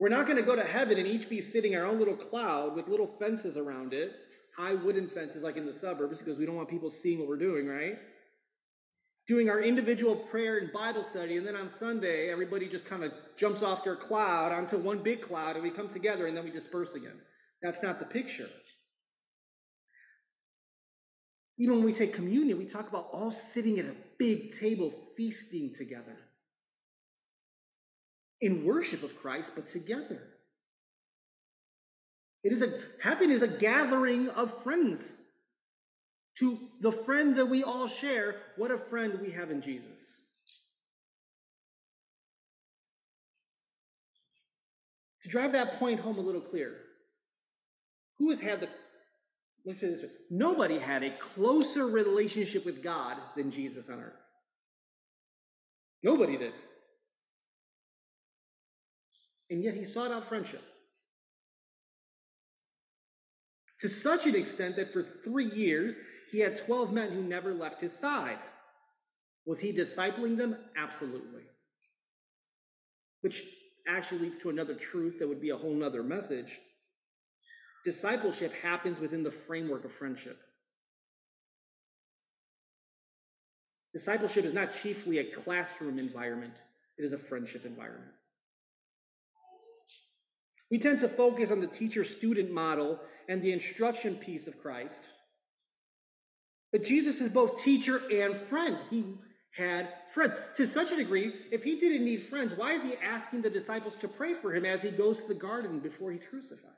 We're 0.00 0.08
not 0.08 0.26
going 0.26 0.38
to 0.38 0.44
go 0.44 0.56
to 0.56 0.62
heaven 0.62 0.98
and 0.98 1.06
each 1.06 1.28
be 1.28 1.40
sitting 1.40 1.76
our 1.76 1.84
own 1.84 1.98
little 1.98 2.16
cloud 2.16 2.74
with 2.74 2.88
little 2.88 3.06
fences 3.06 3.58
around 3.58 3.92
it, 3.92 4.12
high 4.56 4.74
wooden 4.74 5.06
fences 5.06 5.42
like 5.42 5.56
in 5.56 5.66
the 5.66 5.72
suburbs, 5.72 6.20
because 6.20 6.38
we 6.38 6.46
don't 6.46 6.56
want 6.56 6.70
people 6.70 6.90
seeing 6.90 7.18
what 7.18 7.28
we're 7.28 7.36
doing, 7.36 7.66
right? 7.66 7.98
Doing 9.26 9.48
our 9.48 9.60
individual 9.60 10.16
prayer 10.16 10.58
and 10.58 10.72
Bible 10.72 11.02
study, 11.02 11.36
and 11.36 11.46
then 11.46 11.56
on 11.56 11.68
Sunday, 11.68 12.30
everybody 12.30 12.68
just 12.68 12.86
kind 12.86 13.04
of 13.04 13.12
jumps 13.36 13.62
off 13.62 13.84
their 13.84 13.96
cloud 13.96 14.52
onto 14.52 14.76
one 14.78 14.98
big 14.98 15.22
cloud, 15.22 15.56
and 15.56 15.62
we 15.62 15.70
come 15.70 15.88
together 15.88 16.26
and 16.26 16.36
then 16.36 16.44
we 16.44 16.50
disperse 16.50 16.94
again. 16.94 17.18
That's 17.62 17.82
not 17.82 17.98
the 17.98 18.06
picture. 18.06 18.48
Even 21.58 21.76
when 21.76 21.84
we 21.84 21.92
say 21.92 22.08
communion, 22.08 22.58
we 22.58 22.66
talk 22.66 22.88
about 22.88 23.06
all 23.12 23.30
sitting 23.30 23.78
at 23.78 23.86
a 23.86 23.94
big 24.18 24.50
table 24.60 24.90
feasting 24.90 25.72
together 25.76 26.16
in 28.40 28.66
worship 28.66 29.02
of 29.02 29.16
Christ, 29.16 29.52
but 29.54 29.64
together. 29.64 30.20
It 32.42 32.52
is 32.52 32.60
a 32.60 33.08
heaven 33.08 33.30
is 33.30 33.42
a 33.42 33.60
gathering 33.60 34.28
of 34.30 34.52
friends 34.62 35.14
to 36.38 36.58
the 36.80 36.92
friend 36.92 37.36
that 37.36 37.46
we 37.46 37.62
all 37.62 37.86
share, 37.86 38.36
what 38.56 38.70
a 38.70 38.78
friend 38.78 39.18
we 39.20 39.30
have 39.30 39.50
in 39.50 39.60
Jesus. 39.60 40.20
To 45.22 45.28
drive 45.28 45.52
that 45.52 45.74
point 45.74 46.00
home 46.00 46.18
a 46.18 46.20
little 46.20 46.40
clearer, 46.40 46.80
who 48.18 48.30
has 48.30 48.40
had 48.40 48.60
the 48.60 48.68
Look 49.64 49.76
at 49.76 49.80
this. 49.80 50.04
Nobody 50.30 50.78
had 50.78 51.02
a 51.02 51.10
closer 51.10 51.86
relationship 51.86 52.66
with 52.66 52.82
God 52.82 53.16
than 53.34 53.50
Jesus 53.50 53.88
on 53.88 53.98
earth. 53.98 54.22
Nobody 56.02 56.36
did. 56.36 56.52
And 59.50 59.62
yet 59.62 59.74
he 59.74 59.84
sought 59.84 60.10
out 60.10 60.24
friendship. 60.24 60.62
To 63.84 63.90
such 63.90 64.26
an 64.26 64.34
extent 64.34 64.76
that 64.76 64.90
for 64.90 65.02
three 65.02 65.44
years 65.44 66.00
he 66.32 66.40
had 66.40 66.56
12 66.56 66.90
men 66.94 67.10
who 67.10 67.22
never 67.22 67.52
left 67.52 67.82
his 67.82 67.92
side. 67.92 68.38
Was 69.44 69.60
he 69.60 69.74
discipling 69.74 70.38
them? 70.38 70.56
Absolutely. 70.74 71.42
Which 73.20 73.44
actually 73.86 74.20
leads 74.20 74.38
to 74.38 74.48
another 74.48 74.74
truth 74.74 75.18
that 75.18 75.28
would 75.28 75.42
be 75.42 75.50
a 75.50 75.56
whole 75.58 75.74
nother 75.74 76.02
message. 76.02 76.62
Discipleship 77.84 78.54
happens 78.62 79.00
within 79.00 79.22
the 79.22 79.30
framework 79.30 79.84
of 79.84 79.92
friendship. 79.92 80.38
Discipleship 83.92 84.46
is 84.46 84.54
not 84.54 84.74
chiefly 84.82 85.18
a 85.18 85.24
classroom 85.24 85.98
environment, 85.98 86.62
it 86.96 87.02
is 87.02 87.12
a 87.12 87.18
friendship 87.18 87.66
environment. 87.66 88.14
We 90.74 90.80
tend 90.80 90.98
to 90.98 91.08
focus 91.08 91.52
on 91.52 91.60
the 91.60 91.68
teacher 91.68 92.02
student 92.02 92.50
model 92.50 92.98
and 93.28 93.40
the 93.40 93.52
instruction 93.52 94.16
piece 94.16 94.48
of 94.48 94.60
Christ. 94.60 95.04
But 96.72 96.82
Jesus 96.82 97.20
is 97.20 97.28
both 97.28 97.62
teacher 97.62 98.00
and 98.12 98.34
friend. 98.34 98.76
He 98.90 99.04
had 99.56 99.86
friends. 100.12 100.50
To 100.56 100.66
such 100.66 100.90
a 100.90 100.96
degree, 100.96 101.30
if 101.52 101.62
he 101.62 101.76
didn't 101.76 102.04
need 102.04 102.22
friends, 102.22 102.56
why 102.56 102.72
is 102.72 102.82
he 102.82 102.94
asking 103.04 103.42
the 103.42 103.50
disciples 103.50 103.96
to 103.98 104.08
pray 104.08 104.34
for 104.34 104.52
him 104.52 104.64
as 104.64 104.82
he 104.82 104.90
goes 104.90 105.22
to 105.22 105.28
the 105.28 105.38
garden 105.38 105.78
before 105.78 106.10
he's 106.10 106.24
crucified? 106.24 106.72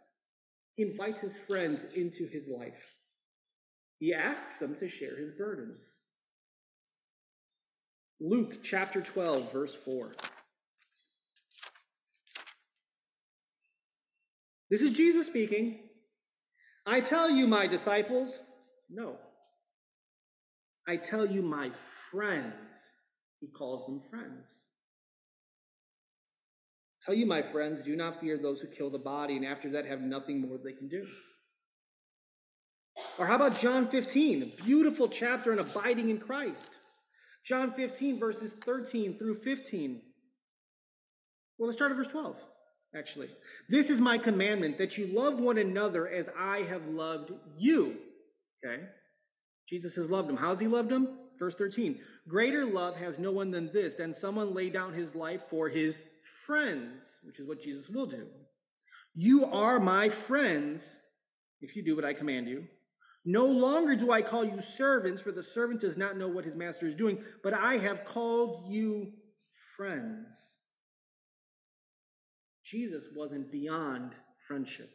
He 0.75 0.83
invites 0.83 1.23
his 1.23 1.39
friends 1.39 1.87
into 1.95 2.27
his 2.27 2.51
life. 2.51 2.97
He 3.99 4.13
asks 4.13 4.59
them 4.59 4.75
to 4.75 4.89
share 4.89 5.17
his 5.17 5.33
burdens. 5.33 6.01
Luke 8.21 8.63
chapter 8.63 9.01
12, 9.01 9.51
verse 9.55 9.75
4. 9.75 10.36
This 14.71 14.83
is 14.83 14.97
Jesus 14.97 15.27
speaking. 15.27 15.79
I 16.87 17.01
tell 17.01 17.31
you, 17.31 17.47
my 17.47 17.67
disciples, 17.67 18.41
no. 18.89 19.19
I 20.87 20.97
tell 20.97 21.27
you, 21.27 21.43
my 21.43 21.71
friends. 22.11 22.91
He 23.41 23.49
calls 23.49 23.85
them 23.87 24.01
friends. 24.01 24.67
Tell 27.05 27.15
you, 27.15 27.27
my 27.27 27.43
friends, 27.43 27.83
do 27.83 27.95
not 27.95 28.15
fear 28.15 28.37
those 28.39 28.61
who 28.61 28.69
kill 28.69 28.91
the 28.91 28.99
body, 28.99 29.37
and 29.37 29.45
after 29.45 29.71
that 29.71 29.87
have 29.87 30.01
nothing 30.01 30.41
more 30.41 30.59
they 30.59 30.73
can 30.73 30.89
do. 30.89 31.07
Or 33.19 33.27
how 33.27 33.37
about 33.37 33.61
John 33.61 33.87
15, 33.87 34.43
a 34.43 34.65
beautiful 34.65 35.09
chapter 35.09 35.53
on 35.53 35.59
abiding 35.59 36.09
in 36.09 36.19
Christ? 36.19 36.73
John 37.45 37.73
15, 37.73 38.19
verses 38.19 38.55
13 38.65 39.17
through 39.17 39.35
15. 39.35 40.03
Well, 41.59 41.67
let's 41.69 41.77
start 41.77 41.93
at 41.93 41.97
verse 41.97 42.09
12, 42.09 42.45
actually. 42.97 43.29
This 43.69 43.91
is 43.91 44.01
my 44.01 44.19
commandment 44.19 44.79
that 44.79 44.97
you 44.97 45.07
love 45.07 45.41
one 45.41 45.59
another 45.59 46.09
as 46.09 46.31
I 46.39 46.59
have 46.59 46.89
loved 46.89 47.33
you. 47.57 47.97
Okay? 48.65 48.83
Jesus 49.69 49.97
has 49.97 50.11
loved 50.11 50.29
them. 50.29 50.37
How's 50.37 50.61
he 50.61 50.67
loved 50.67 50.91
him? 50.91 51.09
Verse 51.39 51.55
13. 51.55 51.99
Greater 52.29 52.65
love 52.65 52.97
has 52.97 53.19
no 53.19 53.33
one 53.33 53.51
than 53.51 53.73
this, 53.73 53.95
than 53.95 54.13
someone 54.13 54.55
lay 54.55 54.71
down 54.71 54.93
his 54.93 55.15
life 55.15 55.43
for 55.43 55.69
his 55.69 56.05
friends, 56.47 57.21
which 57.25 57.39
is 57.39 57.47
what 57.47 57.61
Jesus 57.61 57.91
will 57.91 58.07
do. 58.07 58.27
You 59.15 59.47
are 59.53 59.81
my 59.81 60.09
friends 60.09 60.99
if 61.61 61.77
you 61.77 61.83
do 61.83 61.97
what 61.97 62.05
I 62.05 62.13
command 62.13 62.49
you. 62.49 62.67
No 63.25 63.47
longer 63.47 63.97
do 63.97 64.13
I 64.13 64.23
call 64.23 64.45
you 64.45 64.59
servants, 64.59 65.21
for 65.21 65.33
the 65.33 65.43
servant 65.43 65.81
does 65.81 65.99
not 65.99 66.17
know 66.17 66.29
what 66.29 66.45
his 66.45 66.55
master 66.55 66.87
is 66.87 66.95
doing, 66.95 67.19
but 67.43 67.53
I 67.53 67.77
have 67.79 68.05
called 68.05 68.71
you 68.71 69.13
friends. 69.77 70.56
Jesus 72.69 73.09
wasn't 73.15 73.53
beyond 73.53 74.13
friendship. 74.49 74.91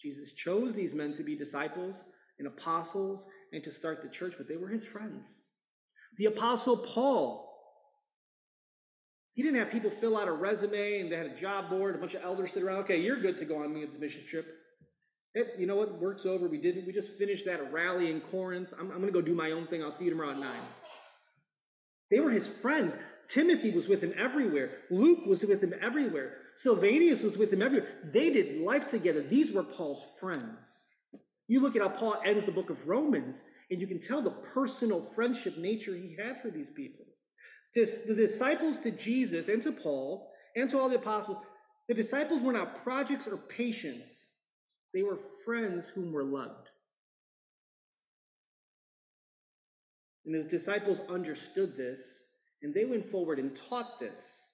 Jesus 0.00 0.32
chose 0.32 0.74
these 0.74 0.94
men 0.94 1.12
to 1.12 1.22
be 1.22 1.36
disciples 1.36 2.06
and 2.38 2.48
apostles 2.48 3.26
and 3.52 3.62
to 3.62 3.70
start 3.70 4.00
the 4.00 4.08
church, 4.08 4.34
but 4.38 4.48
they 4.48 4.56
were 4.56 4.68
his 4.68 4.86
friends. 4.86 5.42
The 6.16 6.26
apostle 6.26 6.76
Paul, 6.76 7.42
he 9.32 9.42
didn't 9.42 9.58
have 9.58 9.70
people 9.70 9.90
fill 9.90 10.16
out 10.16 10.28
a 10.28 10.32
resume 10.32 11.00
and 11.00 11.12
they 11.12 11.16
had 11.16 11.26
a 11.26 11.36
job 11.36 11.68
board, 11.68 11.94
a 11.94 11.98
bunch 11.98 12.14
of 12.14 12.24
elders 12.24 12.52
sit 12.52 12.62
around. 12.62 12.78
Okay, 12.80 13.00
you're 13.00 13.18
good 13.18 13.36
to 13.36 13.44
go 13.44 13.62
on 13.62 13.74
this 13.74 13.98
mission 13.98 14.22
trip. 14.26 14.46
It, 15.34 15.48
you 15.58 15.66
know 15.66 15.76
what? 15.76 15.92
Work's 16.00 16.24
over. 16.24 16.48
We 16.48 16.56
didn't. 16.56 16.86
We 16.86 16.92
just 16.92 17.18
finished 17.18 17.44
that 17.44 17.70
rally 17.70 18.10
in 18.10 18.22
Corinth. 18.22 18.72
I'm, 18.78 18.90
I'm 18.90 19.00
going 19.00 19.08
to 19.08 19.12
go 19.12 19.20
do 19.20 19.34
my 19.34 19.50
own 19.50 19.66
thing. 19.66 19.82
I'll 19.82 19.90
see 19.90 20.06
you 20.06 20.10
tomorrow 20.10 20.30
at 20.30 20.38
nine. 20.38 20.62
They 22.10 22.20
were 22.20 22.30
his 22.30 22.58
friends. 22.58 22.96
Timothy 23.28 23.70
was 23.70 23.88
with 23.88 24.02
him 24.02 24.12
everywhere. 24.16 24.70
Luke 24.90 25.26
was 25.26 25.44
with 25.44 25.62
him 25.62 25.74
everywhere. 25.80 26.34
Silvanus 26.54 27.22
was 27.22 27.36
with 27.36 27.52
him 27.52 27.62
everywhere. 27.62 27.88
They 28.12 28.30
did 28.30 28.60
life 28.60 28.86
together. 28.86 29.20
These 29.22 29.52
were 29.52 29.62
Paul's 29.62 30.04
friends. 30.20 30.86
You 31.48 31.60
look 31.60 31.76
at 31.76 31.82
how 31.82 31.88
Paul 31.88 32.16
ends 32.24 32.44
the 32.44 32.52
book 32.52 32.70
of 32.70 32.88
Romans, 32.88 33.44
and 33.70 33.80
you 33.80 33.86
can 33.86 34.00
tell 34.00 34.22
the 34.22 34.34
personal 34.54 35.00
friendship 35.00 35.56
nature 35.58 35.94
he 35.94 36.16
had 36.16 36.40
for 36.40 36.50
these 36.50 36.70
people. 36.70 37.04
The 37.74 38.14
disciples 38.16 38.78
to 38.78 38.90
Jesus 38.90 39.48
and 39.48 39.62
to 39.62 39.72
Paul 39.72 40.30
and 40.56 40.68
to 40.70 40.78
all 40.78 40.88
the 40.88 40.96
apostles, 40.96 41.38
the 41.88 41.94
disciples 41.94 42.42
were 42.42 42.52
not 42.52 42.82
projects 42.82 43.28
or 43.28 43.36
patients 43.36 44.30
they 44.96 45.02
were 45.02 45.18
friends 45.44 45.90
whom 45.90 46.10
were 46.10 46.24
loved. 46.24 46.70
And 50.24 50.34
his 50.34 50.46
disciples 50.46 51.02
understood 51.10 51.76
this, 51.76 52.22
and 52.62 52.74
they 52.74 52.84
went 52.84 53.04
forward 53.04 53.38
and 53.38 53.54
taught 53.54 53.98
this. 54.00 54.48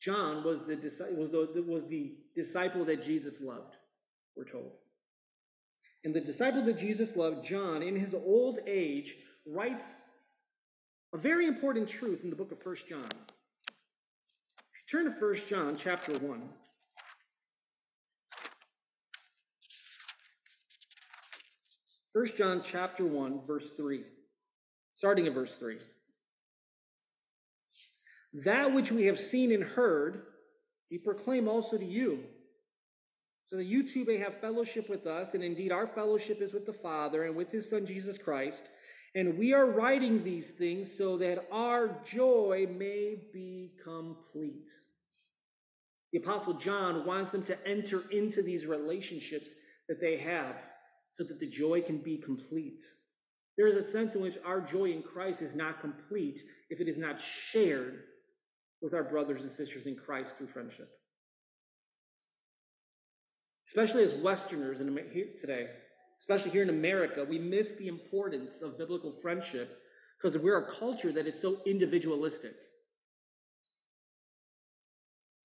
John 0.00 0.42
was 0.42 0.66
the, 0.66 0.76
was 1.18 1.30
the, 1.30 1.62
was 1.68 1.86
the 1.86 2.14
disciple 2.34 2.84
that 2.84 3.02
Jesus 3.02 3.40
loved, 3.40 3.76
we're 4.34 4.44
told. 4.44 4.78
And 6.04 6.14
the 6.14 6.20
disciple 6.20 6.62
that 6.62 6.78
Jesus 6.78 7.16
loved, 7.16 7.44
John, 7.44 7.82
in 7.82 7.96
his 7.96 8.14
old 8.14 8.58
age, 8.66 9.14
writes 9.46 9.94
a 11.12 11.18
very 11.18 11.46
important 11.46 11.88
truth 11.88 12.24
in 12.24 12.30
the 12.30 12.36
book 12.36 12.52
of 12.52 12.58
First 12.58 12.88
John. 12.88 13.04
If 13.04 14.92
you 14.92 14.98
Turn 14.98 15.04
to 15.04 15.10
1 15.10 15.34
John 15.48 15.76
chapter 15.76 16.12
1. 16.12 16.48
First 22.12 22.36
John 22.36 22.60
chapter 22.60 23.06
1, 23.06 23.46
verse 23.46 23.70
3. 23.70 24.02
Starting 24.92 25.28
at 25.28 25.32
verse 25.32 25.54
3. 25.54 25.76
That 28.44 28.72
which 28.72 28.90
we 28.90 29.06
have 29.06 29.18
seen 29.18 29.52
and 29.52 29.62
heard, 29.62 30.22
we 30.90 30.98
proclaim 30.98 31.48
also 31.48 31.78
to 31.78 31.84
you, 31.84 32.24
so 33.44 33.56
that 33.56 33.64
you 33.64 33.86
too 33.86 34.04
may 34.04 34.16
have 34.16 34.34
fellowship 34.34 34.88
with 34.88 35.06
us, 35.06 35.34
and 35.34 35.44
indeed 35.44 35.70
our 35.70 35.86
fellowship 35.86 36.42
is 36.42 36.52
with 36.52 36.66
the 36.66 36.72
Father 36.72 37.22
and 37.22 37.36
with 37.36 37.52
his 37.52 37.70
Son 37.70 37.86
Jesus 37.86 38.18
Christ. 38.18 38.68
And 39.14 39.38
we 39.38 39.54
are 39.54 39.70
writing 39.70 40.24
these 40.24 40.50
things 40.50 40.96
so 40.96 41.16
that 41.18 41.44
our 41.52 42.00
joy 42.04 42.66
may 42.76 43.16
be 43.32 43.70
complete. 43.84 44.68
The 46.12 46.18
Apostle 46.18 46.54
John 46.54 47.06
wants 47.06 47.30
them 47.30 47.42
to 47.44 47.68
enter 47.68 48.02
into 48.10 48.42
these 48.42 48.66
relationships 48.66 49.54
that 49.88 50.00
they 50.00 50.16
have 50.16 50.68
so 51.12 51.24
that 51.24 51.40
the 51.40 51.46
joy 51.46 51.80
can 51.80 51.98
be 51.98 52.16
complete. 52.16 52.82
There 53.56 53.66
is 53.66 53.76
a 53.76 53.82
sense 53.82 54.14
in 54.14 54.22
which 54.22 54.38
our 54.44 54.60
joy 54.60 54.86
in 54.86 55.02
Christ 55.02 55.42
is 55.42 55.54
not 55.54 55.80
complete 55.80 56.40
if 56.70 56.80
it 56.80 56.88
is 56.88 56.98
not 56.98 57.20
shared 57.20 58.04
with 58.80 58.94
our 58.94 59.04
brothers 59.04 59.42
and 59.42 59.50
sisters 59.50 59.86
in 59.86 59.96
Christ 59.96 60.38
through 60.38 60.46
friendship. 60.46 60.88
Especially 63.66 64.02
as 64.02 64.14
Westerners 64.14 64.80
in 64.80 64.94
today, 65.36 65.68
especially 66.18 66.50
here 66.50 66.62
in 66.62 66.70
America, 66.70 67.24
we 67.24 67.38
miss 67.38 67.76
the 67.76 67.88
importance 67.88 68.62
of 68.62 68.78
biblical 68.78 69.10
friendship 69.10 69.78
because 70.18 70.36
we're 70.36 70.58
a 70.58 70.70
culture 70.70 71.12
that 71.12 71.26
is 71.26 71.40
so 71.40 71.56
individualistic. 71.66 72.52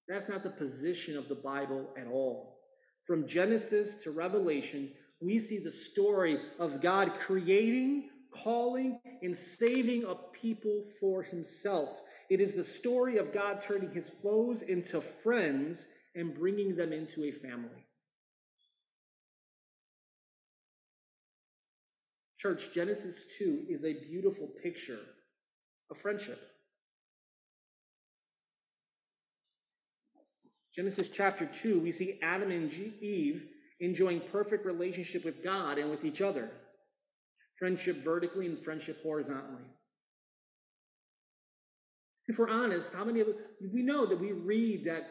That's 0.07 0.30
not 0.30 0.43
the 0.43 0.49
position 0.49 1.18
of 1.18 1.28
the 1.28 1.36
Bible 1.36 1.89
at 1.97 2.07
all. 2.07 2.59
From 3.05 3.28
Genesis 3.28 3.95
to 4.03 4.11
Revelation, 4.11 4.91
we 5.22 5.39
see 5.39 5.59
the 5.59 5.72
story 5.72 6.38
of 6.59 6.82
God 6.82 7.13
creating, 7.13 8.09
calling, 8.32 8.99
and 9.22 9.36
saving 9.36 10.03
a 10.03 10.16
people 10.34 10.82
for 10.99 11.24
himself. 11.24 12.01
It 12.30 12.41
is 12.41 12.55
the 12.55 12.63
story 12.63 13.18
of 13.18 13.34
God 13.34 13.59
turning 13.59 13.91
his 13.91 14.09
foes 14.09 14.61
into 14.61 14.99
friends 14.99 15.88
and 16.16 16.36
bringing 16.36 16.76
them 16.76 16.91
into 16.91 17.24
a 17.24 17.32
family. 17.32 17.86
Church, 22.38 22.74
Genesis 22.74 23.26
2 23.38 23.66
is 23.70 23.86
a 23.86 23.93
beautiful 23.93 24.47
picture 24.61 24.99
of 25.89 25.97
friendship. 25.97 26.39
Genesis 30.76 31.09
chapter 31.09 31.45
2, 31.45 31.80
we 31.80 31.89
see 31.89 32.20
Adam 32.22 32.51
and 32.51 32.72
Eve 33.01 33.45
enjoying 33.80 34.21
perfect 34.21 34.65
relationship 34.65 35.26
with 35.26 35.43
God 35.43 35.78
and 35.78 35.89
with 35.89 36.05
each 36.05 36.21
other. 36.21 36.49
Friendship 37.57 37.97
vertically 37.97 38.45
and 38.45 38.57
friendship 38.57 39.01
horizontally. 39.01 39.69
If 42.28 42.39
we're 42.39 42.49
honest, 42.49 42.93
how 42.93 43.05
many 43.05 43.21
of 43.21 43.28
us, 43.28 43.36
we 43.73 43.84
know 43.84 44.05
that 44.05 44.19
we 44.19 44.32
read 44.32 44.86
that 44.86 45.07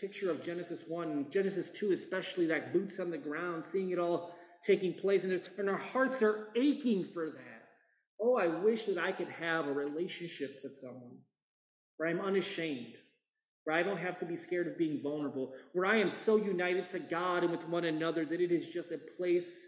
picture 0.00 0.30
of 0.30 0.42
Genesis 0.42 0.84
1, 0.88 1.30
Genesis 1.30 1.70
2, 1.70 1.90
especially 1.92 2.46
that 2.46 2.72
boots 2.72 3.00
on 3.00 3.10
the 3.10 3.18
ground, 3.18 3.64
seeing 3.64 3.90
it 3.90 3.98
all 3.98 4.32
taking 4.64 4.94
place, 4.94 5.24
and, 5.24 5.48
and 5.58 5.68
our 5.68 5.76
hearts 5.76 6.22
are 6.22 6.48
aching 6.54 7.04
for 7.04 7.26
that. 7.26 7.68
Oh, 8.20 8.36
I 8.36 8.46
wish 8.46 8.82
that 8.84 8.98
I 8.98 9.10
could 9.10 9.28
have 9.28 9.66
a 9.66 9.72
relationship 9.72 10.60
with 10.62 10.74
someone 10.76 11.18
where 11.96 12.08
I'm 12.08 12.20
unashamed, 12.20 12.94
where 13.64 13.76
I 13.76 13.82
don't 13.82 13.98
have 13.98 14.16
to 14.18 14.24
be 14.24 14.36
scared 14.36 14.66
of 14.66 14.76
being 14.76 15.00
vulnerable, 15.00 15.52
where 15.72 15.86
I 15.86 15.96
am 15.96 16.10
so 16.10 16.36
united 16.36 16.84
to 16.86 16.98
God 16.98 17.42
and 17.42 17.50
with 17.50 17.68
one 17.68 17.84
another 17.84 18.24
that 18.24 18.40
it 18.40 18.50
is 18.50 18.72
just 18.72 18.90
a 18.90 18.98
place 19.16 19.66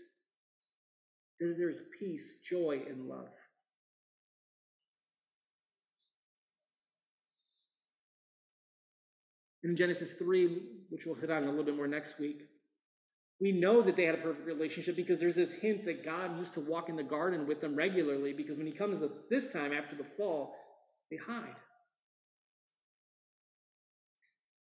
that 1.41 1.55
there's 1.59 1.81
peace, 1.99 2.39
joy, 2.49 2.83
and 2.89 3.07
love. 3.07 3.37
In 9.63 9.77
Genesis 9.77 10.13
3, 10.15 10.61
which 10.91 11.07
we'll 11.07 11.15
hit 11.15 11.31
on 11.31 11.45
a 11.45 11.49
little 11.49 11.65
bit 11.65 11.77
more 11.77 11.89
next 11.89 12.19
week, 12.19 12.43
we 13.41 13.51
know 13.51 13.81
that 13.81 13.97
they 13.97 14.05
had 14.05 14.15
a 14.15 14.19
perfect 14.19 14.47
relationship 14.47 14.95
because 14.95 15.21
there's 15.21 15.35
this 15.35 15.55
hint 15.55 15.85
that 15.87 16.05
God 16.05 16.37
used 16.37 16.55
to 16.55 16.61
walk 16.61 16.89
in 16.89 16.97
the 16.97 17.03
garden 17.03 17.47
with 17.47 17.61
them 17.61 17.75
regularly 17.75 18.33
because 18.33 18.59
when 18.59 18.67
he 18.67 18.73
comes 18.73 19.03
this 19.29 19.53
time 19.53 19.73
after 19.73 19.97
the 19.97 20.05
fall, 20.05 20.55
they 21.11 21.17
hide. 21.17 21.57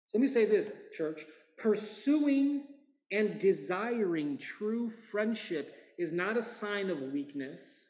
So 0.08 0.16
let 0.16 0.22
me 0.22 0.28
say 0.28 0.46
this, 0.46 0.72
church. 0.96 1.26
Pursuing 1.58 2.64
and 3.12 3.38
desiring 3.38 4.38
true 4.38 4.88
friendship 4.88 5.74
is 5.98 6.12
not 6.12 6.38
a 6.38 6.42
sign 6.42 6.88
of 6.88 7.02
weakness 7.12 7.88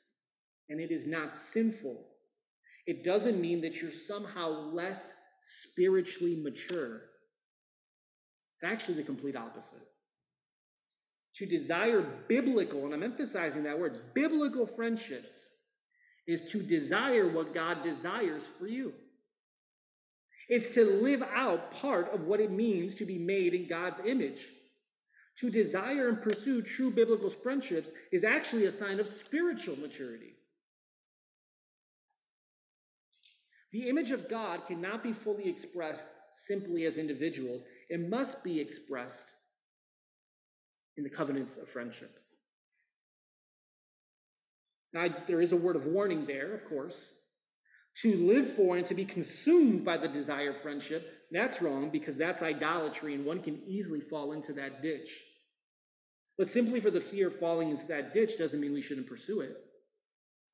and 0.69 0.81
it 0.81 0.91
is 0.91 1.07
not 1.07 1.31
sinful. 1.31 2.05
It 2.87 3.05
doesn't 3.05 3.41
mean 3.41 3.61
that 3.61 3.81
you're 3.81 3.91
somehow 3.91 4.49
less 4.49 5.14
spiritually 5.41 6.37
mature. 6.43 7.03
It's 8.55 8.64
actually 8.64 8.95
the 8.95 9.05
complete 9.05 9.37
opposite. 9.37 9.79
To 11.35 11.47
desire 11.47 12.03
biblical, 12.29 12.85
and 12.85 12.93
I'm 12.93 13.05
emphasizing 13.05 13.62
that 13.62 13.79
word, 13.79 13.97
biblical 14.12 14.66
friendships, 14.66 15.51
is 16.27 16.43
to 16.53 16.62
desire 16.62 17.29
what 17.29 17.55
God 17.55 17.85
desires 17.85 18.45
for 18.45 18.66
you. 18.66 18.93
It's 20.49 20.70
to 20.70 20.84
live 20.84 21.22
out 21.34 21.70
part 21.72 22.09
of 22.09 22.26
what 22.26 22.40
it 22.40 22.51
means 22.51 22.94
to 22.96 23.05
be 23.05 23.18
made 23.18 23.55
in 23.55 23.68
God's 23.68 24.01
image. 24.01 24.40
To 25.38 25.51
desire 25.51 26.09
and 26.09 26.20
pursue 26.20 26.62
true 26.62 26.90
biblical 26.90 27.30
friendships 27.30 27.92
is 28.11 28.24
actually 28.24 28.64
a 28.64 28.72
sign 28.72 28.99
of 28.99 29.07
spiritual 29.07 29.76
maturity. 29.78 30.34
The 33.70 33.88
image 33.88 34.11
of 34.11 34.28
God 34.28 34.64
cannot 34.64 35.03
be 35.03 35.12
fully 35.12 35.49
expressed 35.49 36.07
simply 36.30 36.84
as 36.84 36.99
individuals, 36.99 37.64
it 37.88 38.01
must 38.01 38.42
be 38.44 38.61
expressed 38.61 39.32
in 40.96 41.05
the 41.05 41.11
covenants 41.11 41.57
of 41.57 41.68
friendship. 41.68 42.18
Now, 44.92 45.07
there 45.26 45.40
is 45.40 45.53
a 45.53 45.57
word 45.57 45.76
of 45.76 45.86
warning 45.86 46.26
there, 46.26 46.55
of 46.55 46.64
course. 46.64 47.12
To 48.03 48.14
live 48.14 48.49
for 48.49 48.76
and 48.76 48.84
to 48.86 48.94
be 48.94 49.05
consumed 49.05 49.84
by 49.84 49.96
the 49.96 50.07
desire 50.07 50.51
of 50.51 50.57
friendship, 50.57 51.11
that's 51.32 51.61
wrong 51.61 51.90
because 51.90 52.16
that's 52.16 52.42
idolatry 52.42 53.14
and 53.14 53.24
one 53.24 53.40
can 53.40 53.61
easily 53.66 54.01
fall 54.01 54.32
into 54.32 54.53
that 54.53 54.82
ditch. 54.82 55.11
But 56.36 56.46
simply 56.46 56.78
for 56.78 56.90
the 56.90 57.01
fear 57.01 57.26
of 57.26 57.34
falling 57.34 57.70
into 57.70 57.88
that 57.88 58.12
ditch 58.12 58.38
doesn't 58.38 58.61
mean 58.61 58.72
we 58.72 58.82
shouldn't 58.82 59.09
pursue 59.09 59.40
it. 59.40 59.57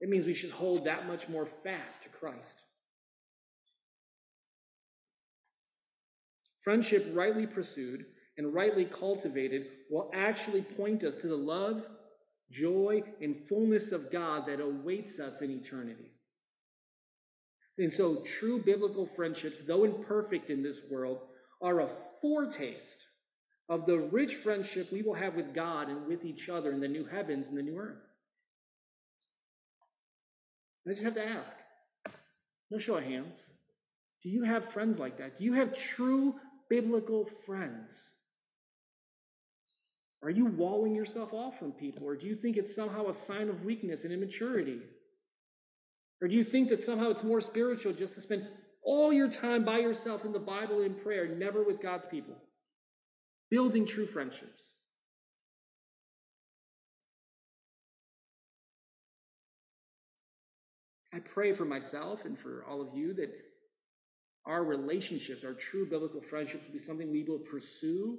It 0.01 0.09
means 0.09 0.25
we 0.25 0.33
should 0.33 0.53
hold 0.53 0.85
that 0.85 1.07
much 1.07 1.29
more 1.29 1.45
fast 1.45 2.05
to 2.05 2.09
Christ. 2.09 2.63
Friendship, 6.59 7.07
rightly 7.13 7.47
pursued 7.47 8.07
and 8.39 8.55
rightly 8.55 8.87
cultivated, 8.87 9.67
will 9.91 10.11
actually 10.15 10.63
point 10.63 11.05
us 11.05 11.15
to 11.17 11.29
the 11.29 11.37
love, 11.37 11.87
joy, 12.51 13.03
and 13.21 13.37
fullness 13.37 13.93
of 13.93 14.11
God 14.11 14.47
that 14.47 14.61
awaits 14.61 15.21
us 15.21 15.43
in 15.43 15.51
eternity. 15.51 16.14
And 17.77 17.91
so, 17.91 18.23
true 18.39 18.63
biblical 18.65 19.05
friendships, 19.05 19.63
though 19.63 19.85
imperfect 19.85 20.51
in 20.51 20.63
this 20.63 20.83
world, 20.91 21.23
are 21.61 21.81
a 21.81 21.89
foretaste 22.23 23.09
of 23.69 23.87
the 23.87 23.99
rich 23.99 24.35
friendship 24.35 24.93
we 24.93 25.03
will 25.03 25.15
have 25.15 25.37
with 25.37 25.55
God 25.55 25.89
and 25.89 26.07
with 26.07 26.25
each 26.25 26.49
other 26.49 26.71
in 26.71 26.81
the 26.81 26.89
new 26.89 27.07
heavens 27.07 27.49
and 27.49 27.57
the 27.57 27.63
new 27.63 27.77
earth. 27.77 28.07
I 30.87 30.91
just 30.91 31.03
have 31.03 31.15
to 31.15 31.27
ask 31.27 31.57
no 32.71 32.79
show 32.79 32.97
of 32.97 33.05
hands. 33.05 33.53
Do 34.23 34.29
you 34.29 34.45
have 34.45 34.65
friends 34.65 35.01
like 35.01 35.17
that? 35.17 35.37
Do 35.37 35.45
you 35.45 35.55
have 35.55 35.77
true 35.77 36.35
biblical 36.69 37.25
friends? 37.25 38.13
Are 40.23 40.31
you 40.31 40.47
walling 40.47 40.95
yourself 40.95 41.35
off 41.35 41.59
from 41.59 41.73
people, 41.73 42.07
or 42.07 42.17
do 42.17 42.27
you 42.27 42.35
think 42.35 42.57
it's 42.57 42.75
somehow 42.75 43.09
a 43.09 43.15
sign 43.15 43.49
of 43.49 43.65
weakness 43.65 44.05
and 44.05 44.13
immaturity? 44.13 44.81
Or 46.25 46.27
do 46.27 46.37
you 46.37 46.43
think 46.43 46.71
that 46.71 46.81
somehow 46.81 47.11
it's 47.11 47.23
more 47.23 47.43
spiritual 47.43 47.93
just 47.93 48.15
to 48.15 48.23
spend 48.23 48.47
all 48.83 49.13
your 49.13 49.29
time 49.29 49.63
by 49.63 49.81
yourself 49.81 50.25
in 50.25 50.33
the 50.33 50.41
Bible 50.41 50.81
and 50.81 50.97
prayer, 50.97 51.29
never 51.29 51.63
with 51.63 51.83
God's 51.83 52.07
people? 52.07 52.35
Building 53.51 53.85
true 53.85 54.07
friendships. 54.07 54.77
I 61.13 61.19
pray 61.19 61.53
for 61.53 61.67
myself 61.67 62.25
and 62.25 62.39
for 62.39 62.65
all 62.67 62.81
of 62.81 62.97
you 62.97 63.13
that 63.13 63.31
our 64.47 64.65
relationships, 64.65 65.45
our 65.45 65.53
true 65.53 65.87
biblical 65.91 66.23
friendships, 66.23 66.65
will 66.65 66.73
be 66.73 66.79
something 66.79 67.11
we 67.11 67.25
will 67.25 67.41
pursue 67.41 68.17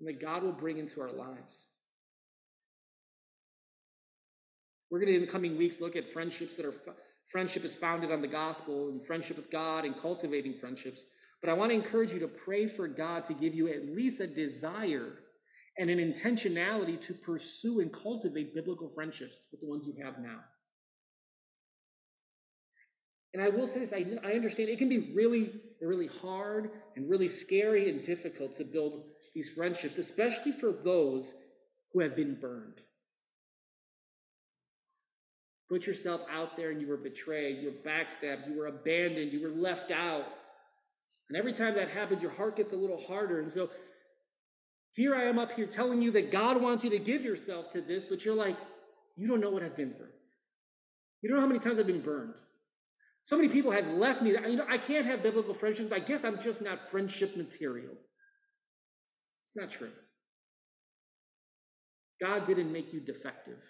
and 0.00 0.08
that 0.08 0.20
God 0.20 0.42
will 0.42 0.50
bring 0.50 0.78
into 0.78 1.00
our 1.00 1.12
lives. 1.12 1.68
We're 4.90 5.00
going 5.00 5.12
to, 5.12 5.16
in 5.16 5.20
the 5.20 5.30
coming 5.30 5.58
weeks, 5.58 5.80
look 5.80 5.96
at 5.96 6.08
friendships 6.08 6.56
that 6.56 6.64
are 6.64 6.74
friendship 7.30 7.64
is 7.64 7.74
founded 7.74 8.10
on 8.10 8.22
the 8.22 8.28
gospel 8.28 8.88
and 8.88 9.04
friendship 9.04 9.36
with 9.36 9.50
God 9.50 9.84
and 9.84 9.96
cultivating 9.96 10.54
friendships. 10.54 11.06
But 11.40 11.50
I 11.50 11.54
want 11.54 11.70
to 11.70 11.74
encourage 11.74 12.12
you 12.12 12.20
to 12.20 12.28
pray 12.28 12.66
for 12.66 12.88
God 12.88 13.24
to 13.26 13.34
give 13.34 13.54
you 13.54 13.68
at 13.68 13.84
least 13.84 14.20
a 14.20 14.26
desire 14.26 15.18
and 15.76 15.90
an 15.90 15.98
intentionality 15.98 17.00
to 17.06 17.14
pursue 17.14 17.80
and 17.80 17.92
cultivate 17.92 18.54
biblical 18.54 18.88
friendships 18.88 19.46
with 19.52 19.60
the 19.60 19.68
ones 19.68 19.86
you 19.86 20.02
have 20.02 20.18
now. 20.18 20.40
And 23.34 23.42
I 23.42 23.50
will 23.50 23.66
say 23.66 23.80
this 23.80 23.92
I, 23.92 24.04
I 24.24 24.32
understand 24.32 24.70
it 24.70 24.78
can 24.78 24.88
be 24.88 25.12
really, 25.14 25.52
really 25.80 26.08
hard 26.08 26.70
and 26.96 27.08
really 27.08 27.28
scary 27.28 27.88
and 27.90 28.02
difficult 28.02 28.52
to 28.52 28.64
build 28.64 29.04
these 29.34 29.50
friendships, 29.54 29.98
especially 29.98 30.50
for 30.50 30.72
those 30.72 31.34
who 31.92 32.00
have 32.00 32.16
been 32.16 32.40
burned. 32.40 32.80
Put 35.68 35.86
yourself 35.86 36.24
out 36.34 36.56
there 36.56 36.70
and 36.70 36.80
you 36.80 36.88
were 36.88 36.96
betrayed, 36.96 37.58
you 37.58 37.66
were 37.66 37.90
backstabbed, 37.90 38.48
you 38.48 38.56
were 38.56 38.66
abandoned, 38.66 39.32
you 39.32 39.42
were 39.42 39.50
left 39.50 39.90
out. 39.90 40.24
And 41.28 41.36
every 41.36 41.52
time 41.52 41.74
that 41.74 41.88
happens, 41.88 42.22
your 42.22 42.32
heart 42.32 42.56
gets 42.56 42.72
a 42.72 42.76
little 42.76 42.98
harder. 42.98 43.38
And 43.38 43.50
so 43.50 43.68
here 44.94 45.14
I 45.14 45.24
am 45.24 45.38
up 45.38 45.52
here 45.52 45.66
telling 45.66 46.00
you 46.00 46.10
that 46.12 46.30
God 46.30 46.62
wants 46.62 46.84
you 46.84 46.90
to 46.90 46.98
give 46.98 47.22
yourself 47.22 47.70
to 47.72 47.82
this, 47.82 48.02
but 48.02 48.24
you're 48.24 48.34
like, 48.34 48.56
you 49.16 49.28
don't 49.28 49.40
know 49.40 49.50
what 49.50 49.62
I've 49.62 49.76
been 49.76 49.92
through. 49.92 50.06
You 51.20 51.28
don't 51.28 51.36
know 51.36 51.42
how 51.42 51.48
many 51.48 51.60
times 51.60 51.78
I've 51.78 51.86
been 51.86 52.00
burned. 52.00 52.36
So 53.24 53.36
many 53.36 53.50
people 53.50 53.72
have 53.72 53.92
left 53.92 54.22
me. 54.22 54.30
You 54.30 54.56
know, 54.56 54.64
I 54.70 54.78
can't 54.78 55.04
have 55.04 55.22
biblical 55.22 55.52
friendships. 55.52 55.92
I 55.92 55.98
guess 55.98 56.24
I'm 56.24 56.38
just 56.38 56.62
not 56.62 56.78
friendship 56.78 57.36
material. 57.36 57.94
It's 59.42 59.54
not 59.54 59.68
true. 59.68 59.92
God 62.22 62.44
didn't 62.44 62.72
make 62.72 62.92
you 62.94 63.00
defective. 63.00 63.62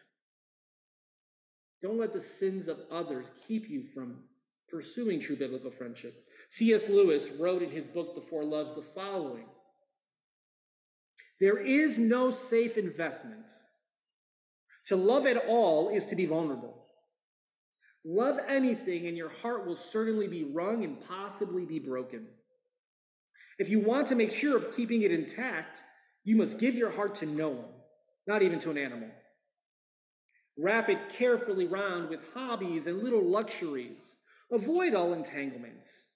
Don't 1.80 1.98
let 1.98 2.12
the 2.12 2.20
sins 2.20 2.68
of 2.68 2.80
others 2.90 3.30
keep 3.46 3.68
you 3.68 3.82
from 3.82 4.24
pursuing 4.68 5.20
true 5.20 5.36
biblical 5.36 5.70
friendship. 5.70 6.14
C.S. 6.48 6.88
Lewis 6.88 7.30
wrote 7.30 7.62
in 7.62 7.70
his 7.70 7.86
book, 7.86 8.14
The 8.14 8.20
Four 8.20 8.44
Loves, 8.44 8.72
the 8.72 8.82
following 8.82 9.46
There 11.40 11.58
is 11.58 11.98
no 11.98 12.30
safe 12.30 12.76
investment. 12.76 13.48
To 14.86 14.96
love 14.96 15.26
at 15.26 15.36
all 15.48 15.90
is 15.90 16.06
to 16.06 16.16
be 16.16 16.26
vulnerable. 16.26 16.74
Love 18.04 18.38
anything, 18.48 19.06
and 19.06 19.16
your 19.16 19.28
heart 19.28 19.66
will 19.66 19.74
certainly 19.74 20.28
be 20.28 20.44
wrung 20.44 20.82
and 20.82 20.98
possibly 21.06 21.66
be 21.66 21.78
broken. 21.78 22.26
If 23.58 23.68
you 23.68 23.80
want 23.80 24.06
to 24.08 24.14
make 24.14 24.30
sure 24.30 24.56
of 24.56 24.74
keeping 24.74 25.02
it 25.02 25.12
intact, 25.12 25.82
you 26.24 26.36
must 26.36 26.58
give 26.58 26.74
your 26.74 26.90
heart 26.90 27.16
to 27.16 27.26
no 27.26 27.50
one, 27.50 27.70
not 28.26 28.42
even 28.42 28.58
to 28.60 28.70
an 28.70 28.78
animal. 28.78 29.10
Wrap 30.58 30.90
it 30.90 31.08
carefully 31.08 31.66
round 31.66 32.08
with 32.08 32.34
hobbies 32.34 32.86
and 32.86 33.02
little 33.02 33.22
luxuries. 33.22 34.16
Avoid 34.50 34.94
all 34.94 35.12
entanglements. 35.12 36.06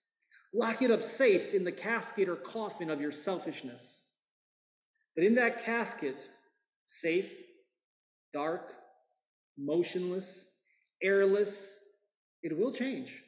Lock 0.52 0.82
it 0.82 0.90
up 0.90 1.00
safe 1.00 1.54
in 1.54 1.64
the 1.64 1.72
casket 1.72 2.28
or 2.28 2.36
coffin 2.36 2.90
of 2.90 3.00
your 3.00 3.12
selfishness. 3.12 4.02
But 5.14 5.24
in 5.24 5.36
that 5.36 5.64
casket, 5.64 6.28
safe, 6.84 7.42
dark, 8.32 8.72
motionless, 9.56 10.46
airless, 11.02 11.78
it 12.42 12.58
will 12.58 12.72
change. 12.72 13.22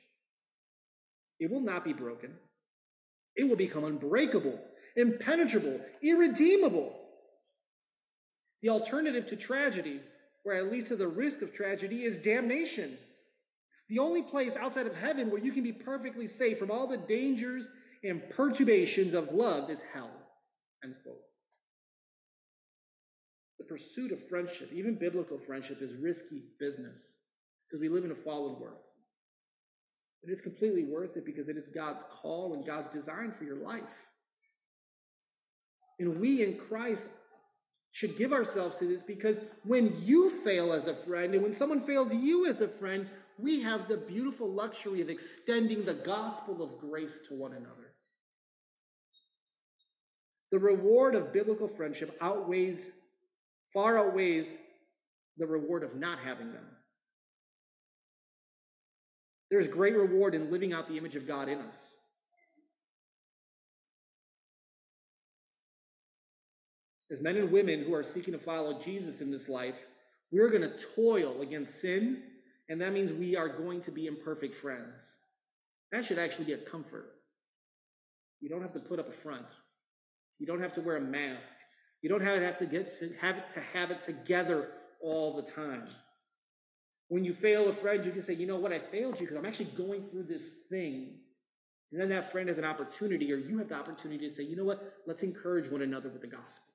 It 1.39 1.51
will 1.51 1.61
not 1.61 1.85
be 1.85 1.93
broken. 1.93 2.35
It 3.37 3.49
will 3.49 3.57
become 3.57 3.85
unbreakable, 3.85 4.59
impenetrable, 4.97 5.81
irredeemable. 6.03 7.01
The 8.63 8.71
alternative 8.71 9.27
to 9.27 9.37
tragedy, 9.37 10.01
or 10.45 10.53
at 10.53 10.71
least 10.71 10.97
the 10.97 11.09
risk 11.09 11.43
of 11.43 11.53
tragedy, 11.53 12.03
is 12.03 12.23
damnation. 12.23 12.97
The 13.89 13.99
only 13.99 14.23
place 14.23 14.57
outside 14.57 14.87
of 14.87 14.97
heaven 14.99 15.31
where 15.31 15.43
you 15.43 15.53
can 15.53 15.63
be 15.63 15.73
perfectly 15.73 16.27
safe 16.27 16.59
from 16.59 16.71
all 16.71 16.87
the 16.87 16.97
dangers 16.97 17.71
and 18.03 18.23
perturbations 18.31 19.15
of 19.15 19.33
love 19.33 19.71
is 19.71 19.83
hell. 19.93 20.11
The 23.59 23.65
pursuit 23.65 24.13
of 24.13 24.23
friendship, 24.29 24.71
even 24.73 24.99
biblical 24.99 25.39
friendship, 25.39 25.81
is 25.81 25.95
risky 25.95 26.43
business 26.61 27.17
because 27.67 27.81
we 27.81 27.89
live 27.89 28.05
in 28.05 28.11
a 28.11 28.15
fallen 28.15 28.61
world. 28.61 28.91
It 30.23 30.31
is 30.31 30.43
completely 30.43 30.85
worth 30.85 31.17
it 31.17 31.25
because 31.25 31.49
it 31.49 31.57
is 31.57 31.69
God's 31.69 32.05
call 32.11 32.53
and 32.53 32.67
God's 32.67 32.89
design 32.89 33.31
for 33.33 33.45
your 33.45 33.57
life. 33.57 34.13
And 35.99 36.21
we 36.21 36.43
in 36.43 36.59
Christ 36.59 37.09
should 37.95 38.17
give 38.17 38.33
ourselves 38.33 38.75
to 38.75 38.87
this 38.87 39.05
because 39.05 39.55
when 39.63 39.93
you 40.03 40.29
fail 40.29 40.73
as 40.73 40.89
a 40.89 40.93
friend 40.93 41.33
and 41.33 41.45
when 41.45 41.53
someone 41.53 41.79
fails 41.79 42.13
you 42.13 42.45
as 42.45 42.61
a 42.61 42.67
friend, 42.67 43.07
we 43.39 43.63
have 43.63 43.87
the 43.87 43.97
beautiful 43.97 44.51
luxury 44.51 45.01
of 45.01 45.09
extending 45.09 45.85
the 45.85 45.95
gospel 45.95 46.61
of 46.61 46.77
grace 46.79 47.21
to 47.29 47.39
one 47.39 47.53
another. 47.53 47.95
The 50.51 50.59
reward 50.59 51.15
of 51.15 51.33
biblical 51.33 51.69
friendship 51.69 52.17
outweighs, 52.21 52.91
far 53.73 53.97
outweighs 53.97 54.59
the 55.37 55.47
reward 55.47 55.85
of 55.85 55.95
not 55.95 56.19
having 56.19 56.53
them. 56.53 56.67
There 59.51 59.61
is 59.61 59.69
great 59.69 59.95
reward 59.95 60.35
in 60.35 60.51
living 60.51 60.73
out 60.73 60.89
the 60.89 60.99
image 60.99 61.15
of 61.15 61.29
God 61.29 61.49
in 61.49 61.61
us. 61.61 61.95
As 67.11 67.21
men 67.21 67.37
and 67.37 67.53
women 67.53 67.83
who 67.83 67.95
are 67.95 68.03
seeking 68.03 68.33
to 68.33 68.39
follow 68.39 68.79
Jesus 68.79 69.21
in 69.21 69.31
this 69.31 69.49
life, 69.49 69.89
we're 70.33 70.49
going 70.49 70.63
to 70.63 70.87
toil 70.97 71.43
against 71.43 71.81
sin, 71.81 72.23
and 72.69 72.81
that 72.81 72.93
means 72.93 73.13
we 73.13 73.37
are 73.37 73.49
going 73.49 73.81
to 73.81 73.91
be 73.91 74.07
imperfect 74.07 74.55
friends. 74.55 75.19
That 75.93 76.05
should 76.05 76.19
actually 76.19 76.47
be 76.47 76.55
a 76.55 76.59
comfort. 76.59 77.11
You 78.41 78.49
don't 78.49 78.63
have 78.63 78.73
to 78.73 78.81
put 78.81 78.99
up 78.99 79.09
a 79.09 79.13
front. 79.13 79.55
You 80.39 80.47
don't 80.47 80.61
have 80.61 80.73
to 80.75 80.81
wear 80.81 80.97
a 80.97 81.01
mask. 81.01 81.57
You 82.03 82.09
don't 82.09 82.23
have 82.23 82.57
to 82.57 82.67
get 82.67 82.89
to 82.99 83.09
have 83.21 83.39
it 83.39 83.49
to 83.51 83.61
have 83.75 83.91
it 83.91 84.01
together 84.01 84.69
all 85.01 85.35
the 85.35 85.43
time. 85.43 85.85
When 87.09 87.23
you 87.25 87.33
fail 87.33 87.69
a 87.69 87.73
friend, 87.73 88.05
you 88.05 88.13
can 88.13 88.21
say, 88.21 88.35
you 88.35 88.47
know 88.47 88.59
what, 88.59 88.73
I 88.73 88.79
failed 88.79 89.21
you 89.21 89.27
because 89.27 89.37
I'm 89.37 89.47
actually 89.47 89.67
going 89.77 90.03
through 90.03 90.25
this 90.25 90.53
thing. 90.71 91.21
And 91.93 92.01
then 92.01 92.09
that 92.09 92.33
friend 92.33 92.49
has 92.49 92.59
an 92.59 92.65
opportunity, 92.65 93.33
or 93.33 93.37
you 93.37 93.59
have 93.59 93.69
the 93.69 93.77
opportunity 93.77 94.27
to 94.27 94.31
say, 94.31 94.43
you 94.43 94.57
know 94.57 94.65
what, 94.65 94.81
let's 95.07 95.23
encourage 95.23 95.71
one 95.71 95.83
another 95.83 96.09
with 96.09 96.23
the 96.23 96.27
gospel. 96.27 96.74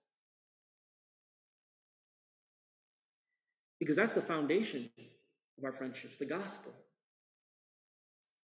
Because 3.79 3.95
that's 3.95 4.11
the 4.13 4.21
foundation 4.21 4.89
of 5.57 5.63
our 5.63 5.71
friendships, 5.71 6.17
the 6.17 6.25
gospel. 6.25 6.73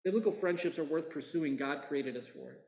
Biblical 0.04 0.32
friendships 0.32 0.80
are 0.80 0.84
worth 0.84 1.10
pursuing. 1.10 1.56
God 1.56 1.82
created 1.82 2.16
us 2.16 2.28
for 2.28 2.52
it. 2.52 2.66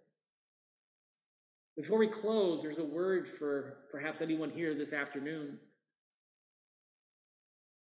Before 1.76 1.98
we 1.98 2.08
close, 2.08 2.62
there's 2.62 2.78
a 2.78 2.86
word 2.86 3.28
for 3.28 3.78
perhaps 3.90 4.22
anyone 4.22 4.50
here 4.50 4.76
this 4.76 4.94
afternoon 4.94 5.60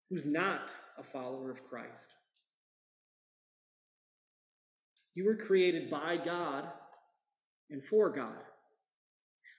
who's 0.09 0.25
not 0.25 0.73
a 0.97 1.03
follower 1.03 1.49
of 1.49 1.63
Christ. 1.63 2.15
You 5.15 5.25
were 5.25 5.35
created 5.35 5.89
by 5.89 6.17
God 6.17 6.65
and 7.69 7.83
for 7.83 8.09
God. 8.09 8.41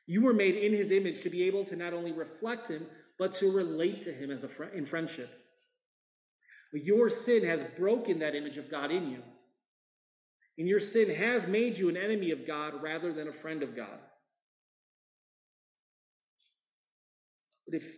You 0.06 0.22
were 0.22 0.34
made 0.34 0.54
in 0.54 0.72
his 0.72 0.92
image 0.92 1.22
to 1.22 1.30
be 1.30 1.44
able 1.44 1.64
to 1.64 1.76
not 1.76 1.94
only 1.94 2.12
reflect 2.12 2.68
him, 2.68 2.86
but 3.18 3.32
to 3.32 3.50
relate 3.50 4.00
to 4.00 4.12
him 4.12 4.30
as 4.30 4.44
a 4.44 4.48
fr- 4.48 4.64
in 4.64 4.84
friendship. 4.84 5.30
Your 6.72 7.08
sin 7.08 7.44
has 7.44 7.64
broken 7.64 8.18
that 8.18 8.34
image 8.34 8.58
of 8.58 8.70
God 8.70 8.90
in 8.90 9.10
you. 9.10 9.22
And 10.58 10.68
your 10.68 10.80
sin 10.80 11.14
has 11.14 11.46
made 11.46 11.78
you 11.78 11.88
an 11.88 11.96
enemy 11.96 12.30
of 12.30 12.46
God 12.46 12.82
rather 12.82 13.12
than 13.12 13.28
a 13.28 13.32
friend 13.32 13.62
of 13.62 13.74
God. 13.74 13.98
But 17.66 17.76
if 17.76 17.96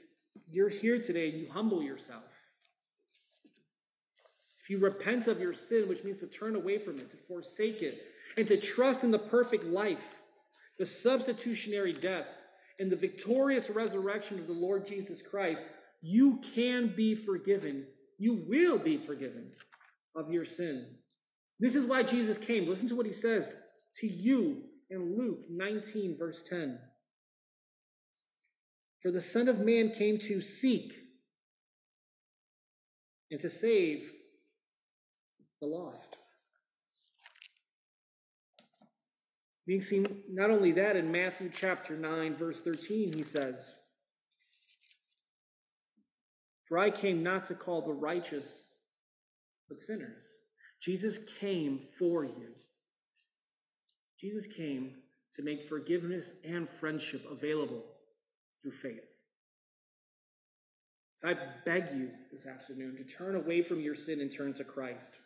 you're 0.51 0.69
here 0.69 0.99
today 0.99 1.31
and 1.31 1.41
you 1.41 1.49
humble 1.51 1.83
yourself, 1.83 2.33
if 4.63 4.71
you 4.71 4.79
repent 4.85 5.27
of 5.27 5.41
your 5.41 5.53
sin, 5.53 5.89
which 5.89 6.05
means 6.05 6.19
to 6.19 6.27
turn 6.27 6.57
away 6.57 6.79
from 6.79 6.97
it, 6.97 7.11
to 7.11 7.17
forsake 7.17 7.83
it, 7.83 8.05
and 8.37 8.47
to 8.49 8.57
trust 8.57 9.05
in 9.05 9.11
the 9.11 9.19
perfect 9.19 9.65
life, 9.65 10.26
the 10.79 10.87
substitutionary 10.87 11.93
death, 11.93 12.43
and 12.79 12.91
the 12.91 12.97
victorious 12.97 13.71
resurrection 13.71 14.39
of 14.39 14.47
the 14.47 14.53
Lord 14.53 14.85
Jesus 14.85 15.23
Christ, 15.23 15.67
you 16.03 16.41
can 16.55 16.89
be 16.89 17.15
forgiven. 17.15 17.87
You 18.19 18.45
will 18.49 18.79
be 18.79 18.97
forgiven 18.97 19.53
of 20.15 20.31
your 20.31 20.45
sin. 20.45 20.87
This 21.59 21.75
is 21.75 21.87
why 21.87 22.03
Jesus 22.03 22.37
came. 22.37 22.67
Listen 22.67 22.89
to 22.89 22.97
what 22.97 23.07
he 23.07 23.13
says 23.13 23.57
to 23.97 24.07
you 24.07 24.63
in 24.91 25.17
Luke 25.17 25.45
19, 25.49 26.17
verse 26.19 26.43
10. 26.43 26.79
For 29.03 29.11
the 29.11 29.21
Son 29.21 29.49
of 29.49 29.61
Man 29.61 29.91
came 29.91 30.19
to 30.19 30.41
seek 30.41 30.93
and 33.31 33.41
to 33.41 33.49
save 33.49 34.13
the 35.61 35.67
lost. 35.67 36.17
Being 39.67 39.81
seen 39.81 40.07
not 40.31 40.51
only 40.51 40.73
that 40.73 40.97
in 40.97 41.11
Matthew 41.11 41.51
chapter 41.53 41.97
9, 41.97 42.35
verse 42.35 42.61
13, 42.61 43.13
he 43.15 43.23
says, 43.23 43.81
For 46.69 46.79
I 46.79 46.91
came 46.91 47.23
not 47.23 47.47
to 47.47 47.55
call 47.55 47.83
the 47.83 47.93
righteous, 47.93 48.69
but 49.69 49.81
sinners. 49.81 50.41
Jesus 50.81 51.19
came 51.41 51.79
for 51.79 52.25
you. 52.25 52.55
Jesus 54.21 54.47
came 54.47 54.95
to 55.33 55.43
make 55.43 55.63
forgiveness 55.63 56.33
and 56.49 56.69
friendship 56.69 57.25
available 57.31 57.85
through 58.63 58.71
faith. 58.73 59.17
So 61.15 61.29
I 61.29 61.35
beg 61.65 61.89
you 61.95 62.11
this 62.31 62.47
afternoon 62.47 62.97
to 62.97 63.05
turn 63.05 63.35
away 63.35 63.63
from 63.63 63.81
your 63.81 63.95
sin 63.95 64.21
and 64.21 64.31
turn 64.31 64.53
to 64.55 64.65
Christ. 64.65 65.19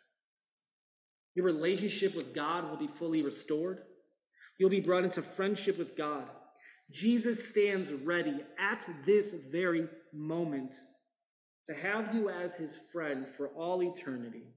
Your 1.35 1.47
relationship 1.47 2.15
with 2.15 2.35
God 2.35 2.69
will 2.69 2.77
be 2.77 2.87
fully 2.87 3.23
restored. 3.23 3.83
You'll 4.61 4.69
be 4.69 4.81
brought 4.81 5.05
into 5.05 5.23
friendship 5.23 5.79
with 5.79 5.97
God. 5.97 6.31
Jesus 6.93 7.49
stands 7.49 7.91
ready 7.91 8.41
at 8.59 8.87
this 9.07 9.33
very 9.33 9.89
moment 10.13 10.75
to 11.65 11.73
have 11.73 12.15
you 12.15 12.29
as 12.29 12.57
his 12.57 12.79
friend 12.93 13.27
for 13.27 13.49
all 13.57 13.83
eternity. 13.83 14.53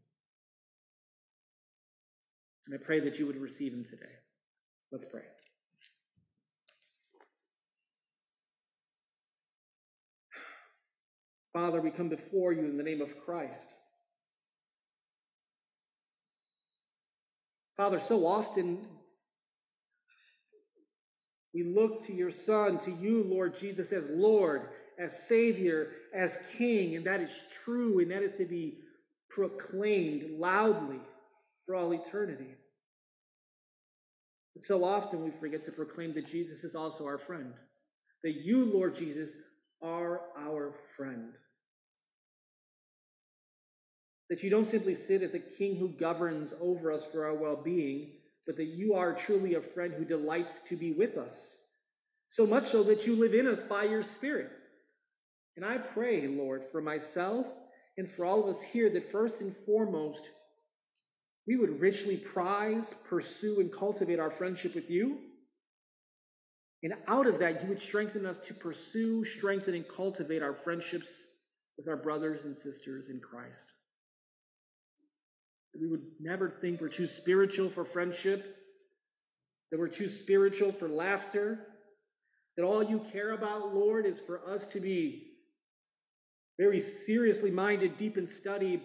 And 2.65 2.75
I 2.75 2.83
pray 2.83 2.99
that 2.99 3.17
you 3.17 3.25
would 3.27 3.37
receive 3.37 3.71
him 3.71 3.85
today. 3.85 4.11
Let's 4.91 5.05
pray. 5.05 5.21
Father, 11.53 11.79
we 11.79 11.91
come 11.91 12.09
before 12.09 12.51
you 12.51 12.65
in 12.65 12.75
the 12.75 12.83
name 12.83 12.99
of 12.99 13.17
Christ. 13.21 13.73
Father, 17.77 17.99
so 17.99 18.25
often 18.25 18.85
we 21.53 21.63
look 21.63 22.01
to 22.05 22.13
your 22.13 22.31
Son, 22.31 22.79
to 22.79 22.91
you, 22.91 23.23
Lord 23.23 23.53
Jesus, 23.53 23.91
as 23.91 24.09
Lord, 24.09 24.69
as 24.97 25.27
Savior, 25.27 25.91
as 26.13 26.37
King, 26.57 26.95
and 26.95 27.05
that 27.05 27.21
is 27.21 27.45
true, 27.63 27.99
and 27.99 28.09
that 28.09 28.23
is 28.23 28.35
to 28.35 28.45
be 28.45 28.79
proclaimed 29.29 30.31
loudly 30.31 30.99
for 31.65 31.75
all 31.75 31.93
eternity. 31.93 32.55
But 34.55 34.63
so 34.63 34.83
often 34.83 35.23
we 35.23 35.31
forget 35.31 35.63
to 35.63 35.71
proclaim 35.71 36.13
that 36.13 36.25
Jesus 36.25 36.63
is 36.63 36.75
also 36.75 37.05
our 37.05 37.17
friend, 37.17 37.53
that 38.23 38.33
you, 38.33 38.65
Lord 38.65 38.93
Jesus, 38.95 39.37
are 39.81 40.21
our 40.37 40.71
friend. 40.95 41.33
That 44.29 44.41
you 44.41 44.49
don't 44.49 44.65
simply 44.65 44.95
sit 44.95 45.21
as 45.21 45.35
a 45.35 45.57
king 45.57 45.75
who 45.75 45.89
governs 45.89 46.53
over 46.59 46.91
us 46.91 47.03
for 47.03 47.25
our 47.25 47.35
well 47.35 47.61
being, 47.61 48.13
but 48.45 48.57
that 48.57 48.65
you 48.65 48.93
are 48.93 49.13
truly 49.13 49.55
a 49.55 49.61
friend 49.61 49.93
who 49.93 50.05
delights 50.05 50.61
to 50.61 50.75
be 50.75 50.91
with 50.91 51.17
us. 51.17 51.59
So 52.27 52.45
much 52.45 52.63
so 52.63 52.83
that 52.83 53.05
you 53.05 53.15
live 53.15 53.33
in 53.33 53.47
us 53.47 53.61
by 53.61 53.83
your 53.83 54.03
Spirit. 54.03 54.49
And 55.55 55.65
I 55.65 55.77
pray, 55.77 56.27
Lord, 56.27 56.63
for 56.63 56.81
myself 56.81 57.47
and 57.97 58.09
for 58.09 58.25
all 58.25 58.43
of 58.43 58.49
us 58.49 58.61
here 58.63 58.89
that 58.89 59.03
first 59.03 59.41
and 59.41 59.51
foremost, 59.51 60.31
we 61.47 61.57
would 61.57 61.79
richly 61.81 62.17
prize, 62.17 62.95
pursue, 63.03 63.59
and 63.59 63.71
cultivate 63.71 64.19
our 64.19 64.31
friendship 64.31 64.75
with 64.75 64.89
you. 64.89 65.19
And 66.81 66.93
out 67.07 67.27
of 67.27 67.39
that, 67.39 67.61
you 67.61 67.69
would 67.69 67.79
strengthen 67.79 68.25
us 68.25 68.39
to 68.39 68.53
pursue, 68.53 69.23
strengthen, 69.23 69.75
and 69.75 69.87
cultivate 69.87 70.41
our 70.41 70.53
friendships 70.53 71.27
with 71.77 71.87
our 71.87 71.97
brothers 71.97 72.45
and 72.45 72.55
sisters 72.55 73.09
in 73.09 73.19
Christ. 73.19 73.73
That 75.73 75.81
we 75.81 75.87
would 75.87 76.03
never 76.19 76.49
think 76.49 76.81
we're 76.81 76.89
too 76.89 77.05
spiritual 77.05 77.69
for 77.69 77.83
friendship, 77.83 78.45
that 79.71 79.79
we're 79.79 79.87
too 79.87 80.05
spiritual 80.05 80.71
for 80.71 80.87
laughter, 80.87 81.65
that 82.55 82.63
all 82.63 82.83
you 82.83 82.99
care 82.99 83.31
about, 83.31 83.73
Lord, 83.73 84.05
is 84.05 84.19
for 84.19 84.47
us 84.47 84.67
to 84.67 84.79
be 84.79 85.31
very 86.59 86.79
seriously 86.79 87.49
minded, 87.49 87.97
deep 87.97 88.17
in 88.17 88.27
study. 88.27 88.79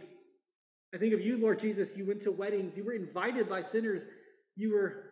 I 0.94 0.96
think 0.96 1.12
of 1.12 1.20
you, 1.20 1.36
Lord 1.40 1.58
Jesus. 1.58 1.96
You 1.96 2.06
went 2.06 2.20
to 2.22 2.32
weddings, 2.32 2.78
you 2.78 2.84
were 2.84 2.94
invited 2.94 3.48
by 3.48 3.60
sinners. 3.60 4.06
You 4.56 4.72
were, 4.72 5.04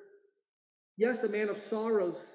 yes, 0.97 1.22
a 1.22 1.31
man 1.31 1.49
of 1.49 1.57
sorrows, 1.57 2.33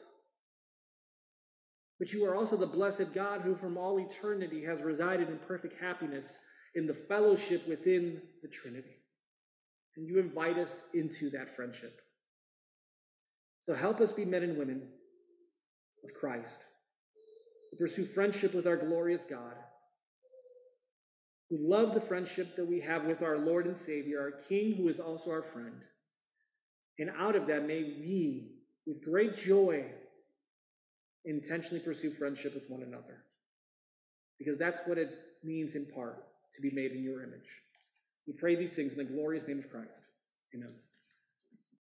but 2.00 2.14
you 2.14 2.24
are 2.26 2.36
also 2.36 2.56
the 2.56 2.68
blessed 2.68 3.14
God 3.14 3.42
who 3.42 3.54
from 3.54 3.78
all 3.78 4.00
eternity 4.00 4.64
has 4.64 4.82
resided 4.82 5.30
in 5.30 5.38
perfect 5.40 5.82
happiness 5.82 6.40
in 6.74 6.88
the 6.88 6.94
fellowship 6.94 7.68
within 7.68 8.22
the 8.42 8.48
Trinity. 8.48 9.01
And 9.96 10.08
you 10.08 10.20
invite 10.20 10.58
us 10.58 10.84
into 10.94 11.30
that 11.32 11.50
friendship. 11.50 12.02
So 13.60 13.74
help 13.74 14.00
us 14.00 14.12
be 14.12 14.26
men 14.26 14.44
and 14.44 14.58
women 14.58 14.88
of 16.04 16.14
Christ, 16.14 16.66
to 17.70 17.76
pursue 17.76 18.04
friendship 18.04 18.56
with 18.56 18.66
our 18.66 18.78
glorious 18.78 19.24
God, 19.24 19.56
who 21.50 21.58
love 21.60 21.94
the 21.94 22.02
friendship 22.02 22.56
that 22.56 22.66
we 22.66 22.80
have 22.80 23.06
with 23.06 23.22
our 23.22 23.38
Lord 23.38 23.66
and 23.66 23.78
Savior, 23.78 24.20
our 24.20 24.32
King, 24.32 24.76
who 24.76 24.88
is 24.88 25.00
also 25.00 25.30
our 25.30 25.44
friend. 25.44 25.84
And 26.98 27.12
out 27.18 27.36
of 27.36 27.48
that, 27.48 27.68
may 27.68 27.84
we, 27.84 28.52
with 28.88 29.04
great 29.04 29.36
joy, 29.36 29.92
intentionally 31.26 31.84
pursue 31.84 32.10
friendship 32.10 32.56
with 32.56 32.70
one 32.70 32.82
another. 32.82 33.26
Because 34.40 34.58
that's 34.58 34.82
what 34.86 34.98
it 34.98 35.14
means 35.44 35.76
in 35.76 35.86
part 35.86 36.24
to 36.54 36.62
be 36.62 36.72
made 36.72 36.94
in 36.94 37.04
your 37.04 37.22
image. 37.22 37.50
We 38.28 38.34
pray 38.34 38.56
these 38.56 38.76
things 38.76 38.94
in 38.94 39.06
the 39.06 39.12
glorious 39.12 39.48
name 39.48 39.60
of 39.60 39.70
Christ. 39.70 40.08
Amen. 40.54 40.70